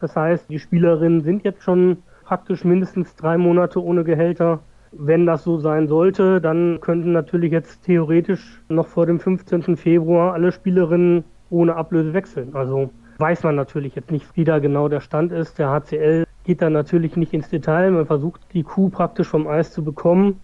Das 0.00 0.16
heißt, 0.16 0.48
die 0.48 0.58
Spielerinnen 0.58 1.20
sind 1.20 1.44
jetzt 1.44 1.62
schon 1.62 1.98
praktisch 2.24 2.64
mindestens 2.64 3.14
drei 3.16 3.36
Monate 3.36 3.84
ohne 3.84 4.02
Gehälter. 4.02 4.60
Wenn 4.92 5.26
das 5.26 5.44
so 5.44 5.58
sein 5.58 5.86
sollte, 5.88 6.40
dann 6.40 6.80
könnten 6.80 7.12
natürlich 7.12 7.52
jetzt 7.52 7.84
theoretisch 7.84 8.60
noch 8.68 8.88
vor 8.88 9.06
dem 9.06 9.20
15. 9.20 9.76
Februar 9.76 10.32
alle 10.32 10.52
Spielerinnen 10.52 11.24
ohne 11.48 11.76
Ablöse 11.76 12.12
wechseln. 12.12 12.54
Also 12.54 12.90
weiß 13.18 13.44
man 13.44 13.54
natürlich 13.54 13.94
jetzt 13.94 14.10
nicht, 14.10 14.26
wie 14.34 14.44
da 14.44 14.58
genau 14.58 14.88
der 14.88 15.00
Stand 15.00 15.30
ist. 15.32 15.58
Der 15.58 15.70
HCL 15.70 16.24
geht 16.44 16.62
da 16.62 16.70
natürlich 16.70 17.16
nicht 17.16 17.32
ins 17.32 17.48
Detail. 17.50 17.90
Man 17.90 18.06
versucht, 18.06 18.40
die 18.52 18.62
Kuh 18.62 18.88
praktisch 18.88 19.28
vom 19.28 19.46
Eis 19.46 19.72
zu 19.72 19.84
bekommen. 19.84 20.40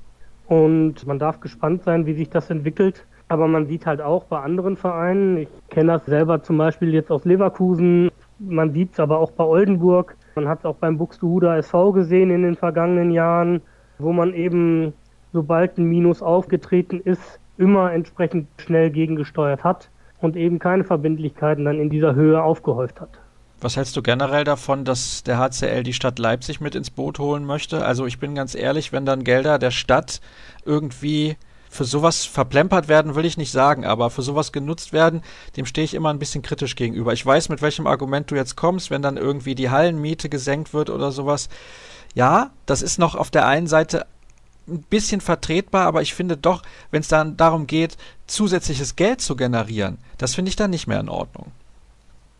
Und 0.47 1.07
man 1.07 1.19
darf 1.19 1.41
gespannt 1.41 1.83
sein, 1.83 2.07
wie 2.07 2.15
sich 2.15 2.31
das 2.31 2.51
entwickelt. 2.51 3.05
Aber 3.29 3.49
man 3.49 3.67
sieht 3.67 3.87
halt 3.87 4.01
auch 4.01 4.25
bei 4.25 4.39
anderen 4.41 4.77
Vereinen, 4.77 5.39
ich 5.39 5.49
kenne 5.69 5.95
das 5.95 6.07
selber 6.07 6.43
zum 6.45 6.59
Beispiel 6.59 6.95
jetzt 6.95 7.11
aus 7.11 7.25
Leverkusen, 7.25 8.11
man 8.39 8.73
sieht 8.73 8.93
es 8.93 9.01
aber 9.01 9.19
auch 9.19 9.33
bei 9.33 9.43
Oldenburg, 9.43 10.17
man 10.37 10.47
hat 10.47 10.61
es 10.61 10.65
auch 10.65 10.77
beim 10.77 10.97
Buxtehuder 10.97 11.57
SV 11.57 11.91
gesehen 11.91 12.31
in 12.31 12.45
den 12.45 12.55
vergangenen 12.55 13.11
Jahren, 13.11 13.63
wo 13.99 14.13
man 14.13 14.35
eben, 14.35 14.93
sobald 15.33 15.79
ein 15.79 15.85
Minus 15.85 16.23
aufgetreten 16.23 17.01
ist, 17.01 17.41
immer 17.59 17.93
entsprechend 17.93 18.49
schnell 18.59 18.91
gegengesteuert 18.91 19.65
hat 19.65 19.89
und 20.21 20.37
eben 20.37 20.59
keine 20.59 20.85
Verbindlichkeiten 20.85 21.65
dann 21.65 21.81
in 21.81 21.91
dieser 21.91 22.15
Höhe 22.15 22.43
aufgehäuft 22.43 23.01
hat. 23.01 23.11
Was 23.61 23.77
hältst 23.77 23.97
du 23.97 24.03
generell 24.03 24.45
davon, 24.45 24.85
dass 24.85 25.23
der 25.23 25.39
HCL 25.39 25.83
die 25.83 25.95
Stadt 25.95 26.19
Leipzig 26.19 26.61
mit 26.61 26.75
ins 26.75 26.91
Boot 26.91 27.19
holen 27.19 27.45
möchte? 27.45 27.85
Also 27.85 28.05
ich 28.05 28.19
bin 28.19 28.35
ganz 28.35 28.55
ehrlich, 28.55 28.93
wenn 28.93 29.07
dann 29.07 29.25
Gelder 29.25 29.59
der 29.59 29.71
Stadt 29.71 30.21
irgendwie 30.67 31.37
für 31.71 31.85
sowas 31.85 32.25
verplempert 32.25 32.89
werden, 32.89 33.15
will 33.15 33.25
ich 33.25 33.37
nicht 33.37 33.53
sagen, 33.53 33.85
aber 33.85 34.11
für 34.11 34.23
sowas 34.23 34.53
genutzt 34.53 34.93
werden, 34.93 35.23
dem 35.57 35.67
stehe 35.67 35.85
ich 35.85 35.95
immer 35.95 36.11
ein 36.11 36.19
bisschen 36.19 36.43
kritisch 36.43 36.77
gegenüber. 36.77 37.13
Ich 37.13 37.25
weiß, 37.25 37.49
mit 37.49 37.63
welchem 37.63 37.87
Argument 37.87 38.31
du 38.31 38.35
jetzt 38.35 38.57
kommst, 38.57 38.91
wenn 38.91 39.03
dann 39.03 39.17
irgendwie 39.17 39.55
die 39.55 39.71
Hallenmiete 39.71 40.29
gesenkt 40.29 40.75
wird 40.75 40.91
oder 40.91 41.11
sowas. 41.11 41.49
Ja, 42.17 42.51
das 42.65 42.81
ist 42.81 42.99
noch 42.99 43.15
auf 43.15 43.31
der 43.31 43.47
einen 43.47 43.67
Seite 43.67 44.07
ein 44.67 44.81
bisschen 44.81 45.21
vertretbar, 45.21 45.87
aber 45.87 46.01
ich 46.01 46.15
finde 46.15 46.39
doch, 46.39 46.63
wenn 46.91 47.03
es 47.03 47.09
dann 47.09 47.37
darum 47.37 47.67
geht, 47.67 47.99
zusätzliches 48.27 48.97
Geld 48.97 49.21
zu 49.21 49.37
generieren, 49.37 49.99
das 50.17 50.35
finde 50.35 50.49
ich 50.49 50.57
dann 50.57 50.71
nicht 50.71 50.87
mehr 50.87 50.99
in 50.99 51.11
Ordnung. 51.11 51.53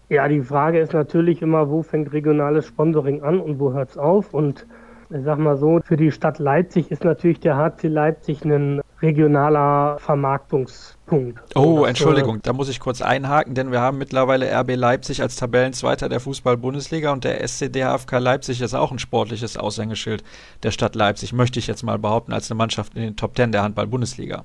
Ja, 0.09 0.29
die 0.29 0.41
Frage 0.41 0.81
ist 0.81 0.95
natürlich 0.95 1.43
immer, 1.43 1.69
wo 1.69 1.83
fängt 1.83 2.13
regionales 2.15 2.67
Sponsoring 2.67 3.23
an 3.23 3.39
und 3.39 3.61
wo 3.61 3.75
hört 3.75 3.91
es 3.91 3.99
auf? 3.99 4.33
Und 4.33 4.65
ich 5.11 5.25
sag 5.25 5.39
mal 5.39 5.57
so, 5.57 5.81
für 5.85 5.97
die 5.97 6.11
Stadt 6.11 6.39
Leipzig 6.39 6.91
ist 6.91 7.05
natürlich 7.05 7.41
der 7.41 7.57
HC 7.57 7.89
Leipzig 7.89 8.45
ein 8.45 8.81
regionaler 9.03 9.99
Vermarktungspunkt. 9.99 11.39
Oh, 11.55 11.81
das, 11.81 11.91
Entschuldigung, 11.91 12.41
da 12.43 12.53
muss 12.53 12.69
ich 12.69 12.81
kurz 12.81 13.03
einhaken, 13.03 13.55
denn 13.55 13.71
wir 13.71 13.81
haben 13.81 13.99
mittlerweile 13.99 14.51
RB 14.51 14.75
Leipzig 14.75 15.23
als 15.23 15.37
Tabellenzweiter 15.37 16.09
der 16.09 16.21
Fußball-Bundesliga 16.21 17.13
und 17.13 17.25
der 17.25 17.47
SCDHFK 17.47 18.19
Leipzig 18.19 18.61
ist 18.63 18.75
auch 18.75 18.91
ein 18.91 18.99
sportliches 18.99 19.57
Aushängeschild 19.57 20.25
der 20.63 20.71
Stadt 20.71 20.95
Leipzig, 20.95 21.33
möchte 21.33 21.59
ich 21.59 21.67
jetzt 21.67 21.83
mal 21.83 21.99
behaupten, 21.99 22.33
als 22.33 22.51
eine 22.51 22.59
Mannschaft 22.59 22.95
in 22.95 23.03
den 23.03 23.17
Top 23.17 23.35
Ten 23.35 23.53
der 23.53 23.63
Handball-Bundesliga. 23.63 24.45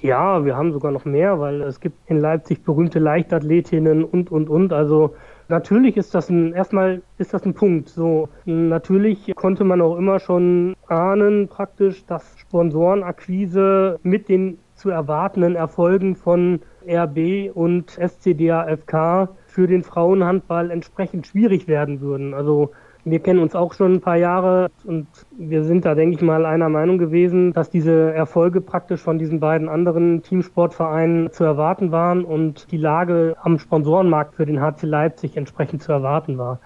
Ja, 0.00 0.44
wir 0.44 0.56
haben 0.56 0.72
sogar 0.72 0.92
noch 0.92 1.04
mehr, 1.04 1.40
weil 1.40 1.62
es 1.62 1.80
gibt 1.80 1.98
in 2.08 2.18
Leipzig 2.18 2.62
berühmte 2.64 2.98
Leichtathletinnen 2.98 4.04
und, 4.04 4.30
und, 4.30 4.48
und. 4.48 4.72
Also 4.72 5.14
natürlich 5.48 5.96
ist 5.96 6.14
das 6.14 6.28
ein, 6.28 6.52
erstmal 6.52 7.02
ist 7.18 7.34
das 7.34 7.44
ein 7.44 7.54
Punkt. 7.54 7.88
So, 7.88 8.28
natürlich 8.44 9.32
konnte 9.34 9.64
man 9.64 9.80
auch 9.80 9.96
immer 9.96 10.20
schon 10.20 10.74
ahnen 10.88 11.48
praktisch, 11.48 12.04
dass 12.06 12.38
Sponsorenakquise 12.38 13.98
mit 14.02 14.28
den 14.28 14.58
zu 14.74 14.90
erwartenden 14.90 15.56
Erfolgen 15.56 16.16
von 16.16 16.60
RB 16.86 17.50
und 17.54 17.90
SCDAFK 17.90 19.30
für 19.46 19.66
den 19.66 19.82
Frauenhandball 19.82 20.70
entsprechend 20.70 21.26
schwierig 21.26 21.66
werden 21.66 22.00
würden. 22.00 22.34
Also 22.34 22.72
wir 23.06 23.20
kennen 23.20 23.38
uns 23.38 23.54
auch 23.54 23.72
schon 23.72 23.94
ein 23.94 24.00
paar 24.00 24.16
Jahre 24.16 24.68
und 24.84 25.06
wir 25.38 25.62
sind 25.62 25.84
da, 25.84 25.94
denke 25.94 26.16
ich 26.16 26.22
mal, 26.22 26.44
einer 26.44 26.68
Meinung 26.68 26.98
gewesen, 26.98 27.52
dass 27.52 27.70
diese 27.70 28.12
Erfolge 28.12 28.60
praktisch 28.60 29.00
von 29.00 29.16
diesen 29.16 29.38
beiden 29.38 29.68
anderen 29.68 30.24
Teamsportvereinen 30.24 31.30
zu 31.30 31.44
erwarten 31.44 31.92
waren 31.92 32.24
und 32.24 32.66
die 32.72 32.76
Lage 32.76 33.36
am 33.40 33.60
Sponsorenmarkt 33.60 34.34
für 34.34 34.44
den 34.44 34.60
HC 34.60 34.86
Leipzig 34.86 35.36
entsprechend 35.36 35.84
zu 35.84 35.92
erwarten 35.92 36.36
war. 36.36 36.58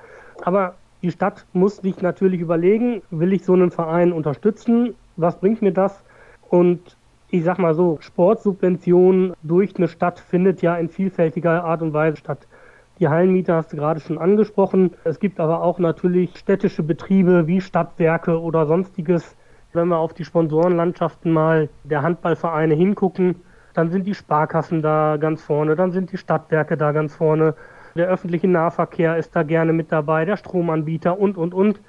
Aber 0.42 0.76
die 1.03 1.11
Stadt 1.11 1.44
muss 1.53 1.76
sich 1.76 2.00
natürlich 2.00 2.40
überlegen, 2.40 3.03
will 3.11 3.35
ich 3.35 3.44
so 3.44 3.53
einen 3.53 3.70
Verein 3.70 4.11
unterstützen? 4.11 4.94
Was 5.16 5.38
bringt 5.38 5.61
mir 5.61 5.72
das? 5.72 6.03
Und 6.48 6.96
ich 7.29 7.44
sag 7.44 7.59
mal 7.59 7.74
so, 7.74 7.98
Sportsubvention 8.00 9.35
durch 9.42 9.76
eine 9.76 9.88
Stadt 9.88 10.18
findet 10.18 10.62
ja 10.62 10.76
in 10.76 10.88
vielfältiger 10.88 11.64
Art 11.64 11.83
und 11.83 11.92
Weise 11.92 12.16
statt. 12.16 12.46
Die 13.01 13.09
Hallenmiete 13.09 13.55
hast 13.55 13.73
du 13.73 13.79
gerade 13.79 13.99
schon 13.99 14.19
angesprochen. 14.19 14.91
Es 15.05 15.19
gibt 15.19 15.41
aber 15.41 15.63
auch 15.63 15.79
natürlich 15.79 16.37
städtische 16.37 16.83
Betriebe 16.83 17.47
wie 17.47 17.63
Stadtwerke 17.63 18.39
oder 18.39 18.67
sonstiges. 18.67 19.39
Wenn 19.73 19.89
wir 19.89 19.97
auf 19.97 20.13
die 20.13 20.27
Sponsorenlandschaften 20.27 21.33
mal 21.33 21.71
der 21.85 22.03
Handballvereine 22.03 22.75
hingucken, 22.75 23.37
dann 23.73 23.91
sind 23.91 24.07
die 24.07 24.13
Sparkassen 24.13 24.83
da 24.83 25.17
ganz 25.17 25.43
vorne, 25.43 25.77
dann 25.77 25.93
sind 25.93 26.13
die 26.13 26.19
Stadtwerke 26.19 26.77
da 26.77 26.93
ganz 26.93 27.15
vorne. 27.15 27.55
Der 27.97 28.09
öffentliche 28.09 28.49
Nahverkehr 28.49 29.17
ist 29.17 29.35
da 29.35 29.45
gerne 29.45 29.73
mit 29.73 29.91
dabei, 29.91 30.27
der 30.27 30.37
Stromanbieter 30.37 31.19
und, 31.19 31.39
und, 31.39 31.55
und. 31.55 31.81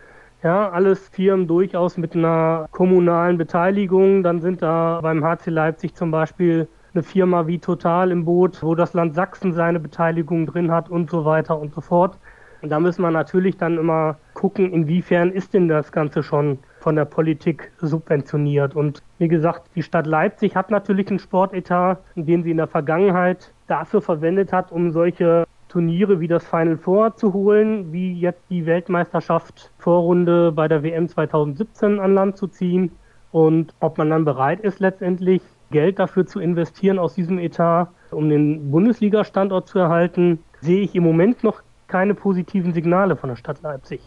Ja, 0.44 0.70
alles 0.70 1.10
Firmen 1.10 1.46
durchaus 1.46 1.98
mit 1.98 2.16
einer 2.16 2.70
kommunalen 2.72 3.38
Beteiligung. 3.38 4.24
Dann 4.24 4.40
sind 4.40 4.62
da 4.62 5.02
beim 5.02 5.26
HC 5.26 5.50
Leipzig 5.50 5.94
zum 5.94 6.10
Beispiel 6.10 6.70
eine 6.94 7.04
Firma 7.04 7.48
wie 7.48 7.60
Total 7.60 8.12
im 8.12 8.26
Boot, 8.26 8.62
wo 8.62 8.76
das 8.76 8.94
Land 8.94 9.16
Sachsen 9.16 9.54
seine 9.54 9.80
Beteiligung 9.80 10.46
drin 10.46 10.72
hat 10.72 10.90
und 10.90 11.10
so 11.10 11.26
weiter 11.26 11.60
und 11.60 11.74
so 11.74 11.82
fort. 11.82 12.18
Und 12.62 12.70
da 12.70 12.80
müssen 12.80 13.02
wir 13.02 13.12
natürlich 13.12 13.58
dann 13.58 13.78
immer 13.78 14.18
gucken, 14.34 14.72
inwiefern 14.72 15.32
ist 15.32 15.54
denn 15.54 15.68
das 15.68 15.92
Ganze 15.92 16.22
schon 16.22 16.60
von 16.80 16.96
der 16.96 17.06
Politik 17.06 17.72
subventioniert. 17.80 18.76
Und 18.76 19.02
wie 19.18 19.28
gesagt, 19.28 19.70
die 19.76 19.84
Stadt 19.84 20.06
Leipzig 20.06 20.56
hat 20.56 20.70
natürlich 20.70 21.10
einen 21.10 21.20
Sportetat, 21.20 22.00
den 22.16 22.44
sie 22.44 22.52
in 22.52 22.58
der 22.58 22.68
Vergangenheit 22.68 23.52
dafür 23.68 24.02
verwendet 24.02 24.54
hat, 24.54 24.72
um 24.72 24.92
solche 24.92 25.46
Turniere 25.70 26.20
wie 26.20 26.28
das 26.28 26.46
Final 26.46 26.78
Four 26.78 27.16
zu 27.16 27.34
holen, 27.34 27.94
wie 27.94 28.14
jetzt 28.14 28.44
die 28.50 28.66
Weltmeisterschaft 28.66 29.72
Vorrunde 29.78 30.52
bei 30.52 30.68
der 30.68 30.84
WM 30.84 31.08
2017 31.08 32.00
an 32.00 32.14
Land 32.14 32.38
zu 32.38 32.48
ziehen. 32.48 32.92
Und 33.32 33.74
ob 33.80 33.98
man 33.98 34.10
dann 34.10 34.26
bereit 34.26 34.60
ist, 34.60 34.82
letztendlich 34.82 35.42
Geld 35.72 36.00
dafür 36.00 36.28
zu 36.28 36.40
investieren 36.40 37.00
aus 37.00 37.16
diesem 37.16 37.40
Etat, 37.40 37.90
um 38.12 38.30
den 38.30 38.72
Bundesliga-Standort 38.72 39.68
zu 39.68 39.80
erhalten, 39.80 40.40
sehe 40.62 40.82
ich 40.82 40.94
im 40.96 41.04
Moment 41.04 41.44
noch 41.44 41.62
keine 41.88 42.14
positiven 42.14 42.74
Signale 42.74 43.16
von 43.16 43.30
der 43.30 43.36
Stadt 43.36 43.62
Leipzig. 43.62 44.02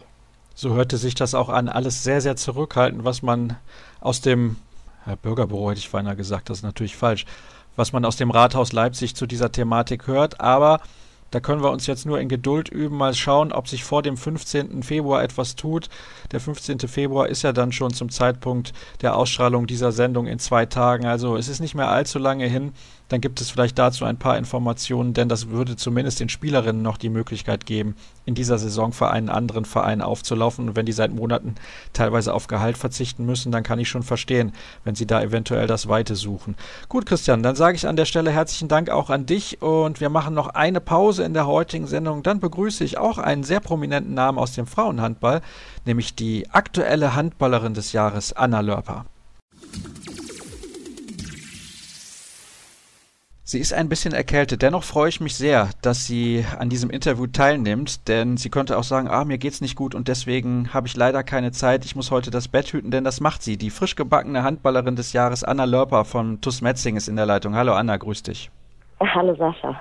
So 0.53 0.73
hörte 0.73 0.97
sich 0.97 1.15
das 1.15 1.35
auch 1.35 1.49
an. 1.49 1.67
Alles 1.67 2.03
sehr, 2.03 2.21
sehr 2.21 2.35
zurückhaltend, 2.35 3.03
was 3.03 3.21
man 3.21 3.57
aus 3.99 4.21
dem 4.21 4.55
ja, 5.05 5.15
Bürgerbüro 5.15 5.69
hätte 5.69 5.79
ich 5.79 5.91
beinahe 5.91 6.15
gesagt, 6.15 6.49
das 6.49 6.59
ist 6.59 6.63
natürlich 6.63 6.95
falsch, 6.95 7.25
was 7.75 7.91
man 7.91 8.05
aus 8.05 8.15
dem 8.15 8.31
Rathaus 8.31 8.71
Leipzig 8.71 9.15
zu 9.15 9.25
dieser 9.25 9.51
Thematik 9.51 10.07
hört. 10.07 10.39
Aber 10.39 10.79
da 11.35 11.41
können 11.41 11.61
wir 11.61 11.71
uns 11.71 11.85
jetzt 11.85 12.05
nur 12.05 12.21
in 12.21 12.29
Geduld 12.29 12.69
üben, 12.69 12.95
mal 12.95 13.13
schauen, 13.13 13.51
ob 13.51 13.67
sich 13.67 13.83
vor 13.83 14.01
dem 14.01 14.15
15. 14.15 14.83
Februar 14.83 15.21
etwas 15.21 15.57
tut. 15.57 15.89
Der 16.31 16.39
15. 16.39 16.79
Februar 16.87 17.27
ist 17.27 17.41
ja 17.41 17.51
dann 17.51 17.73
schon 17.73 17.93
zum 17.93 18.09
Zeitpunkt 18.09 18.71
der 19.01 19.17
Ausstrahlung 19.17 19.67
dieser 19.67 19.91
Sendung 19.91 20.27
in 20.27 20.39
zwei 20.39 20.65
Tagen. 20.65 21.05
Also 21.05 21.35
es 21.35 21.49
ist 21.49 21.59
nicht 21.59 21.75
mehr 21.75 21.89
allzu 21.89 22.19
lange 22.19 22.47
hin 22.47 22.71
dann 23.09 23.21
gibt 23.21 23.39
es 23.39 23.51
vielleicht 23.51 23.77
dazu 23.77 24.05
ein 24.05 24.17
paar 24.17 24.37
Informationen, 24.37 25.13
denn 25.13 25.29
das 25.29 25.49
würde 25.49 25.75
zumindest 25.75 26.19
den 26.19 26.29
Spielerinnen 26.29 26.81
noch 26.81 26.97
die 26.97 27.09
Möglichkeit 27.09 27.65
geben, 27.65 27.95
in 28.25 28.33
dieser 28.33 28.57
Saison 28.57 28.91
für 28.91 29.11
einen 29.11 29.29
anderen 29.29 29.65
Verein 29.65 30.01
aufzulaufen. 30.01 30.69
Und 30.69 30.75
wenn 30.75 30.85
die 30.85 30.91
seit 30.91 31.13
Monaten 31.13 31.55
teilweise 31.93 32.33
auf 32.33 32.47
Gehalt 32.47 32.77
verzichten 32.77 33.25
müssen, 33.25 33.51
dann 33.51 33.63
kann 33.63 33.79
ich 33.79 33.89
schon 33.89 34.03
verstehen, 34.03 34.53
wenn 34.83 34.95
sie 34.95 35.05
da 35.05 35.21
eventuell 35.21 35.67
das 35.67 35.87
Weite 35.87 36.15
suchen. 36.15 36.55
Gut, 36.89 37.05
Christian, 37.05 37.43
dann 37.43 37.55
sage 37.55 37.75
ich 37.75 37.87
an 37.87 37.95
der 37.95 38.05
Stelle 38.05 38.31
herzlichen 38.31 38.67
Dank 38.67 38.89
auch 38.89 39.09
an 39.09 39.25
dich 39.25 39.61
und 39.61 40.01
wir 40.01 40.09
machen 40.09 40.33
noch 40.33 40.47
eine 40.47 40.81
Pause 40.81 41.23
in 41.23 41.33
der 41.33 41.45
heutigen 41.45 41.87
Sendung. 41.87 42.23
Dann 42.23 42.39
begrüße 42.39 42.83
ich 42.83 42.97
auch 42.97 43.19
einen 43.19 43.43
sehr 43.43 43.59
prominenten 43.59 44.15
Namen 44.15 44.39
aus 44.39 44.53
dem 44.53 44.65
Frauenhandball, 44.65 45.41
nämlich 45.85 46.15
die 46.15 46.49
aktuelle 46.49 47.15
Handballerin 47.15 47.75
des 47.75 47.91
Jahres, 47.91 48.33
Anna 48.33 48.61
Lörper. 48.61 49.05
Sie 53.47 53.59
ist 53.59 53.73
ein 53.73 53.89
bisschen 53.89 54.11
erkältet. 54.11 54.63
Dennoch 54.63 54.83
freue 54.83 55.09
ich 55.09 55.21
mich 55.21 55.35
sehr, 55.35 55.69
dass 55.83 56.07
sie 56.07 56.43
an 56.57 56.67
diesem 56.67 56.89
Interview 56.89 57.27
teilnimmt, 57.27 58.07
denn 58.07 58.37
sie 58.37 58.49
könnte 58.49 58.75
auch 58.75 58.83
sagen, 58.83 59.07
ah, 59.07 59.23
mir 59.23 59.37
geht's 59.37 59.61
nicht 59.61 59.75
gut 59.75 59.93
und 59.93 60.07
deswegen 60.07 60.73
habe 60.73 60.87
ich 60.87 60.97
leider 60.97 61.23
keine 61.23 61.51
Zeit. 61.51 61.85
Ich 61.85 61.95
muss 61.95 62.09
heute 62.09 62.31
das 62.31 62.47
Bett 62.47 62.73
hüten, 62.73 62.89
denn 62.89 63.03
das 63.03 63.21
macht 63.21 63.43
sie. 63.43 63.55
Die 63.55 63.69
frisch 63.69 63.95
gebackene 63.95 64.41
Handballerin 64.41 64.95
des 64.95 65.13
Jahres 65.13 65.43
Anna 65.43 65.65
Lörper 65.65 66.05
von 66.05 66.41
TuS 66.41 66.61
Metzing 66.61 66.95
ist 66.95 67.07
in 67.07 67.17
der 67.17 67.27
Leitung. 67.27 67.53
Hallo 67.53 67.73
Anna, 67.73 67.97
grüß 67.97 68.23
dich. 68.23 68.49
Hallo 68.99 69.35
Sascha. 69.35 69.79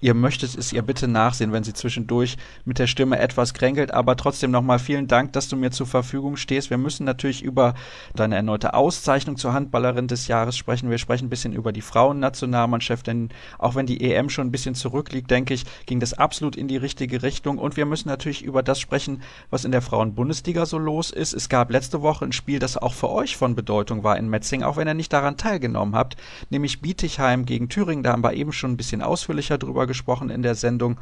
Ihr 0.00 0.14
möchtet 0.14 0.56
es 0.56 0.72
ihr 0.72 0.82
bitte 0.82 1.08
nachsehen, 1.08 1.52
wenn 1.52 1.64
sie 1.64 1.72
zwischendurch 1.72 2.36
mit 2.64 2.78
der 2.78 2.86
Stimme 2.86 3.18
etwas 3.18 3.54
kränkelt. 3.54 3.92
Aber 3.92 4.16
trotzdem 4.16 4.50
nochmal 4.50 4.78
vielen 4.78 5.06
Dank, 5.06 5.32
dass 5.32 5.48
du 5.48 5.56
mir 5.56 5.70
zur 5.70 5.86
Verfügung 5.86 6.36
stehst. 6.36 6.70
Wir 6.70 6.78
müssen 6.78 7.04
natürlich 7.04 7.42
über 7.42 7.74
deine 8.14 8.36
erneute 8.36 8.74
Auszeichnung 8.74 9.36
zur 9.36 9.52
Handballerin 9.52 10.08
des 10.08 10.28
Jahres 10.28 10.56
sprechen. 10.56 10.90
Wir 10.90 10.98
sprechen 10.98 11.26
ein 11.26 11.30
bisschen 11.30 11.52
über 11.52 11.72
die 11.72 11.80
Frauennationalmannschaft, 11.80 13.06
denn 13.06 13.30
auch 13.58 13.74
wenn 13.74 13.86
die 13.86 14.02
EM 14.02 14.28
schon 14.28 14.48
ein 14.48 14.52
bisschen 14.52 14.74
zurückliegt, 14.74 15.30
denke 15.30 15.54
ich, 15.54 15.64
ging 15.86 16.00
das 16.00 16.12
absolut 16.12 16.56
in 16.56 16.68
die 16.68 16.76
richtige 16.76 17.22
Richtung. 17.22 17.58
Und 17.58 17.76
wir 17.76 17.86
müssen 17.86 18.08
natürlich 18.08 18.42
über 18.42 18.62
das 18.62 18.80
sprechen, 18.80 19.22
was 19.50 19.64
in 19.64 19.72
der 19.72 19.82
Frauenbundesliga 19.82 20.66
so 20.66 20.78
los 20.78 21.10
ist. 21.10 21.32
Es 21.32 21.48
gab 21.48 21.70
letzte 21.70 22.02
Woche 22.02 22.24
ein 22.24 22.32
Spiel, 22.32 22.58
das 22.58 22.76
auch 22.76 22.94
für 22.94 23.10
euch 23.10 23.36
von 23.36 23.54
Bedeutung 23.54 24.04
war 24.04 24.16
in 24.18 24.28
Metzing, 24.28 24.62
auch 24.62 24.76
wenn 24.76 24.88
ihr 24.88 24.94
nicht 24.94 25.12
daran 25.12 25.36
teilgenommen 25.36 25.94
habt, 25.94 26.16
nämlich 26.50 26.80
Bietigheim 26.80 27.46
gegen 27.46 27.68
Thüringen. 27.68 28.02
Da 28.02 28.12
haben 28.12 28.24
wir 28.24 28.34
eben 28.34 28.52
schon 28.52 28.72
ein 28.72 28.76
bisschen 28.76 29.02
ausführlicher 29.02 29.58
drüber 29.58 29.85
gesprochen 29.86 30.30
in 30.30 30.42
der 30.42 30.54
Sendung. 30.54 30.98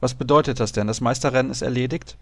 Was 0.00 0.14
bedeutet 0.14 0.60
das 0.60 0.72
denn? 0.72 0.86
Das 0.86 1.00
Meisterrennen 1.00 1.50
ist 1.50 1.62
erledigt? 1.62 2.16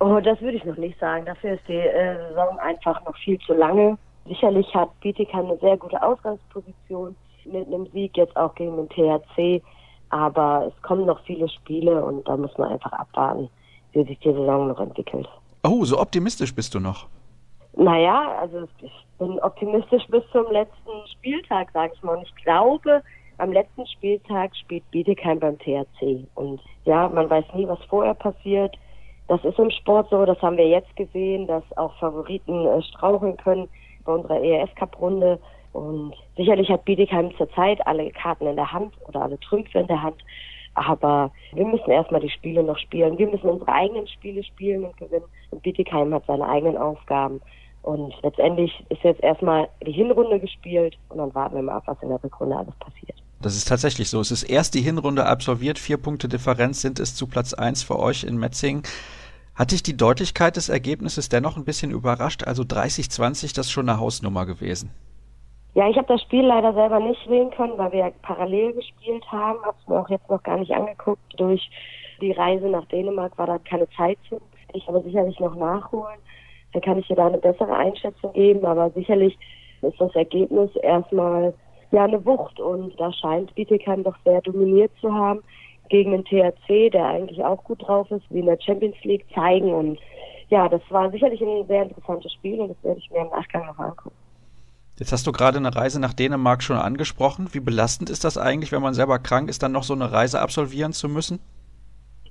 Oh, 0.00 0.18
das 0.20 0.40
würde 0.40 0.56
ich 0.56 0.64
noch 0.64 0.76
nicht 0.76 0.98
sagen. 0.98 1.26
Dafür 1.26 1.54
ist 1.54 1.68
die 1.68 1.74
äh, 1.74 2.16
Saison 2.28 2.58
einfach 2.58 3.04
noch 3.04 3.16
viel 3.18 3.38
zu 3.40 3.52
lange. 3.52 3.98
Sicherlich 4.26 4.66
hat 4.74 4.88
Bietigheim 5.00 5.46
eine 5.46 5.58
sehr 5.58 5.76
gute 5.76 6.02
Ausgangsposition 6.02 7.14
mit 7.44 7.66
einem 7.66 7.86
Sieg 7.92 8.16
jetzt 8.16 8.36
auch 8.36 8.54
gegen 8.54 8.76
den 8.76 8.88
THC. 8.88 9.62
Aber 10.10 10.72
es 10.74 10.82
kommen 10.82 11.06
noch 11.06 11.20
viele 11.24 11.48
Spiele 11.48 12.02
und 12.04 12.26
da 12.26 12.36
muss 12.36 12.56
man 12.58 12.72
einfach 12.72 12.92
abwarten, 12.92 13.48
wie 13.92 14.04
sich 14.04 14.18
die 14.20 14.32
Saison 14.32 14.68
noch 14.68 14.80
entwickelt. 14.80 15.28
Oh, 15.62 15.84
so 15.84 16.00
optimistisch 16.00 16.54
bist 16.54 16.74
du 16.74 16.80
noch. 16.80 17.06
Naja, 17.76 18.36
also 18.40 18.66
ich 18.80 19.06
bin 19.18 19.38
optimistisch 19.40 20.06
bis 20.08 20.22
zum 20.32 20.50
letzten 20.50 21.06
Spieltag, 21.12 21.70
sage 21.72 21.92
ich 21.94 22.02
mal. 22.02 22.16
Und 22.16 22.22
ich 22.22 22.34
glaube, 22.36 23.02
am 23.40 23.52
letzten 23.52 23.86
Spieltag 23.86 24.54
spielt 24.56 24.88
Bietigheim 24.90 25.40
beim 25.40 25.58
THC. 25.58 26.26
Und 26.34 26.60
ja, 26.84 27.08
man 27.08 27.28
weiß 27.28 27.44
nie, 27.54 27.66
was 27.66 27.82
vorher 27.88 28.14
passiert. 28.14 28.76
Das 29.28 29.44
ist 29.44 29.58
im 29.58 29.70
Sport 29.70 30.08
so, 30.10 30.24
das 30.24 30.40
haben 30.42 30.56
wir 30.56 30.68
jetzt 30.68 30.94
gesehen, 30.96 31.46
dass 31.46 31.62
auch 31.76 31.94
Favoriten 31.98 32.66
äh, 32.66 32.82
straucheln 32.82 33.36
können 33.36 33.68
bei 34.04 34.12
unserer 34.12 34.40
ERS-Cup-Runde. 34.40 35.38
Und 35.72 36.14
sicherlich 36.36 36.68
hat 36.68 36.84
Bietigheim 36.84 37.34
zurzeit 37.36 37.84
alle 37.86 38.10
Karten 38.10 38.46
in 38.46 38.56
der 38.56 38.72
Hand 38.72 38.92
oder 39.06 39.22
alle 39.22 39.38
Trümpfe 39.38 39.78
in 39.78 39.86
der 39.86 40.02
Hand. 40.02 40.16
Aber 40.74 41.30
wir 41.52 41.64
müssen 41.64 41.90
erstmal 41.90 42.20
die 42.20 42.30
Spiele 42.30 42.62
noch 42.62 42.78
spielen. 42.78 43.18
Wir 43.18 43.28
müssen 43.28 43.48
unsere 43.48 43.72
eigenen 43.72 44.06
Spiele 44.08 44.42
spielen 44.42 44.84
und 44.84 44.96
gewinnen. 44.96 45.26
Und 45.50 45.62
Bietigheim 45.62 46.12
hat 46.14 46.24
seine 46.26 46.48
eigenen 46.48 46.76
Aufgaben. 46.76 47.40
Und 47.82 48.14
letztendlich 48.22 48.84
ist 48.88 49.02
jetzt 49.02 49.22
erstmal 49.22 49.68
die 49.86 49.92
Hinrunde 49.92 50.38
gespielt 50.38 50.98
und 51.08 51.18
dann 51.18 51.34
warten 51.34 51.54
wir 51.54 51.62
mal 51.62 51.76
ab, 51.76 51.84
was 51.86 52.02
in 52.02 52.10
der 52.10 52.22
Rückrunde 52.22 52.56
alles 52.56 52.74
passiert. 52.76 53.19
Das 53.42 53.56
ist 53.56 53.68
tatsächlich 53.68 54.10
so. 54.10 54.20
Es 54.20 54.30
ist 54.30 54.42
erst 54.42 54.74
die 54.74 54.82
Hinrunde 54.82 55.24
absolviert. 55.24 55.78
Vier 55.78 55.96
Punkte 55.96 56.28
Differenz 56.28 56.82
sind 56.82 57.00
es 57.00 57.14
zu 57.14 57.26
Platz 57.26 57.54
eins 57.54 57.82
für 57.82 57.98
euch 57.98 58.24
in 58.24 58.36
Metzing. 58.36 58.82
Hat 59.54 59.72
dich 59.72 59.82
die 59.82 59.96
Deutlichkeit 59.96 60.56
des 60.56 60.68
Ergebnisses 60.68 61.28
dennoch 61.30 61.56
ein 61.56 61.64
bisschen 61.64 61.90
überrascht? 61.90 62.44
Also 62.44 62.62
30-20, 62.62 63.54
das 63.54 63.66
ist 63.66 63.72
schon 63.72 63.88
eine 63.88 63.98
Hausnummer 63.98 64.44
gewesen. 64.44 64.90
Ja, 65.74 65.88
ich 65.88 65.96
habe 65.96 66.08
das 66.08 66.20
Spiel 66.22 66.44
leider 66.44 66.74
selber 66.74 67.00
nicht 67.00 67.20
sehen 67.26 67.50
können, 67.50 67.78
weil 67.78 67.92
wir 67.92 68.12
parallel 68.22 68.74
gespielt 68.74 69.24
haben. 69.30 69.58
Habe 69.64 69.76
es 69.80 69.88
mir 69.88 70.00
auch 70.00 70.10
jetzt 70.10 70.28
noch 70.28 70.42
gar 70.42 70.58
nicht 70.58 70.72
angeguckt. 70.72 71.22
Durch 71.38 71.70
die 72.20 72.32
Reise 72.32 72.68
nach 72.68 72.84
Dänemark 72.86 73.38
war 73.38 73.46
da 73.46 73.58
keine 73.58 73.88
Zeit 73.90 74.18
zu. 74.28 74.40
Ich 74.74 74.86
aber 74.88 75.02
sicherlich 75.02 75.38
noch 75.40 75.54
nachholen. 75.54 76.18
Dann 76.72 76.82
kann 76.82 76.98
ich 76.98 77.06
dir 77.06 77.16
da 77.16 77.26
eine 77.26 77.38
bessere 77.38 77.74
Einschätzung 77.74 78.32
geben. 78.34 78.66
Aber 78.66 78.90
sicherlich 78.90 79.38
ist 79.82 80.00
das 80.00 80.14
Ergebnis 80.14 80.74
erstmal 80.82 81.54
ja 81.92 82.04
eine 82.04 82.24
Wucht 82.24 82.60
und 82.60 82.98
da 82.98 83.12
scheint 83.12 83.54
Bietigheim 83.54 84.04
doch 84.04 84.16
sehr 84.24 84.40
dominiert 84.42 84.92
zu 85.00 85.12
haben 85.12 85.42
gegen 85.88 86.12
den 86.12 86.24
THC, 86.24 86.90
der 86.90 87.06
eigentlich 87.06 87.42
auch 87.42 87.62
gut 87.64 87.82
drauf 87.86 88.10
ist, 88.10 88.24
wie 88.30 88.40
in 88.40 88.46
der 88.46 88.58
Champions 88.60 88.96
League 89.02 89.26
zeigen 89.34 89.72
und 89.72 89.98
ja, 90.48 90.68
das 90.68 90.82
war 90.90 91.10
sicherlich 91.10 91.40
ein 91.40 91.66
sehr 91.68 91.84
interessantes 91.84 92.32
Spiel 92.32 92.60
und 92.60 92.70
das 92.70 92.76
werde 92.82 92.98
ich 92.98 93.10
mir 93.10 93.20
im 93.20 93.28
Nachgang 93.28 93.66
noch 93.66 93.78
angucken. 93.78 94.16
Jetzt 94.98 95.12
hast 95.12 95.26
du 95.26 95.32
gerade 95.32 95.56
eine 95.56 95.74
Reise 95.74 95.98
nach 95.98 96.12
Dänemark 96.12 96.62
schon 96.62 96.76
angesprochen. 96.76 97.48
Wie 97.52 97.60
belastend 97.60 98.10
ist 98.10 98.24
das 98.24 98.36
eigentlich, 98.36 98.70
wenn 98.70 98.82
man 98.82 98.92
selber 98.92 99.18
krank 99.18 99.48
ist, 99.48 99.62
dann 99.62 99.72
noch 99.72 99.84
so 99.84 99.94
eine 99.94 100.12
Reise 100.12 100.40
absolvieren 100.40 100.92
zu 100.92 101.08
müssen? 101.08 101.40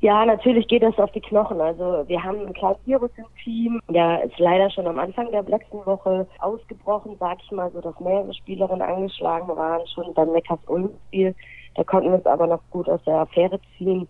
Ja, 0.01 0.25
natürlich 0.25 0.67
geht 0.69 0.81
das 0.81 0.97
auf 0.97 1.11
die 1.11 1.19
Knochen. 1.19 1.59
Also 1.59 2.07
wir 2.07 2.23
haben 2.23 2.47
ein 2.47 2.53
kleines 2.53 2.79
Virus 2.85 3.11
im 3.17 3.25
Team. 3.43 3.81
Der 3.89 4.23
ist 4.23 4.39
leider 4.39 4.69
schon 4.69 4.87
am 4.87 4.97
Anfang 4.97 5.29
der 5.31 5.43
letzten 5.43 5.85
Woche 5.85 6.25
ausgebrochen, 6.39 7.17
sag 7.19 7.39
ich 7.43 7.51
mal, 7.51 7.69
so 7.71 7.81
dass 7.81 7.99
mehrere 7.99 8.33
Spielerinnen 8.33 8.81
angeschlagen 8.81 9.49
waren, 9.49 9.85
schon 9.87 10.13
beim 10.13 10.31
Neckars-Ulm-Spiel. 10.31 11.35
Da 11.75 11.83
konnten 11.83 12.09
wir 12.09 12.15
uns 12.15 12.25
aber 12.25 12.47
noch 12.47 12.61
gut 12.71 12.87
aus 12.87 13.03
der 13.05 13.15
Affäre 13.15 13.59
ziehen. 13.77 14.07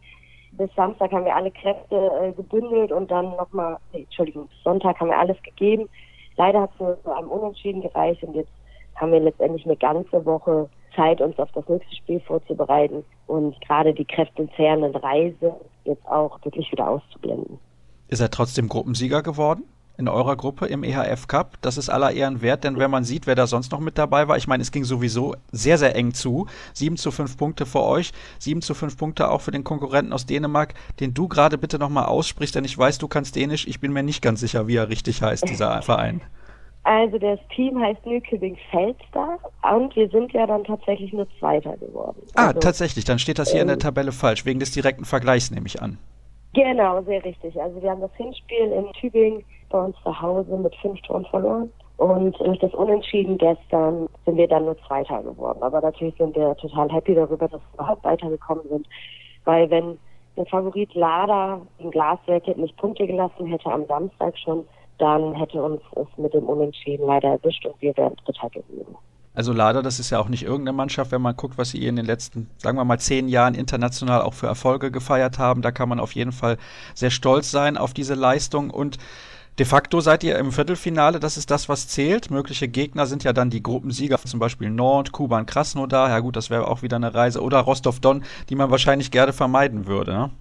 Bis 0.52 0.70
Samstag 0.76 1.12
haben 1.12 1.26
wir 1.26 1.36
alle 1.36 1.52
Kräfte 1.52 2.12
äh, 2.22 2.32
gebündelt 2.34 2.92
und 2.92 3.10
dann 3.10 3.36
nochmal, 3.36 3.78
nee, 3.92 4.02
Entschuldigung, 4.02 4.48
bis 4.48 4.64
Sonntag 4.64 5.00
haben 5.00 5.10
wir 5.10 5.18
alles 5.18 5.42
gegeben. 5.42 5.90
Leider 6.38 6.62
hat 6.62 6.72
es 6.74 6.80
nur 6.80 7.02
zu 7.04 7.12
einem 7.12 7.30
Unentschieden 7.30 7.82
gereicht 7.82 8.24
und 8.24 8.36
jetzt 8.36 8.52
haben 8.96 9.12
wir 9.12 9.20
letztendlich 9.20 9.66
eine 9.66 9.76
ganze 9.76 10.24
Woche 10.26 10.70
Zeit, 10.96 11.22
uns 11.22 11.38
auf 11.40 11.52
das 11.54 11.68
nächste 11.68 11.96
Spiel 11.96 12.20
vorzubereiten 12.22 13.04
und 13.28 13.60
gerade 13.62 13.94
die 13.94 14.06
kräftezehrenden 14.06 14.96
Reise 14.96 15.56
jetzt 15.86 16.06
auch 16.08 16.44
wirklich 16.44 16.72
wieder 16.72 16.90
auszublenden. 16.90 17.60
Ist 18.08 18.22
er 18.22 18.30
trotzdem 18.30 18.70
Gruppensieger 18.70 19.22
geworden? 19.22 19.64
in 20.00 20.08
eurer 20.08 20.38
Gruppe 20.38 20.66
im 20.66 20.84
EHF 20.84 21.28
Cup. 21.28 21.58
Das 21.62 21.78
ist 21.78 21.90
aller 21.90 22.14
Ehren 22.14 22.42
wert, 22.42 22.64
denn 22.64 22.80
wenn 22.80 22.90
man 22.90 23.04
sieht, 23.04 23.28
wer 23.28 23.36
da 23.36 23.48
sonst 23.48 23.74
noch 23.74 23.82
mit 23.82 23.98
dabei 23.98 24.30
war, 24.30 24.38
ich 24.38 24.48
meine, 24.48 24.64
es 24.64 24.72
ging 24.72 24.86
sowieso 24.86 25.36
sehr, 25.52 25.78
sehr 25.78 25.94
eng 25.96 26.14
zu. 26.14 26.48
7 26.74 26.96
zu 26.96 27.12
5 27.12 27.36
Punkte 27.38 27.66
für 27.66 27.84
euch, 27.84 28.14
7 28.40 28.62
zu 28.62 28.74
5 28.74 28.98
Punkte 28.98 29.30
auch 29.30 29.42
für 29.42 29.52
den 29.52 29.66
Konkurrenten 29.66 30.14
aus 30.14 30.26
Dänemark, 30.26 30.74
den 31.02 31.14
du 31.14 31.28
gerade 31.28 31.58
bitte 31.58 31.78
nochmal 31.78 32.06
aussprichst, 32.06 32.56
denn 32.56 32.64
ich 32.64 32.78
weiß, 32.78 32.98
du 32.98 33.10
kannst 33.10 33.36
Dänisch. 33.36 33.68
Ich 33.68 33.82
bin 33.82 33.92
mir 33.92 34.04
nicht 34.04 34.22
ganz 34.22 34.40
sicher, 34.40 34.68
wie 34.68 34.78
er 34.78 34.88
richtig 34.88 35.22
heißt, 35.22 35.48
dieser 35.50 35.82
Verein. 35.82 36.22
Also 36.84 37.18
das 37.18 37.40
Team 37.56 37.80
heißt 37.80 38.06
Nykøbing 38.06 38.58
Felstar 38.72 39.38
und 39.74 39.96
wir 39.96 40.10
sind 40.10 40.32
ja 40.32 40.48
dann 40.48 40.64
tatsächlich 40.64 41.12
nur 41.14 41.28
Zweiter 41.38 41.78
geworden. 41.78 42.22
Ah, 42.36 42.48
also, 42.48 42.60
tatsächlich, 42.60 43.06
dann 43.06 43.20
steht 43.20 43.38
das 43.38 43.52
hier 43.52 43.62
ähm, 43.62 43.64
in 43.64 43.68
der 43.68 43.76
ähm, 43.76 43.82
Tabelle 43.82 44.12
falsch, 44.12 44.46
wegen 44.46 44.60
des 44.60 44.72
direkten 44.72 45.06
Vergleichs 45.06 45.52
nehme 45.52 45.68
ich 45.68 45.82
an. 45.82 45.98
Genau, 46.54 47.02
sehr 47.04 47.24
richtig. 47.24 47.62
Also 47.62 47.82
wir 47.82 47.92
haben 47.92 48.02
das 48.02 48.14
Hinspiel 48.16 48.72
in 48.72 48.92
Tübingen 48.94 49.44
bei 49.70 49.80
uns 49.80 49.96
zu 50.04 50.22
Hause 50.22 50.58
mit 50.58 50.76
fünf 50.78 51.00
Toren 51.02 51.26
verloren. 51.26 51.70
Und 51.98 52.40
durch 52.40 52.60
das 52.60 52.74
Unentschieden 52.74 53.38
gestern 53.38 54.08
sind 54.26 54.38
wir 54.38 54.48
dann 54.48 54.66
nur 54.66 54.78
Zweiter 54.88 55.22
geworden. 55.22 55.62
Aber 55.62 55.82
natürlich 55.82 56.16
sind 56.18 56.36
wir 56.36 56.56
total 56.56 56.90
happy 56.92 57.14
darüber, 57.14 57.48
dass 57.48 57.60
wir 57.60 57.74
überhaupt 57.74 58.04
weitergekommen 58.06 58.64
sind. 58.70 58.88
Weil 59.44 59.70
wenn 59.70 60.00
der 60.38 60.46
Favorit 60.46 60.94
Lada 60.96 61.62
im 61.80 61.92
Glaswerk 61.92 62.48
nicht 62.58 62.78
Punkte 62.78 63.06
gelassen 63.06 63.46
hätte 63.48 63.70
am 63.70 63.86
Samstag 63.86 64.38
schon, 64.40 64.66
dann 65.00 65.34
hätte 65.36 65.62
uns 65.62 65.82
es 65.95 66.08
mit 66.18 66.34
dem 66.34 66.43
Unentschieden 66.43 67.08
leider 67.08 67.30
erwischt 67.30 67.66
und 67.66 67.82
wir 67.82 67.95
wären 67.97 68.16
Dritter 68.26 68.50
gewesen. 68.50 68.95
Also 69.34 69.54
Lada, 69.54 69.82
das 69.82 70.00
ist 70.00 70.10
ja 70.10 70.20
auch 70.20 70.28
nicht 70.28 70.43
irgendeine 70.43 70.76
Mannschaft, 70.76 71.12
wenn 71.12 71.22
man 71.22 71.36
guckt, 71.36 71.58
was 71.58 71.70
sie 71.70 71.86
in 71.86 71.95
den 71.95 72.06
letzten, 72.06 72.50
sagen 72.58 72.78
wir 72.78 72.84
mal, 72.84 73.00
zehn 73.00 73.30
Jahren 73.30 73.54
international 73.54 74.22
auch 74.22 74.34
für 74.34 74.47
Erfolge 74.47 74.91
gefeiert 74.91 75.39
haben. 75.39 75.62
Da 75.62 75.72
kann 75.72 75.88
man 75.88 76.00
auf 76.00 76.14
jeden 76.14 76.32
Fall 76.32 76.58
sehr 76.93 77.12
stolz 77.12 77.50
sein 77.50 77.78
auf 77.78 77.93
diese 77.93 78.16
Leistung 78.16 78.70
und 78.70 78.97
De 79.58 79.66
facto 79.66 80.00
seid 80.00 80.24
ihr 80.24 80.39
im 80.39 80.54
Viertelfinale, 80.54 81.20
das 81.20 81.36
ist 81.36 81.52
das, 81.52 81.68
was 81.68 81.89
zählt. 81.89 82.32
Mögliche 82.32 82.70
Gegner 82.70 83.06
sind 83.08 83.26
ja 83.26 83.34
dann 83.34 83.50
die 83.50 83.62
Gruppensieger, 83.62 84.18
zum 84.18 84.39
Beispiel 84.39 84.70
Nord, 84.70 85.12
Kuban, 85.12 85.45
Krasnodar. 85.45 86.08
Ja 86.08 86.20
gut, 86.20 86.38
das 86.38 86.50
wäre 86.50 86.70
auch 86.70 86.82
wieder 86.82 86.95
eine 86.95 87.14
Reise. 87.14 87.41
Oder 87.41 87.60
Rostov-Don, 87.60 88.24
die 88.47 88.56
man 88.56 88.72
wahrscheinlich 88.72 89.12
gerne 89.12 89.34
vermeiden 89.34 89.86
würde. 89.86 90.14
Ne? 90.14 90.32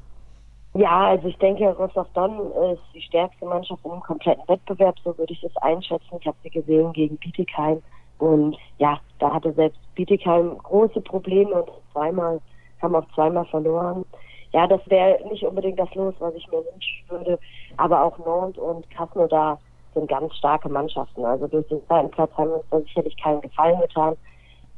Ja, 0.75 1.09
also 1.09 1.29
ich 1.29 1.39
denke, 1.39 1.69
Rostov-Don 1.71 2.53
ist 2.73 2.83
die 2.95 3.01
stärkste 3.01 3.47
Mannschaft 3.47 3.85
im 3.85 4.01
kompletten 4.01 4.47
Wettbewerb, 4.49 4.97
so 5.03 5.17
würde 5.17 5.33
ich 5.33 5.43
es 5.43 5.57
einschätzen. 5.57 6.19
Ich 6.21 6.27
habe 6.27 6.37
sie 6.43 6.51
gesehen 6.51 6.93
gegen 6.93 7.17
Bietigheim 7.17 7.83
und 8.19 8.57
ja, 8.79 9.01
da 9.19 9.33
hatte 9.33 9.53
selbst 9.55 9.81
Bietigheim 9.95 10.59
große 10.59 11.01
Probleme 11.01 11.63
und 11.63 11.71
zweimal, 11.93 12.41
haben 12.83 12.95
auch 12.95 13.09
zweimal 13.15 13.47
verloren. 13.47 14.05
Ja, 14.53 14.67
das 14.67 14.81
wäre 14.89 15.19
nicht 15.29 15.45
unbedingt 15.45 15.79
das 15.79 15.93
Los, 15.95 16.15
was 16.21 16.35
ich 16.35 16.47
mir 16.49 16.65
wünschen 16.65 17.05
würde, 17.09 17.39
aber 17.77 18.05
auch 18.05 18.19
Nantes 18.19 18.63
und 18.63 18.89
Krasnodar 18.91 19.59
sind 19.95 20.09
ganz 20.09 20.35
starke 20.37 20.69
Mannschaften. 20.69 21.25
Also 21.25 21.47
durch 21.49 21.67
den 21.69 21.85
zweiten 21.87 22.11
Platz 22.11 22.31
haben 22.37 22.51
wir 22.51 22.57
uns 22.57 22.67
da 22.71 22.81
sicherlich 22.81 23.17
keinen 23.17 23.41
Gefallen 23.41 23.81
getan. 23.81 24.17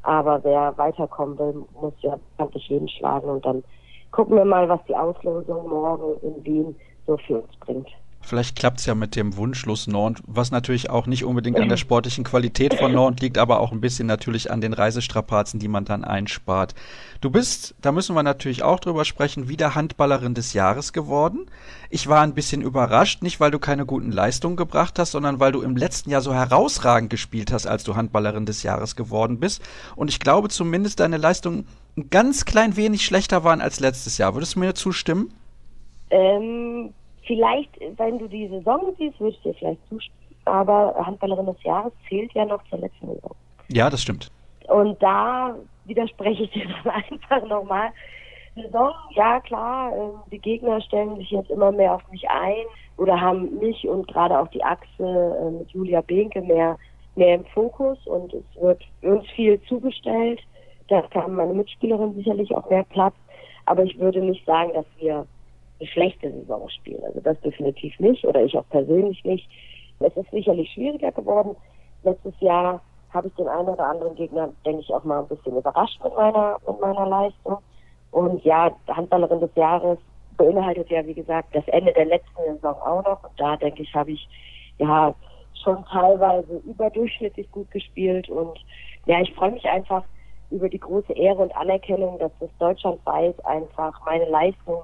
Aber 0.03 0.43
wer 0.45 0.77
weiterkommen 0.79 1.39
will, 1.39 1.67
muss 1.81 1.93
ja 2.01 2.19
wirklich 2.39 2.69
jeden 2.69 2.89
schlagen 2.89 3.29
und 3.29 3.45
dann 3.45 3.63
gucken 4.11 4.37
wir 4.37 4.45
mal, 4.45 4.69
was 4.69 4.81
die 4.87 4.97
Auslosung 4.97 5.69
morgen 5.69 6.19
in 6.21 6.45
Wien 6.45 6.77
so 7.07 7.17
für 7.17 7.41
uns 7.41 7.57
bringt. 7.61 7.89
Vielleicht 8.31 8.55
klappt 8.55 8.79
es 8.79 8.87
ja 8.87 8.95
mit 8.95 9.17
dem 9.17 9.37
Wunschlos 9.37 9.89
Nantes, 9.89 10.23
was 10.25 10.53
natürlich 10.53 10.89
auch 10.89 11.09
nicht 11.09 11.25
unbedingt 11.25 11.59
an 11.59 11.69
der 11.69 11.77
sportlichen 11.77 12.23
Qualität 12.23 12.75
von 12.75 12.93
Nantes 12.93 13.23
liegt, 13.23 13.39
aber 13.39 13.59
auch 13.59 13.73
ein 13.73 13.81
bisschen 13.81 14.07
natürlich 14.07 14.53
an 14.53 14.61
den 14.61 14.73
Reisestrapazen, 14.73 15.59
die 15.59 15.67
man 15.67 15.85
dann 15.85 16.05
einspart. 16.05 16.77
Du 17.21 17.31
bist, 17.31 17.75
da 17.81 17.91
müssen 17.91 18.15
wir 18.15 18.23
natürlich 18.23 18.63
auch 18.63 18.79
drüber 18.79 19.05
sprechen, 19.05 19.49
wieder 19.49 19.75
Handballerin 19.75 20.35
des 20.35 20.53
Jahres 20.53 20.93
geworden. 20.93 21.47
Ich 21.89 22.07
war 22.07 22.21
ein 22.21 22.35
bisschen 22.35 22.63
überrascht, 22.63 23.21
nicht 23.21 23.41
weil 23.41 23.51
du 23.51 23.59
keine 23.59 23.85
guten 23.85 24.13
Leistungen 24.13 24.55
gebracht 24.55 25.01
hast, 25.01 25.11
sondern 25.11 25.41
weil 25.41 25.51
du 25.51 25.63
im 25.63 25.77
letzten 25.77 26.11
Jahr 26.11 26.21
so 26.21 26.33
herausragend 26.33 27.11
gespielt 27.11 27.51
hast, 27.51 27.67
als 27.67 27.83
du 27.83 27.97
Handballerin 27.97 28.47
des 28.47 28.63
Jahres 28.63 28.95
geworden 28.95 29.41
bist. 29.41 29.61
Und 29.97 30.09
ich 30.09 30.21
glaube 30.21 30.51
zumindest 30.51 31.01
deine 31.01 31.17
Leistungen 31.17 31.67
ein 31.97 32.11
ganz 32.11 32.45
klein 32.45 32.77
wenig 32.77 33.05
schlechter 33.05 33.43
waren 33.43 33.61
als 33.61 33.81
letztes 33.81 34.19
Jahr. 34.19 34.35
Würdest 34.35 34.55
du 34.55 34.61
mir 34.61 34.77
zustimmen? 34.77 35.33
Ähm, 36.11 36.93
vielleicht, 37.31 37.71
wenn 37.97 38.19
du 38.19 38.27
die 38.27 38.49
Saison 38.49 38.93
siehst, 38.99 39.21
würde 39.21 39.37
ich 39.37 39.43
dir 39.43 39.55
vielleicht 39.55 39.89
zustimmen. 39.89 40.19
Aber 40.47 40.95
Handballerin 41.07 41.47
des 41.47 41.63
Jahres 41.63 41.93
zählt 42.09 42.33
ja 42.33 42.45
noch 42.45 42.63
zur 42.69 42.81
letzten 42.81 43.07
Saison. 43.07 43.37
Ja, 43.69 43.89
das 43.89 44.03
stimmt. 44.03 44.33
Und 44.67 45.01
da 45.01 45.55
widerspreche 45.85 46.45
ich 46.45 46.51
dir 46.51 46.67
dann 46.85 46.93
einfach 46.93 47.47
nochmal. 47.47 47.91
Saison, 48.57 48.91
ja 49.11 49.39
klar, 49.41 49.93
ähm, 49.95 50.15
die 50.33 50.41
Gegner 50.41 50.81
stellen 50.81 51.17
sich 51.19 51.31
jetzt 51.31 51.51
immer 51.51 51.71
mehr 51.71 51.95
auf 51.95 52.03
mich 52.11 52.29
ein 52.29 52.65
oder 52.97 53.21
haben 53.21 53.59
mich 53.61 53.87
und 53.87 54.09
gerade 54.09 54.37
auch 54.41 54.49
die 54.49 54.65
Achse 54.65 54.89
äh, 54.99 55.51
mit 55.53 55.71
Julia 55.71 56.01
Behnke 56.01 56.43
mehr, 56.43 56.77
mehr 57.15 57.37
im 57.37 57.45
Fokus 57.45 58.05
und 58.09 58.35
es 58.35 58.61
wird 58.61 58.83
uns 59.03 59.25
viel 59.37 59.61
zugestellt. 59.69 60.41
Da 60.89 61.05
haben 61.15 61.37
meine 61.37 61.55
Mitspielerin 61.55 62.15
sicherlich 62.17 62.53
auch 62.57 62.69
mehr 62.69 62.83
Platz. 62.83 63.15
Aber 63.67 63.85
ich 63.85 63.97
würde 64.01 64.21
nicht 64.21 64.45
sagen, 64.45 64.73
dass 64.75 64.87
wir 64.99 65.25
schlechte 65.87 66.31
Saison 66.31 66.69
spielen. 66.69 67.03
Also 67.05 67.21
das 67.21 67.41
definitiv 67.41 67.99
nicht 68.01 68.25
oder 68.25 68.43
ich 68.43 68.57
auch 68.57 68.69
persönlich 68.71 69.23
nicht. 69.25 69.49
Es 70.01 70.17
ist 70.17 70.31
sicherlich 70.31 70.71
schwieriger 70.73 71.13
geworden. 71.13 71.57
Letztes 72.03 72.35
Jahr 72.41 72.81
habe 73.13 73.29
ich 73.29 73.35
den 73.35 73.49
einen 73.49 73.69
oder 73.69 73.87
anderen 73.87 74.15
Gegner, 74.15 74.51
denke 74.65 74.81
ich, 74.81 74.93
auch 74.93 75.05
mal 75.05 75.21
ein 75.21 75.29
bisschen 75.29 75.57
überrascht 75.57 76.03
mit 76.03 76.15
meiner, 76.15 76.57
mit 76.67 76.81
meiner 76.81 77.07
Leistung. 77.07 77.59
Und 78.13 78.43
ja, 78.45 78.71
Handballerin 78.89 79.41
des 79.41 79.55
Jahres 79.55 79.99
beinhaltet 80.37 80.89
ja, 80.91 81.05
wie 81.07 81.15
gesagt, 81.15 81.55
das 81.55 81.67
Ende 81.69 81.93
der 81.93 82.07
letzten 82.07 82.43
Saison 82.55 82.75
auch 82.75 83.05
noch. 83.05 83.23
Und 83.25 83.39
da, 83.39 83.57
denke 83.57 83.83
ich, 83.83 83.95
habe 83.95 84.13
ich 84.13 84.29
ja 84.79 85.15
schon 85.63 85.85
teilweise 85.87 86.63
überdurchschnittlich 86.65 87.51
gut 87.51 87.71
gespielt. 87.71 88.29
Und 88.29 88.59
ja, 89.07 89.21
ich 89.21 89.33
freue 89.35 89.53
mich 89.53 89.65
einfach 89.67 90.05
über 90.51 90.69
die 90.69 90.81
große 90.81 91.13
Ehre 91.13 91.43
und 91.43 91.55
Anerkennung, 91.55 92.19
dass 92.19 92.33
das 92.41 92.51
deutschlandweit 92.59 93.45
einfach 93.45 94.05
meine 94.05 94.29
Leistung 94.29 94.83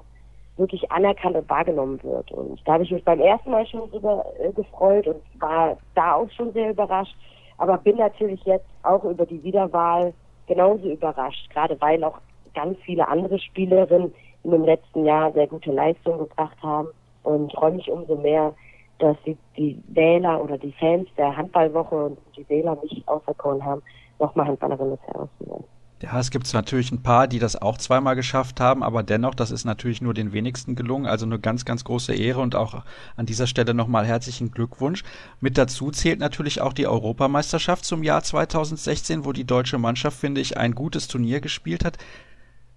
wirklich 0.57 0.91
anerkannt 0.91 1.35
und 1.35 1.49
wahrgenommen 1.49 2.01
wird. 2.03 2.31
Und 2.31 2.59
da 2.65 2.73
habe 2.73 2.83
ich 2.83 2.91
mich 2.91 3.03
beim 3.03 3.19
ersten 3.19 3.51
Mal 3.51 3.65
schon 3.67 3.89
drüber 3.91 4.25
äh, 4.39 4.51
gefreut 4.51 5.07
und 5.07 5.21
war 5.39 5.77
da 5.95 6.15
auch 6.15 6.29
schon 6.31 6.51
sehr 6.53 6.71
überrascht. 6.71 7.15
Aber 7.57 7.77
bin 7.77 7.97
natürlich 7.97 8.43
jetzt 8.45 8.67
auch 8.83 9.03
über 9.03 9.25
die 9.25 9.41
Wiederwahl 9.43 10.13
genauso 10.47 10.89
überrascht, 10.89 11.49
gerade 11.51 11.79
weil 11.81 12.03
auch 12.03 12.19
ganz 12.53 12.77
viele 12.85 13.07
andere 13.07 13.39
Spielerinnen 13.39 14.13
in 14.43 14.51
dem 14.51 14.63
letzten 14.63 15.05
Jahr 15.05 15.31
sehr 15.33 15.47
gute 15.47 15.71
Leistungen 15.71 16.19
gebracht 16.19 16.57
haben 16.61 16.87
und 17.23 17.51
freue 17.53 17.73
mich 17.73 17.89
umso 17.91 18.15
mehr, 18.15 18.53
dass 18.99 19.17
die, 19.25 19.37
die 19.57 19.81
Wähler 19.89 20.41
oder 20.41 20.57
die 20.57 20.71
Fans 20.73 21.07
der 21.17 21.35
Handballwoche 21.35 22.05
und 22.05 22.17
die 22.35 22.47
Wähler 22.49 22.77
mich 22.81 23.03
auserkoren 23.07 23.63
haben, 23.63 23.83
nochmal 24.19 24.47
Handballerin 24.47 24.91
des 24.91 24.99
Jahres 25.13 25.29
zu 25.39 25.47
werden. 25.47 25.65
Ja, 25.99 26.19
es 26.19 26.29
gibt 26.29 26.53
natürlich 26.53 26.91
ein 26.91 27.01
paar, 27.01 27.27
die 27.27 27.39
das 27.39 27.59
auch 27.59 27.79
zweimal 27.79 28.15
geschafft 28.15 28.59
haben, 28.59 28.83
aber 28.83 29.01
dennoch, 29.01 29.33
das 29.33 29.49
ist 29.49 29.65
natürlich 29.65 29.99
nur 29.99 30.13
den 30.13 30.31
wenigsten 30.31 30.75
gelungen. 30.75 31.07
Also 31.07 31.25
eine 31.25 31.39
ganz, 31.39 31.65
ganz 31.65 31.83
große 31.83 32.13
Ehre 32.13 32.39
und 32.39 32.53
auch 32.53 32.83
an 33.15 33.25
dieser 33.25 33.47
Stelle 33.47 33.73
nochmal 33.73 34.05
herzlichen 34.05 34.51
Glückwunsch. 34.51 35.03
Mit 35.41 35.57
dazu 35.57 35.89
zählt 35.89 36.19
natürlich 36.19 36.61
auch 36.61 36.73
die 36.73 36.85
Europameisterschaft 36.85 37.83
zum 37.83 38.03
Jahr 38.03 38.21
2016, 38.21 39.25
wo 39.25 39.31
die 39.31 39.43
deutsche 39.43 39.79
Mannschaft, 39.79 40.19
finde 40.19 40.39
ich, 40.39 40.55
ein 40.55 40.75
gutes 40.75 41.07
Turnier 41.07 41.41
gespielt 41.41 41.83
hat. 41.83 41.97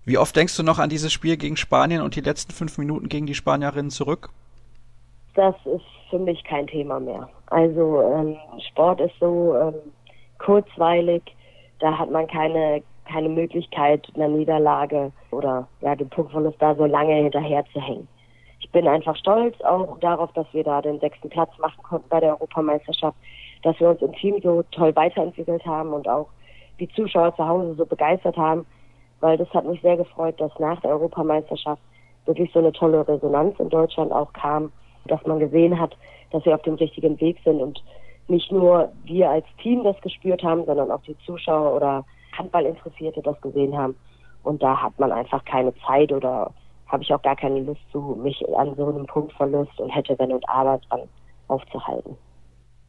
Wie 0.06 0.16
oft 0.16 0.34
denkst 0.34 0.56
du 0.56 0.62
noch 0.62 0.78
an 0.78 0.88
dieses 0.88 1.12
Spiel 1.12 1.36
gegen 1.36 1.58
Spanien 1.58 2.00
und 2.00 2.16
die 2.16 2.22
letzten 2.22 2.52
fünf 2.52 2.78
Minuten 2.78 3.10
gegen 3.10 3.26
die 3.26 3.34
Spanierinnen 3.34 3.90
zurück? 3.90 4.30
Das 5.34 5.54
ist 5.66 5.84
für 6.08 6.18
mich 6.18 6.42
kein 6.44 6.66
Thema 6.66 6.98
mehr. 6.98 7.28
Also 7.48 8.00
ähm, 8.00 8.36
Sport 8.70 9.00
ist 9.02 9.14
so 9.20 9.54
ähm, 9.56 9.74
kurzweilig, 10.38 11.22
da 11.80 11.98
hat 11.98 12.10
man 12.10 12.26
keine 12.26 12.82
keine 13.10 13.28
Möglichkeit, 13.28 14.06
einer 14.14 14.28
Niederlage 14.28 15.12
oder 15.30 15.66
ja, 15.80 15.94
dem 15.94 16.08
Punktverlust 16.08 16.60
da 16.60 16.74
so 16.74 16.86
lange 16.86 17.14
hinterher 17.14 17.64
zu 17.72 17.80
hängen. 17.80 18.08
Ich 18.60 18.70
bin 18.70 18.86
einfach 18.86 19.16
stolz 19.16 19.60
auch 19.62 19.98
darauf, 19.98 20.32
dass 20.32 20.46
wir 20.52 20.64
da 20.64 20.82
den 20.82 21.00
sechsten 21.00 21.28
Platz 21.28 21.50
machen 21.58 21.82
konnten 21.82 22.08
bei 22.08 22.20
der 22.20 22.30
Europameisterschaft, 22.30 23.16
dass 23.62 23.78
wir 23.80 23.90
uns 23.90 24.02
im 24.02 24.12
Team 24.12 24.36
so 24.42 24.62
toll 24.70 24.94
weiterentwickelt 24.94 25.64
haben 25.64 25.92
und 25.92 26.08
auch 26.08 26.28
die 26.78 26.88
Zuschauer 26.90 27.34
zu 27.36 27.46
Hause 27.46 27.74
so 27.74 27.86
begeistert 27.86 28.36
haben, 28.36 28.64
weil 29.20 29.36
das 29.36 29.48
hat 29.50 29.66
mich 29.66 29.80
sehr 29.82 29.96
gefreut, 29.96 30.40
dass 30.40 30.56
nach 30.58 30.80
der 30.80 30.90
Europameisterschaft 30.90 31.82
wirklich 32.26 32.52
so 32.52 32.58
eine 32.58 32.72
tolle 32.72 33.06
Resonanz 33.06 33.58
in 33.58 33.68
Deutschland 33.70 34.12
auch 34.12 34.32
kam, 34.32 34.72
dass 35.06 35.24
man 35.26 35.38
gesehen 35.38 35.78
hat, 35.78 35.96
dass 36.30 36.44
wir 36.44 36.54
auf 36.54 36.62
dem 36.62 36.74
richtigen 36.74 37.20
Weg 37.20 37.38
sind 37.44 37.60
und 37.60 37.82
nicht 38.28 38.52
nur 38.52 38.92
wir 39.04 39.30
als 39.30 39.46
Team 39.62 39.82
das 39.82 40.00
gespürt 40.00 40.42
haben, 40.42 40.64
sondern 40.64 40.90
auch 40.90 41.02
die 41.02 41.16
Zuschauer 41.26 41.74
oder 41.74 42.04
Handballinteressierte 42.32 43.22
das 43.22 43.40
gesehen 43.40 43.76
haben. 43.76 43.94
Und 44.42 44.62
da 44.62 44.80
hat 44.80 44.98
man 44.98 45.12
einfach 45.12 45.44
keine 45.44 45.72
Zeit 45.86 46.12
oder 46.12 46.52
habe 46.86 47.02
ich 47.02 47.12
auch 47.12 47.22
gar 47.22 47.36
keine 47.36 47.60
Lust 47.60 47.80
zu, 47.92 48.18
mich 48.22 48.42
an 48.56 48.74
so 48.76 48.88
einem 48.88 49.06
Punktverlust 49.06 49.78
und 49.78 49.90
hätte 49.90 50.18
wenn 50.18 50.32
und 50.32 50.48
aber 50.48 50.78
dran 50.88 51.02
aufzuhalten. 51.48 52.16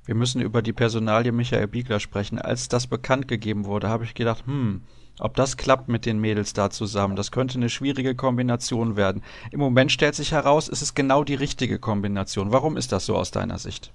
Wir 0.05 0.15
müssen 0.15 0.41
über 0.41 0.61
die 0.61 0.73
Personalie 0.73 1.31
Michael 1.31 1.67
Biegler 1.67 1.99
sprechen. 1.99 2.39
Als 2.39 2.67
das 2.67 2.87
bekannt 2.87 3.27
gegeben 3.27 3.65
wurde, 3.65 3.89
habe 3.89 4.03
ich 4.03 4.15
gedacht, 4.15 4.45
hm, 4.47 4.81
ob 5.19 5.35
das 5.35 5.57
klappt 5.57 5.89
mit 5.89 6.07
den 6.07 6.19
Mädels 6.19 6.53
da 6.53 6.71
zusammen, 6.71 7.15
das 7.15 7.31
könnte 7.31 7.59
eine 7.59 7.69
schwierige 7.69 8.15
Kombination 8.15 8.95
werden. 8.95 9.21
Im 9.51 9.59
Moment 9.59 9.91
stellt 9.91 10.15
sich 10.15 10.31
heraus, 10.31 10.67
es 10.67 10.81
ist 10.81 10.95
genau 10.95 11.23
die 11.23 11.35
richtige 11.35 11.77
Kombination. 11.77 12.51
Warum 12.51 12.77
ist 12.77 12.91
das 12.91 13.05
so 13.05 13.15
aus 13.15 13.29
deiner 13.29 13.59
Sicht? 13.59 13.93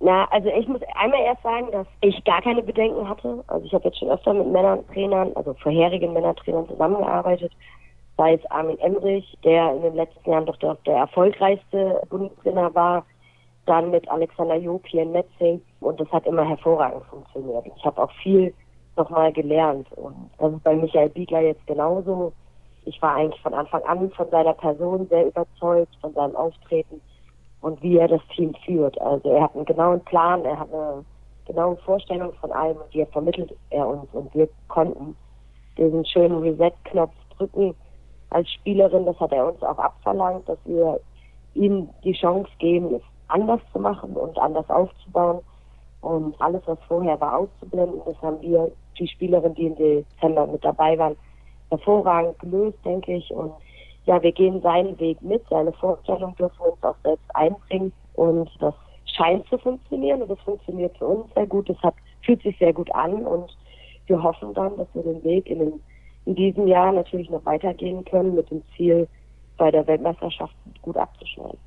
Na, 0.00 0.26
also 0.30 0.48
ich 0.48 0.68
muss 0.68 0.80
einmal 0.94 1.20
erst 1.22 1.42
sagen, 1.42 1.72
dass 1.72 1.86
ich 2.02 2.22
gar 2.24 2.40
keine 2.40 2.62
Bedenken 2.62 3.08
hatte. 3.08 3.42
Also 3.48 3.66
ich 3.66 3.74
habe 3.74 3.84
jetzt 3.84 3.98
schon 3.98 4.10
öfter 4.10 4.32
mit 4.32 4.46
Männertrainern, 4.46 5.32
also 5.34 5.54
vorherigen 5.54 6.12
Männertrainern 6.12 6.68
zusammengearbeitet. 6.68 7.52
Sei 8.16 8.34
es 8.34 8.50
Armin 8.50 8.78
Emrich, 8.78 9.36
der 9.42 9.74
in 9.74 9.82
den 9.82 9.94
letzten 9.94 10.30
Jahren 10.30 10.46
doch 10.46 10.56
der, 10.56 10.76
der 10.86 10.96
erfolgreichste 10.98 12.00
Bundestrainer 12.10 12.72
war, 12.74 13.04
dann 13.66 13.90
mit 13.90 14.08
Alexander 14.08 14.56
Job 14.56 14.86
hier 14.86 15.02
in 15.02 15.12
Metzing 15.12 15.60
und 15.80 16.00
das 16.00 16.08
hat 16.10 16.26
immer 16.26 16.48
hervorragend 16.48 17.04
funktioniert. 17.06 17.66
Ich 17.76 17.84
habe 17.84 18.02
auch 18.02 18.12
viel 18.22 18.54
nochmal 18.96 19.32
gelernt 19.32 19.86
und 19.96 20.30
das 20.38 20.52
ist 20.52 20.64
bei 20.64 20.74
Michael 20.74 21.10
Biegler 21.10 21.40
jetzt 21.40 21.66
genauso. 21.66 22.32
Ich 22.86 23.00
war 23.02 23.16
eigentlich 23.16 23.40
von 23.42 23.52
Anfang 23.52 23.82
an 23.82 24.10
von 24.12 24.30
seiner 24.30 24.54
Person 24.54 25.06
sehr 25.08 25.26
überzeugt, 25.26 25.94
von 26.00 26.14
seinem 26.14 26.34
Auftreten 26.34 27.00
und 27.60 27.82
wie 27.82 27.98
er 27.98 28.08
das 28.08 28.20
Team 28.34 28.54
führt. 28.64 29.00
Also 29.00 29.30
er 29.30 29.42
hat 29.42 29.54
einen 29.54 29.64
genauen 29.64 30.00
Plan, 30.04 30.44
er 30.44 30.58
hat 30.58 30.72
eine 30.72 31.04
genaue 31.46 31.76
Vorstellung 31.78 32.32
von 32.34 32.52
allem 32.52 32.76
und 32.76 32.92
die 32.92 33.04
vermittelt 33.06 33.54
er 33.70 33.86
uns 33.86 34.06
und 34.12 34.34
wir 34.34 34.48
konnten 34.68 35.16
diesen 35.76 36.04
schönen 36.04 36.42
Reset-Knopf 36.42 37.14
drücken 37.36 37.74
als 38.30 38.50
Spielerin. 38.50 39.06
Das 39.06 39.18
hat 39.18 39.32
er 39.32 39.46
uns 39.46 39.62
auch 39.62 39.78
abverlangt, 39.78 40.48
dass 40.48 40.58
wir 40.64 41.00
ihm 41.54 41.88
die 42.04 42.12
Chance 42.12 42.50
geben, 42.58 42.94
es 42.94 43.02
anders 43.28 43.60
zu 43.72 43.78
machen 43.78 44.14
und 44.14 44.38
anders 44.38 44.68
aufzubauen 44.70 45.40
und 46.00 46.40
alles, 46.40 46.62
was 46.66 46.78
vorher 46.86 47.20
war, 47.20 47.38
auszublenden. 47.38 48.00
Das 48.04 48.20
haben 48.22 48.40
wir, 48.40 48.70
die 48.98 49.08
Spielerin, 49.08 49.54
die 49.54 49.66
im 49.66 49.76
Dezember 49.76 50.46
mit 50.46 50.64
dabei 50.64 50.98
waren, 50.98 51.16
hervorragend 51.70 52.38
gelöst, 52.38 52.78
denke 52.84 53.14
ich. 53.14 53.30
Und 53.30 53.52
ja, 54.08 54.22
wir 54.22 54.32
gehen 54.32 54.62
seinen 54.62 54.98
Weg 54.98 55.20
mit, 55.20 55.42
seine 55.50 55.70
Vorstellung 55.74 56.34
dürfen 56.36 56.58
wir 56.60 56.72
uns 56.72 56.82
auch 56.82 56.96
selbst 57.04 57.26
einbringen 57.34 57.92
und 58.14 58.48
das 58.58 58.74
scheint 59.04 59.46
zu 59.48 59.58
funktionieren 59.58 60.22
und 60.22 60.30
das 60.30 60.40
funktioniert 60.40 60.96
für 60.96 61.06
uns 61.06 61.34
sehr 61.34 61.46
gut. 61.46 61.68
Das 61.68 61.76
hat, 61.82 61.94
fühlt 62.22 62.42
sich 62.42 62.56
sehr 62.58 62.72
gut 62.72 62.90
an 62.94 63.26
und 63.26 63.54
wir 64.06 64.22
hoffen 64.22 64.54
dann, 64.54 64.78
dass 64.78 64.88
wir 64.94 65.02
den 65.02 65.22
Weg 65.24 65.46
in, 65.50 65.58
den, 65.58 65.80
in 66.24 66.34
diesem 66.34 66.66
Jahr 66.66 66.90
natürlich 66.90 67.28
noch 67.28 67.44
weitergehen 67.44 68.02
können 68.06 68.34
mit 68.34 68.50
dem 68.50 68.62
Ziel, 68.74 69.06
bei 69.58 69.70
der 69.70 69.86
Weltmeisterschaft 69.86 70.54
gut 70.80 70.96
abzuschneiden. 70.96 71.58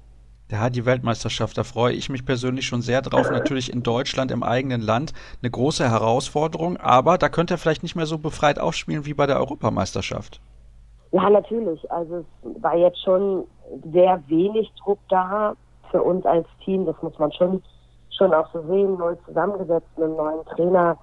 Ja, 0.49 0.71
die 0.71 0.85
Weltmeisterschaft, 0.87 1.59
da 1.59 1.63
freue 1.63 1.93
ich 1.93 2.09
mich 2.09 2.25
persönlich 2.25 2.65
schon 2.65 2.81
sehr 2.81 3.03
drauf. 3.03 3.29
Natürlich 3.31 3.71
in 3.71 3.83
Deutschland, 3.83 4.31
im 4.31 4.41
eigenen 4.41 4.81
Land, 4.81 5.13
eine 5.43 5.51
große 5.51 5.87
Herausforderung, 5.87 6.77
aber 6.77 7.19
da 7.19 7.29
könnte 7.29 7.53
er 7.53 7.57
vielleicht 7.59 7.83
nicht 7.83 7.95
mehr 7.95 8.07
so 8.07 8.17
befreit 8.17 8.57
aufspielen 8.57 9.05
wie 9.05 9.13
bei 9.13 9.27
der 9.27 9.37
Europameisterschaft. 9.37 10.41
Ja, 11.11 11.29
natürlich. 11.29 11.91
Also 11.91 12.17
es 12.17 12.63
war 12.63 12.75
jetzt 12.75 13.01
schon 13.03 13.45
sehr 13.91 14.21
wenig 14.27 14.71
Druck 14.83 14.99
da 15.09 15.55
für 15.89 16.01
uns 16.01 16.25
als 16.25 16.47
Team. 16.63 16.85
Das 16.85 16.95
muss 17.01 17.17
man 17.19 17.31
schon, 17.33 17.61
schon 18.17 18.33
auch 18.33 18.49
so 18.53 18.61
sehen. 18.67 18.97
Neu 18.97 19.15
zusammengesetzt 19.25 19.89
mit 19.97 20.05
einem 20.05 20.15
neuen 20.15 20.45
Trainer. 20.45 20.97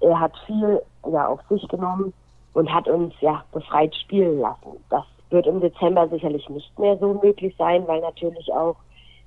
Er 0.00 0.18
hat 0.18 0.32
viel 0.46 0.82
ja 1.10 1.28
auf 1.28 1.40
sich 1.48 1.66
genommen 1.68 2.12
und 2.54 2.72
hat 2.72 2.88
uns 2.88 3.14
ja 3.20 3.44
befreit 3.52 3.94
spielen 3.94 4.40
lassen. 4.40 4.82
Das 4.90 5.04
wird 5.30 5.46
im 5.46 5.60
Dezember 5.60 6.08
sicherlich 6.08 6.48
nicht 6.48 6.78
mehr 6.78 6.96
so 6.98 7.14
möglich 7.22 7.54
sein, 7.58 7.86
weil 7.86 8.00
natürlich 8.00 8.52
auch 8.52 8.76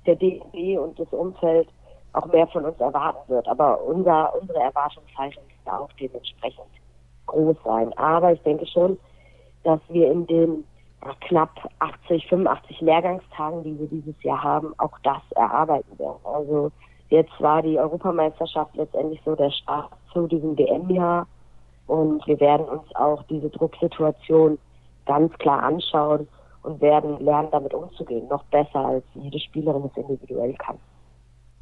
der 0.06 0.16
DFB 0.16 0.78
und 0.78 0.98
das 0.98 1.08
Umfeld 1.12 1.68
auch 2.12 2.26
mehr 2.26 2.46
von 2.48 2.64
uns 2.64 2.78
erwarten 2.80 3.28
wird. 3.28 3.46
Aber 3.48 3.82
unser, 3.82 4.32
unsere 4.40 4.60
Erwartungshaltung 4.60 5.42
da 5.64 5.78
auch 5.78 5.90
dementsprechend 6.00 6.66
groß 7.26 7.56
sein. 7.64 7.92
Aber 7.98 8.32
ich 8.32 8.42
denke 8.42 8.66
schon, 8.66 8.98
dass 9.66 9.80
wir 9.88 10.10
in 10.10 10.26
den 10.28 10.64
knapp 11.20 11.50
80, 11.80 12.26
85 12.28 12.80
Lehrgangstagen, 12.80 13.64
die 13.64 13.78
wir 13.78 13.88
dieses 13.88 14.14
Jahr 14.22 14.42
haben, 14.42 14.72
auch 14.78 14.96
das 15.02 15.22
erarbeiten 15.34 15.98
werden. 15.98 16.20
Also 16.24 16.70
jetzt 17.08 17.32
war 17.40 17.62
die 17.62 17.78
Europameisterschaft 17.78 18.74
letztendlich 18.76 19.20
so 19.24 19.34
der 19.34 19.50
Start 19.50 19.92
zu 20.12 20.28
diesem 20.28 20.56
WM-Jahr 20.56 21.26
und 21.86 22.24
wir 22.26 22.38
werden 22.40 22.66
uns 22.66 22.84
auch 22.94 23.22
diese 23.24 23.50
Drucksituation 23.50 24.58
ganz 25.04 25.32
klar 25.38 25.62
anschauen 25.64 26.28
und 26.62 26.80
werden 26.80 27.18
lernen, 27.20 27.48
damit 27.50 27.74
umzugehen. 27.74 28.26
Noch 28.28 28.44
besser, 28.44 28.84
als 28.84 29.04
jede 29.14 29.38
Spielerin 29.38 29.84
es 29.84 29.96
individuell 29.96 30.54
kann. 30.54 30.78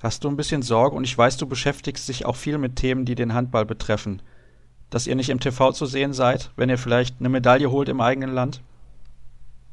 Hast 0.03 0.25
du 0.25 0.29
ein 0.29 0.37
bisschen 0.37 0.63
Sorge 0.63 0.97
und 0.97 1.05
ich 1.05 1.17
weiß, 1.17 1.39
du 1.39 1.47
beschäftigst 1.47 2.09
dich 2.09 2.27
auch 2.27 2.37
viel 2.37 2.59
mit 2.59 2.77
Themen, 2.77 3.05
die 3.05 3.15
den 3.15 3.33
Handball 3.33 3.65
betreffen, 3.65 4.23
dass 4.91 5.07
ihr 5.07 5.15
nicht 5.15 5.31
im 5.31 5.41
TV 5.41 5.73
zu 5.73 5.87
sehen 5.87 6.13
seid, 6.13 6.51
wenn 6.57 6.69
ihr 6.69 6.79
vielleicht 6.79 7.17
eine 7.21 7.29
Medaille 7.29 7.71
holt 7.71 7.89
im 7.89 8.01
eigenen 8.01 8.35
Land? 8.35 8.63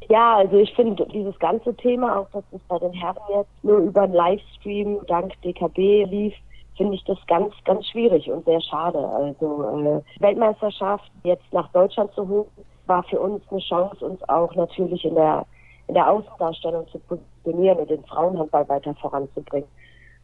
Ja, 0.10 0.38
also 0.38 0.58
ich 0.58 0.74
finde 0.74 1.06
dieses 1.08 1.38
ganze 1.40 1.76
Thema, 1.76 2.20
auch 2.20 2.30
dass 2.32 2.44
es 2.52 2.62
bei 2.68 2.80
den 2.80 2.94
Herren 2.94 3.22
jetzt 3.34 3.64
nur 3.64 3.78
über 3.78 4.02
einen 4.02 4.14
Livestream 4.14 5.00
dank 5.08 5.34
DKB 5.42 6.06
lief, 6.06 6.34
finde 6.76 6.96
ich 6.96 7.04
das 7.06 7.18
ganz, 7.28 7.54
ganz 7.66 7.88
schwierig 7.88 8.30
und 8.30 8.44
sehr 8.46 8.62
schade. 8.62 9.00
Also 9.00 10.04
äh, 10.18 10.22
Weltmeisterschaft 10.22 11.10
jetzt 11.24 11.46
nach 11.52 11.70
Deutschland 11.72 12.12
zu 12.14 12.28
holen, 12.28 12.48
war 12.88 13.04
für 13.04 13.20
uns 13.20 13.44
eine 13.50 13.60
Chance, 13.62 14.06
uns 14.06 14.22
auch 14.28 14.54
natürlich 14.56 15.06
in 15.06 15.16
der 15.16 15.46
in 15.88 15.96
der 15.96 16.10
Außendarstellung 16.10 16.88
zu 16.88 17.00
positionieren 17.00 17.80
und 17.80 17.90
den 17.90 18.04
Frauenhandball 18.06 18.68
weiter 18.70 18.96
voranzubringen. 18.96 19.68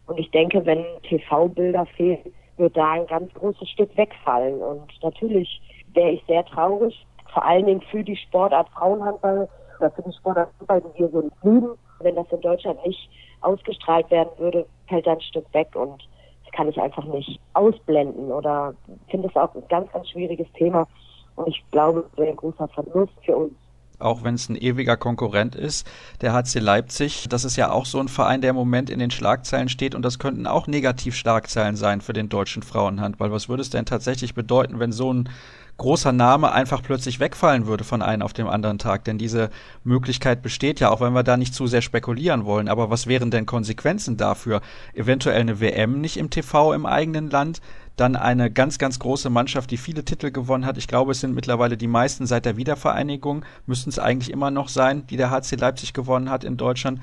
Und 0.05 0.17
ich 0.17 0.31
denke, 0.31 0.65
wenn 0.65 0.85
TV-Bilder 1.03 1.85
fehlen, 1.97 2.33
wird 2.57 2.75
da 2.75 2.91
ein 2.91 3.07
ganz 3.07 3.33
großes 3.33 3.69
Stück 3.69 3.95
wegfallen. 3.97 4.61
Und 4.61 4.91
natürlich 5.01 5.61
wäre 5.93 6.11
ich 6.11 6.23
sehr 6.27 6.45
traurig, 6.45 7.05
vor 7.33 7.43
allen 7.45 7.65
Dingen 7.65 7.81
für 7.81 8.03
die 8.03 8.15
Sportart 8.15 8.69
Frauenhandball 8.69 9.47
oder 9.79 9.91
für 9.91 10.01
den 10.01 10.13
Sportart 10.13 10.49
Handball, 10.59 10.81
die 10.81 10.99
wir 10.99 11.09
so 11.09 11.29
lieben. 11.43 11.69
Wenn 11.99 12.15
das 12.15 12.31
in 12.31 12.41
Deutschland 12.41 12.85
nicht 12.85 13.09
ausgestrahlt 13.41 14.09
werden 14.11 14.29
würde, 14.37 14.65
fällt 14.87 15.07
da 15.07 15.13
ein 15.13 15.21
Stück 15.21 15.51
weg 15.53 15.75
und 15.75 16.07
das 16.43 16.51
kann 16.53 16.69
ich 16.69 16.79
einfach 16.79 17.03
nicht 17.05 17.39
ausblenden 17.53 18.31
oder 18.31 18.73
finde 19.09 19.27
es 19.27 19.35
auch 19.35 19.53
ein 19.55 19.67
ganz, 19.67 19.91
ganz 19.91 20.09
schwieriges 20.09 20.51
Thema. 20.53 20.87
Und 21.35 21.47
ich 21.49 21.63
glaube, 21.71 22.05
es 22.11 22.17
wäre 22.17 22.29
ein 22.29 22.35
großer 22.35 22.67
Verlust 22.69 23.13
für 23.23 23.35
uns 23.35 23.53
auch 23.99 24.23
wenn 24.23 24.35
es 24.35 24.49
ein 24.49 24.55
ewiger 24.55 24.97
Konkurrent 24.97 25.55
ist, 25.55 25.87
der 26.21 26.33
HC 26.33 26.59
Leipzig. 26.59 27.27
Das 27.29 27.43
ist 27.43 27.55
ja 27.55 27.71
auch 27.71 27.85
so 27.85 27.99
ein 27.99 28.07
Verein, 28.07 28.41
der 28.41 28.51
im 28.51 28.55
Moment 28.55 28.89
in 28.89 28.99
den 28.99 29.11
Schlagzeilen 29.11 29.69
steht 29.69 29.95
und 29.95 30.03
das 30.03 30.19
könnten 30.19 30.47
auch 30.47 30.67
negativ 30.67 31.15
Schlagzeilen 31.15 31.75
sein 31.75 32.01
für 32.01 32.13
den 32.13 32.29
deutschen 32.29 32.63
Frauenhandball. 32.63 33.31
Was 33.31 33.49
würde 33.49 33.61
es 33.61 33.69
denn 33.69 33.85
tatsächlich 33.85 34.33
bedeuten, 34.33 34.79
wenn 34.79 34.91
so 34.91 35.13
ein 35.13 35.29
großer 35.77 36.11
Name 36.11 36.51
einfach 36.51 36.81
plötzlich 36.81 37.19
wegfallen 37.19 37.67
würde 37.67 37.83
von 37.83 38.01
einem 38.01 38.23
auf 38.23 38.33
dem 38.33 38.47
anderen 38.47 38.79
Tag. 38.79 39.05
Denn 39.05 39.17
diese 39.17 39.49
Möglichkeit 39.83 40.41
besteht 40.41 40.79
ja, 40.79 40.89
auch 40.89 41.01
wenn 41.01 41.13
wir 41.13 41.23
da 41.23 41.37
nicht 41.37 41.53
zu 41.53 41.67
sehr 41.67 41.81
spekulieren 41.81 42.45
wollen. 42.45 42.67
Aber 42.67 42.89
was 42.89 43.07
wären 43.07 43.31
denn 43.31 43.45
Konsequenzen 43.45 44.17
dafür? 44.17 44.61
Eventuell 44.93 45.39
eine 45.39 45.59
WM 45.59 46.01
nicht 46.01 46.17
im 46.17 46.29
TV 46.29 46.73
im 46.73 46.85
eigenen 46.85 47.29
Land, 47.29 47.61
dann 47.95 48.15
eine 48.15 48.51
ganz, 48.51 48.77
ganz 48.77 48.99
große 48.99 49.29
Mannschaft, 49.29 49.71
die 49.71 49.77
viele 49.77 50.05
Titel 50.05 50.31
gewonnen 50.31 50.65
hat. 50.65 50.77
Ich 50.77 50.87
glaube, 50.87 51.11
es 51.11 51.19
sind 51.19 51.33
mittlerweile 51.33 51.77
die 51.77 51.87
meisten 51.87 52.27
seit 52.27 52.45
der 52.45 52.57
Wiedervereinigung, 52.57 53.43
müssten 53.65 53.89
es 53.89 53.99
eigentlich 53.99 54.31
immer 54.31 54.51
noch 54.51 54.69
sein, 54.69 55.05
die 55.07 55.17
der 55.17 55.31
HC 55.31 55.55
Leipzig 55.55 55.93
gewonnen 55.93 56.29
hat 56.29 56.43
in 56.43 56.57
Deutschland. 56.57 57.01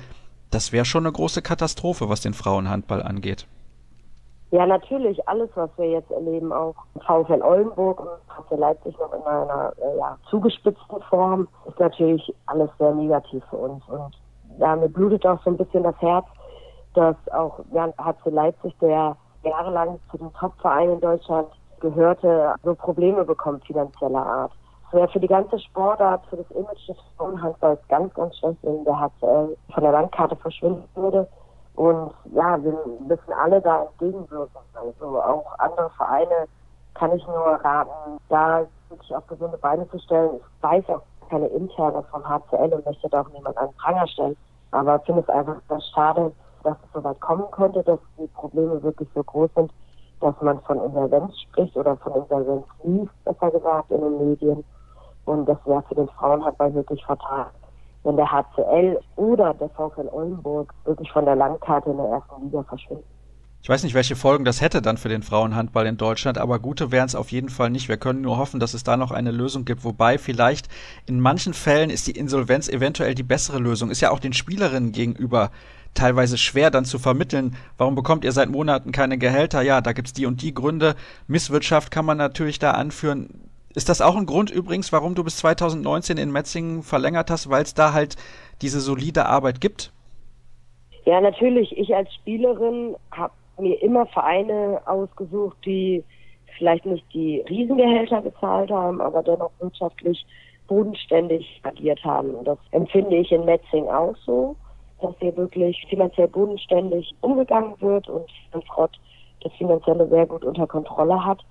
Das 0.51 0.71
wäre 0.71 0.85
schon 0.85 1.05
eine 1.05 1.11
große 1.11 1.41
Katastrophe, 1.41 2.07
was 2.07 2.21
den 2.21 2.33
Frauenhandball 2.33 3.03
angeht. 3.03 3.47
Ja, 4.51 4.65
natürlich, 4.65 5.27
alles, 5.27 5.49
was 5.55 5.69
wir 5.77 5.89
jetzt 5.89 6.11
erleben, 6.11 6.53
auch 6.53 6.75
VfL 7.05 7.41
Oldenburg 7.41 7.99
und 7.99 8.09
VfL 8.27 8.59
Leipzig 8.59 8.97
noch 8.99 9.11
in 9.13 9.23
einer 9.23 9.73
äh, 9.77 9.97
ja, 9.97 10.17
zugespitzten 10.29 11.01
Form, 11.09 11.47
ist 11.67 11.79
natürlich 11.79 12.33
alles 12.45 12.69
sehr 12.77 12.93
negativ 12.93 13.43
für 13.49 13.57
uns. 13.57 13.83
Und 13.89 14.15
damit 14.59 14.93
blutet 14.93 15.25
auch 15.25 15.41
so 15.43 15.49
ein 15.49 15.57
bisschen 15.57 15.83
das 15.83 15.99
Herz, 15.99 16.25
dass 16.93 17.15
auch 17.33 17.59
ja, 17.71 17.91
HC 17.97 18.29
Leipzig, 18.29 18.73
der 18.79 19.17
jahrelang 19.43 19.99
zu 20.11 20.17
den 20.17 20.31
Top-Vereinen 20.33 20.93
in 20.93 21.01
Deutschland 21.01 21.49
gehörte, 21.79 22.55
so 22.63 22.75
Probleme 22.75 23.23
bekommt 23.25 23.65
finanzieller 23.65 24.25
Art. 24.25 24.51
Es 24.87 24.93
wäre 24.93 25.07
für 25.09 25.19
die 25.19 25.27
ganze 25.27 25.59
Sportart, 25.59 26.25
für 26.27 26.37
das 26.37 26.49
Image 26.51 26.87
des 26.87 26.97
Frauenhandballs 27.17 27.79
ganz, 27.89 28.13
ganz 28.13 28.37
schlecht, 28.37 28.59
wenn 28.61 28.85
der 28.85 28.99
HCL 28.99 29.57
von 29.73 29.83
der 29.83 29.91
Landkarte 29.91 30.35
verschwinden 30.35 30.87
würde. 30.95 31.27
Und 31.75 32.11
ja, 32.33 32.61
wir 32.63 32.73
müssen 33.07 33.33
alle 33.33 33.61
da 33.61 33.83
entgegenwirken. 33.83 34.61
Also 34.73 35.21
auch 35.21 35.59
andere 35.59 35.89
Vereine 35.91 36.47
kann 36.93 37.13
ich 37.15 37.25
nur 37.27 37.35
raten, 37.35 38.17
da 38.29 38.65
wirklich 38.89 39.15
auf 39.15 39.27
gesunde 39.27 39.57
Beine 39.57 39.89
zu 39.89 39.99
stellen. 39.99 40.39
Ich 40.39 40.63
weiß 40.63 40.89
auch 40.89 41.01
keine 41.29 41.47
interne 41.47 42.03
vom 42.03 42.23
HCL 42.23 42.73
und 42.73 42.85
möchte 42.85 43.09
da 43.09 43.21
auch 43.21 43.29
niemand 43.29 43.57
an 43.57 43.73
Pranger 43.73 44.07
stellen. 44.07 44.37
Aber 44.71 44.97
ich 44.97 45.03
finde 45.03 45.21
es 45.21 45.29
einfach 45.29 45.57
sehr 45.67 45.81
schade, 45.93 46.31
dass 46.63 46.77
es 46.77 46.93
so 46.93 47.03
weit 47.03 47.19
kommen 47.19 47.49
könnte, 47.51 47.83
dass 47.83 47.99
die 48.17 48.27
Probleme 48.27 48.81
wirklich 48.81 49.09
so 49.13 49.23
groß 49.23 49.49
sind, 49.55 49.71
dass 50.21 50.35
man 50.41 50.61
von 50.61 50.81
Insolvenz 50.81 51.37
spricht 51.41 51.75
oder 51.75 51.97
von 51.97 52.15
Insolvenz 52.15 52.65
liest, 52.83 53.25
besser 53.25 53.51
gesagt, 53.51 53.91
in 53.91 54.01
den 54.01 54.29
Medien. 54.29 54.63
Und 55.25 55.45
das 55.45 55.57
wäre 55.65 55.83
für 55.83 55.95
den 55.95 56.07
Frauenhandball 56.09 56.73
wirklich 56.73 57.03
fatal 57.05 57.47
wenn 58.05 58.15
der 58.15 58.31
HCL 58.31 58.99
oder 59.15 59.53
der 59.55 59.69
VfL 59.69 60.07
Oldenburg 60.11 60.73
wirklich 60.85 61.11
von 61.11 61.25
der 61.25 61.35
Landkarte 61.35 61.89
in 61.89 61.97
der 61.97 62.05
ersten 62.05 62.45
Liga 62.45 62.63
verschwinden. 62.63 63.03
Ich 63.65 63.69
weiß 63.69 63.83
nicht, 63.83 63.95
welche 63.95 64.15
Folgen 64.15 64.45
das 64.45 64.61
hätte 64.61 64.83
dann 64.83 64.97
für 64.97 65.09
den 65.09 65.23
Frauenhandball 65.23 65.87
in 65.87 65.97
Deutschland, 65.97 66.37
aber 66.37 66.59
gute 66.59 66.91
wären 66.91 67.07
es 67.07 67.15
auf 67.15 67.31
jeden 67.31 67.49
Fall 67.49 67.71
nicht. 67.71 67.89
Wir 67.89 67.97
können 67.97 68.21
nur 68.21 68.37
hoffen, 68.37 68.59
dass 68.59 68.75
es 68.75 68.83
da 68.83 68.95
noch 68.95 69.09
eine 69.09 69.31
Lösung 69.31 69.65
gibt. 69.65 69.83
Wobei 69.83 70.19
vielleicht 70.19 70.69
in 71.07 71.19
manchen 71.19 71.55
Fällen 71.55 71.89
ist 71.89 72.05
die 72.05 72.11
Insolvenz 72.11 72.69
eventuell 72.69 73.15
die 73.15 73.23
bessere 73.23 73.57
Lösung. 73.57 73.89
Ist 73.89 74.01
ja 74.01 74.11
auch 74.11 74.19
den 74.19 74.33
Spielerinnen 74.33 74.91
gegenüber 74.91 75.49
teilweise 75.95 76.37
schwer 76.37 76.69
dann 76.69 76.85
zu 76.85 76.99
vermitteln. 76.99 77.55
Warum 77.75 77.95
bekommt 77.95 78.23
ihr 78.23 78.33
seit 78.33 78.49
Monaten 78.49 78.91
keine 78.91 79.17
Gehälter? 79.17 79.63
Ja, 79.63 79.81
da 79.81 79.93
gibt's 79.93 80.13
die 80.13 80.27
und 80.27 80.43
die 80.43 80.53
Gründe. 80.53 80.93
Misswirtschaft 81.25 81.89
kann 81.89 82.05
man 82.05 82.19
natürlich 82.19 82.59
da 82.59 82.71
anführen. 82.71 83.49
Ist 83.75 83.89
das 83.89 84.01
auch 84.01 84.15
ein 84.15 84.25
Grund 84.25 84.51
übrigens, 84.51 84.93
warum 84.93 85.15
du 85.15 85.23
bis 85.25 85.37
2019 85.37 86.17
in 86.17 86.31
Metzingen 86.31 86.81
verlängert 86.81 87.29
hast, 87.29 87.49
weil 87.49 87.63
es 87.63 87.73
da 87.73 87.91
halt 87.91 88.15
diese 88.61 88.79
solide 88.79 89.25
Arbeit 89.25 89.59
gibt? 89.59 89.91
Ja, 91.03 91.19
natürlich. 91.19 91.77
Ich 91.77 91.93
als 91.93 92.11
Spielerin 92.13 92.95
habe 93.11 93.33
mir 93.59 93.81
immer 93.83 94.05
Vereine 94.07 94.81
ausgesucht, 94.85 95.57
die 95.65 96.05
vielleicht 96.57 96.85
nicht 96.85 97.05
die 97.13 97.43
Riesengehälter 97.49 98.21
bezahlt 98.21 98.71
haben, 98.71 99.01
aber 99.01 99.21
dennoch 99.21 99.51
wirtschaftlich 99.59 100.25
bodenständig 100.67 101.59
agiert 101.63 102.01
haben. 102.05 102.33
Und 102.33 102.47
das 102.47 102.57
empfinde 102.71 103.17
ich 103.17 103.31
in 103.33 103.43
Metzing 103.43 103.89
auch 103.89 104.15
so, 104.25 104.55
dass 105.01 105.13
hier 105.19 105.35
wirklich 105.35 105.85
finanziell 105.89 106.29
bodenständig 106.29 107.13
umgegangen 107.19 107.75
wird 107.81 108.07
und 108.07 108.31
Frott 108.73 108.97
das 109.41 109.51
Finanzielle 109.53 110.07
sehr 110.07 110.25
gut 110.25 110.45
unter 110.45 110.65
Kontrolle 110.65 111.23
hat 111.23 111.43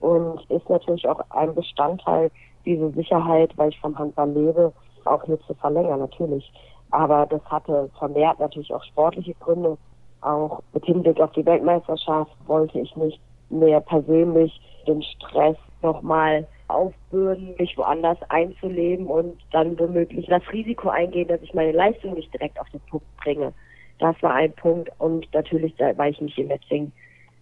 und 0.00 0.40
ist 0.50 0.68
natürlich 0.68 1.06
auch 1.08 1.20
ein 1.30 1.54
Bestandteil, 1.54 2.30
diese 2.64 2.90
Sicherheit, 2.90 3.52
weil 3.56 3.70
ich 3.70 3.80
vom 3.80 3.98
Handball 3.98 4.30
lebe, 4.30 4.72
auch 5.04 5.24
hier 5.24 5.40
zu 5.42 5.54
verlängern, 5.54 6.00
natürlich. 6.00 6.50
Aber 6.90 7.26
das 7.26 7.42
hatte 7.44 7.90
vermehrt 7.98 8.40
natürlich 8.40 8.72
auch 8.74 8.84
sportliche 8.84 9.34
Gründe. 9.34 9.78
Auch 10.22 10.60
mit 10.74 10.84
Hinblick 10.84 11.20
auf 11.20 11.32
die 11.32 11.46
Weltmeisterschaft 11.46 12.32
wollte 12.46 12.80
ich 12.80 12.94
nicht 12.96 13.20
mehr 13.48 13.80
persönlich 13.80 14.60
den 14.86 15.02
Stress 15.02 15.56
nochmal 15.82 16.46
aufbürden, 16.68 17.54
mich 17.58 17.76
woanders 17.76 18.18
einzuleben 18.28 19.06
und 19.06 19.36
dann 19.50 19.78
womöglich 19.78 20.26
das 20.26 20.42
Risiko 20.52 20.88
eingehen, 20.88 21.28
dass 21.28 21.42
ich 21.42 21.54
meine 21.54 21.72
Leistung 21.72 22.14
nicht 22.14 22.32
direkt 22.32 22.60
auf 22.60 22.68
den 22.70 22.80
Punkt 22.80 23.06
bringe. 23.16 23.52
Das 23.98 24.14
war 24.22 24.34
ein 24.34 24.52
Punkt 24.52 24.90
und 24.98 25.26
natürlich, 25.34 25.74
weil 25.78 26.12
ich 26.12 26.20
mich 26.20 26.38
in 26.38 26.48
Metzing 26.48 26.92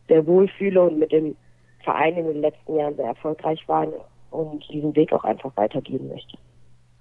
sehr 0.08 0.26
wohlfühle 0.26 0.82
und 0.82 0.98
mit 0.98 1.12
dem 1.12 1.36
Verein 1.88 2.18
in 2.18 2.26
den 2.26 2.42
letzten 2.42 2.76
Jahren 2.76 2.96
sehr 2.96 3.06
erfolgreich 3.06 3.66
waren 3.66 3.94
und 4.30 4.62
diesen 4.70 4.94
Weg 4.94 5.10
auch 5.14 5.24
einfach 5.24 5.50
weitergehen 5.56 6.06
möchte. 6.08 6.36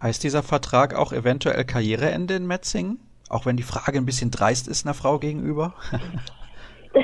Heißt 0.01 0.23
dieser 0.23 0.43
Vertrag 0.43 0.95
auch 0.95 1.11
eventuell 1.11 1.65
Karriereende 1.65 2.35
in 2.35 2.47
Metzingen? 2.47 3.01
Auch 3.29 3.45
wenn 3.45 3.57
die 3.57 3.63
Frage 3.63 3.97
ein 3.97 4.05
bisschen 4.05 4.31
dreist 4.31 4.69
ist 4.69 4.85
einer 4.85 4.93
Frau 4.93 5.19
gegenüber? 5.19 5.73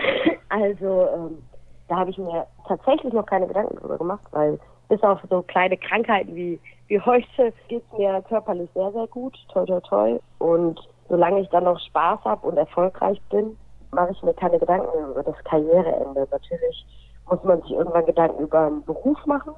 also, 0.50 1.08
ähm, 1.14 1.44
da 1.90 1.98
habe 1.98 2.12
ich 2.12 2.18
mir 2.18 2.48
tatsächlich 2.70 3.12
noch 3.12 3.26
keine 3.26 3.48
Gedanken 3.48 3.76
drüber 3.76 3.98
gemacht, 3.98 4.24
weil 4.32 4.58
bis 4.88 5.04
auf 5.04 5.20
so 5.30 5.42
kleine 5.42 5.76
Krankheiten 5.76 6.34
wie, 6.36 6.62
wie 6.88 7.02
heute 7.02 7.52
geht 7.68 7.84
es 7.92 7.98
mir 7.98 8.22
körperlich 8.30 8.70
sehr, 8.74 8.94
sehr 8.94 9.08
gut. 9.08 9.38
Toi, 9.52 9.66
toi, 9.66 9.82
toi. 9.82 10.20
Und 10.40 10.80
solange 11.10 11.42
ich 11.42 11.50
dann 11.50 11.66
noch 11.66 11.80
Spaß 11.82 12.22
habe 12.24 12.48
und 12.48 12.56
erfolgreich 12.56 13.20
bin, 13.30 13.58
mache 13.92 14.14
ich 14.14 14.24
mir 14.24 14.34
keine 14.36 14.58
Gedanken 14.58 15.12
über 15.12 15.24
das 15.24 15.36
Karriereende. 15.44 16.28
Natürlich 16.32 16.86
muss 17.30 17.44
man 17.44 17.62
sich 17.62 17.72
irgendwann 17.72 18.06
Gedanken 18.06 18.44
über 18.44 18.68
einen 18.68 18.84
Beruf 18.84 19.26
machen. 19.26 19.54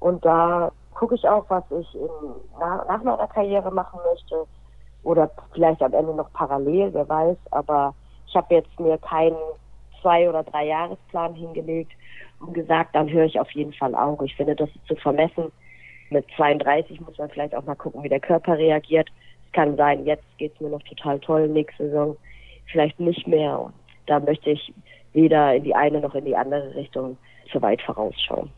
Und 0.00 0.24
da 0.24 0.70
gucke 0.94 1.14
ich 1.14 1.28
auch, 1.28 1.44
was 1.48 1.64
ich 1.70 1.94
in, 1.94 2.08
nach, 2.58 2.86
nach 2.86 3.02
meiner 3.02 3.26
Karriere 3.28 3.70
machen 3.70 4.00
möchte. 4.10 4.44
oder 5.02 5.30
vielleicht 5.52 5.82
am 5.82 5.92
Ende 5.94 6.14
noch 6.14 6.32
parallel, 6.32 6.92
wer 6.92 7.08
weiß. 7.08 7.36
Aber 7.52 7.94
ich 8.26 8.34
habe 8.34 8.54
jetzt 8.54 8.78
mir 8.78 8.98
keinen 8.98 9.36
zwei- 10.00 10.28
oder 10.28 10.42
drei 10.42 10.66
Jahresplan 10.66 11.34
hingelegt 11.34 11.92
und 12.40 12.52
gesagt, 12.52 12.94
dann 12.94 13.10
höre 13.10 13.24
ich 13.24 13.40
auf 13.40 13.50
jeden 13.52 13.72
Fall 13.72 13.94
auf. 13.94 14.20
Ich 14.22 14.36
finde, 14.36 14.54
das 14.54 14.68
ist 14.70 14.86
zu 14.86 14.96
vermessen. 14.96 15.50
Mit 16.10 16.24
32 16.36 17.00
muss 17.00 17.18
man 17.18 17.28
vielleicht 17.30 17.54
auch 17.54 17.64
mal 17.64 17.74
gucken, 17.74 18.02
wie 18.02 18.08
der 18.08 18.20
Körper 18.20 18.56
reagiert. 18.56 19.08
Es 19.46 19.52
kann 19.52 19.76
sein, 19.76 20.04
jetzt 20.04 20.24
geht 20.38 20.54
es 20.54 20.60
mir 20.60 20.70
noch 20.70 20.82
total 20.82 21.18
toll, 21.20 21.48
nächste 21.48 21.84
Saison 21.84 22.16
vielleicht 22.70 23.00
nicht 23.00 23.26
mehr. 23.26 23.60
Und 23.60 23.74
da 24.06 24.20
möchte 24.20 24.50
ich 24.50 24.72
weder 25.12 25.54
in 25.54 25.64
die 25.64 25.74
eine 25.74 26.00
noch 26.00 26.14
in 26.14 26.24
die 26.24 26.36
andere 26.36 26.74
Richtung 26.74 27.16
zu 27.50 27.60
weit 27.62 27.80
vorausschauen. 27.82 28.50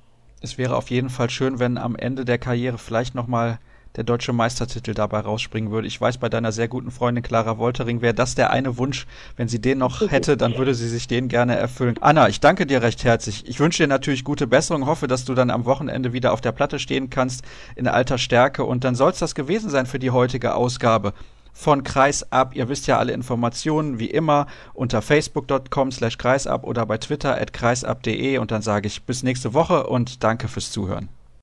Es 0.43 0.57
wäre 0.59 0.77
auf 0.77 0.91
jeden 0.91 1.11
Fall 1.11 1.31
schön, 1.31 1.59
wenn 1.59 1.77
am 1.77 1.97
Ende 1.97 2.25
der 2.25 2.39
Karriere 2.39 2.79
vielleicht 2.79 3.15
nochmal 3.15 3.59
der 3.97 4.05
deutsche 4.05 4.33
Meistertitel 4.33 4.95
dabei 4.95 5.21
rausspringen 5.21 5.73
würde. 5.73 5.89
Ich 5.89 6.01
weiß, 6.01 6.19
bei 6.19 6.29
deiner 6.29 6.53
sehr 6.53 6.69
guten 6.69 6.91
Freundin 6.91 7.25
Clara 7.25 7.59
Woltering 7.59 8.01
wäre 8.01 8.15
das 8.15 8.37
der 8.37 8.51
eine 8.51 8.79
Wunsch. 8.79 9.07
Wenn 9.37 9.49
sie 9.49 9.61
den 9.61 9.79
noch 9.79 10.01
hätte, 10.01 10.37
dann 10.37 10.57
würde 10.57 10.75
sie 10.75 10.89
sich 10.89 11.09
den 11.09 11.29
gerne 11.29 11.57
erfüllen. 11.57 11.97
Anna, 12.01 12.29
ich 12.29 12.41
danke 12.41 12.67
dir 12.67 12.83
recht 12.83 13.03
herzlich. 13.05 13.49
Ich 13.49 13.59
wünsche 13.59 13.83
dir 13.83 13.89
natürlich 13.89 14.23
gute 14.23 14.47
Besserung, 14.47 14.87
hoffe, 14.87 15.09
dass 15.09 15.25
du 15.25 15.35
dann 15.35 15.51
am 15.51 15.65
Wochenende 15.65 16.13
wieder 16.13 16.33
auf 16.33 16.41
der 16.41 16.53
Platte 16.53 16.79
stehen 16.79 17.11
kannst 17.11 17.45
in 17.75 17.89
alter 17.89 18.19
Stärke. 18.19 18.65
Und 18.65 18.85
dann 18.85 18.95
soll 18.95 19.11
es 19.11 19.19
das 19.19 19.35
gewesen 19.35 19.71
sein 19.71 19.87
für 19.87 19.99
die 19.99 20.13
heutige 20.13 20.55
Ausgabe 20.55 21.13
von 21.53 21.83
Kreisab. 21.85 22.55
Ihr 22.55 22.69
wisst 22.69 22.87
ja 22.87 22.99
alle 22.99 23.13
Informationen 23.13 23.99
wie 23.99 24.11
immer 24.11 24.47
unter 24.75 25.03
facebook.com 25.03 25.93
slash 25.93 26.19
kreisab 26.19 26.65
oder 26.65 26.87
bei 26.87 26.99
Twitter 26.99 27.41
at 27.41 27.53
kreisab.de 27.53 28.39
und 28.39 28.51
dann 28.51 28.63
sage 28.63 28.87
ich 28.87 29.03
bis 29.05 29.23
nächste 29.23 29.55
Woche 29.55 29.87
und 29.87 30.25
danke 30.25 30.49
fürs 30.49 30.71
Zuhören. 30.71 31.09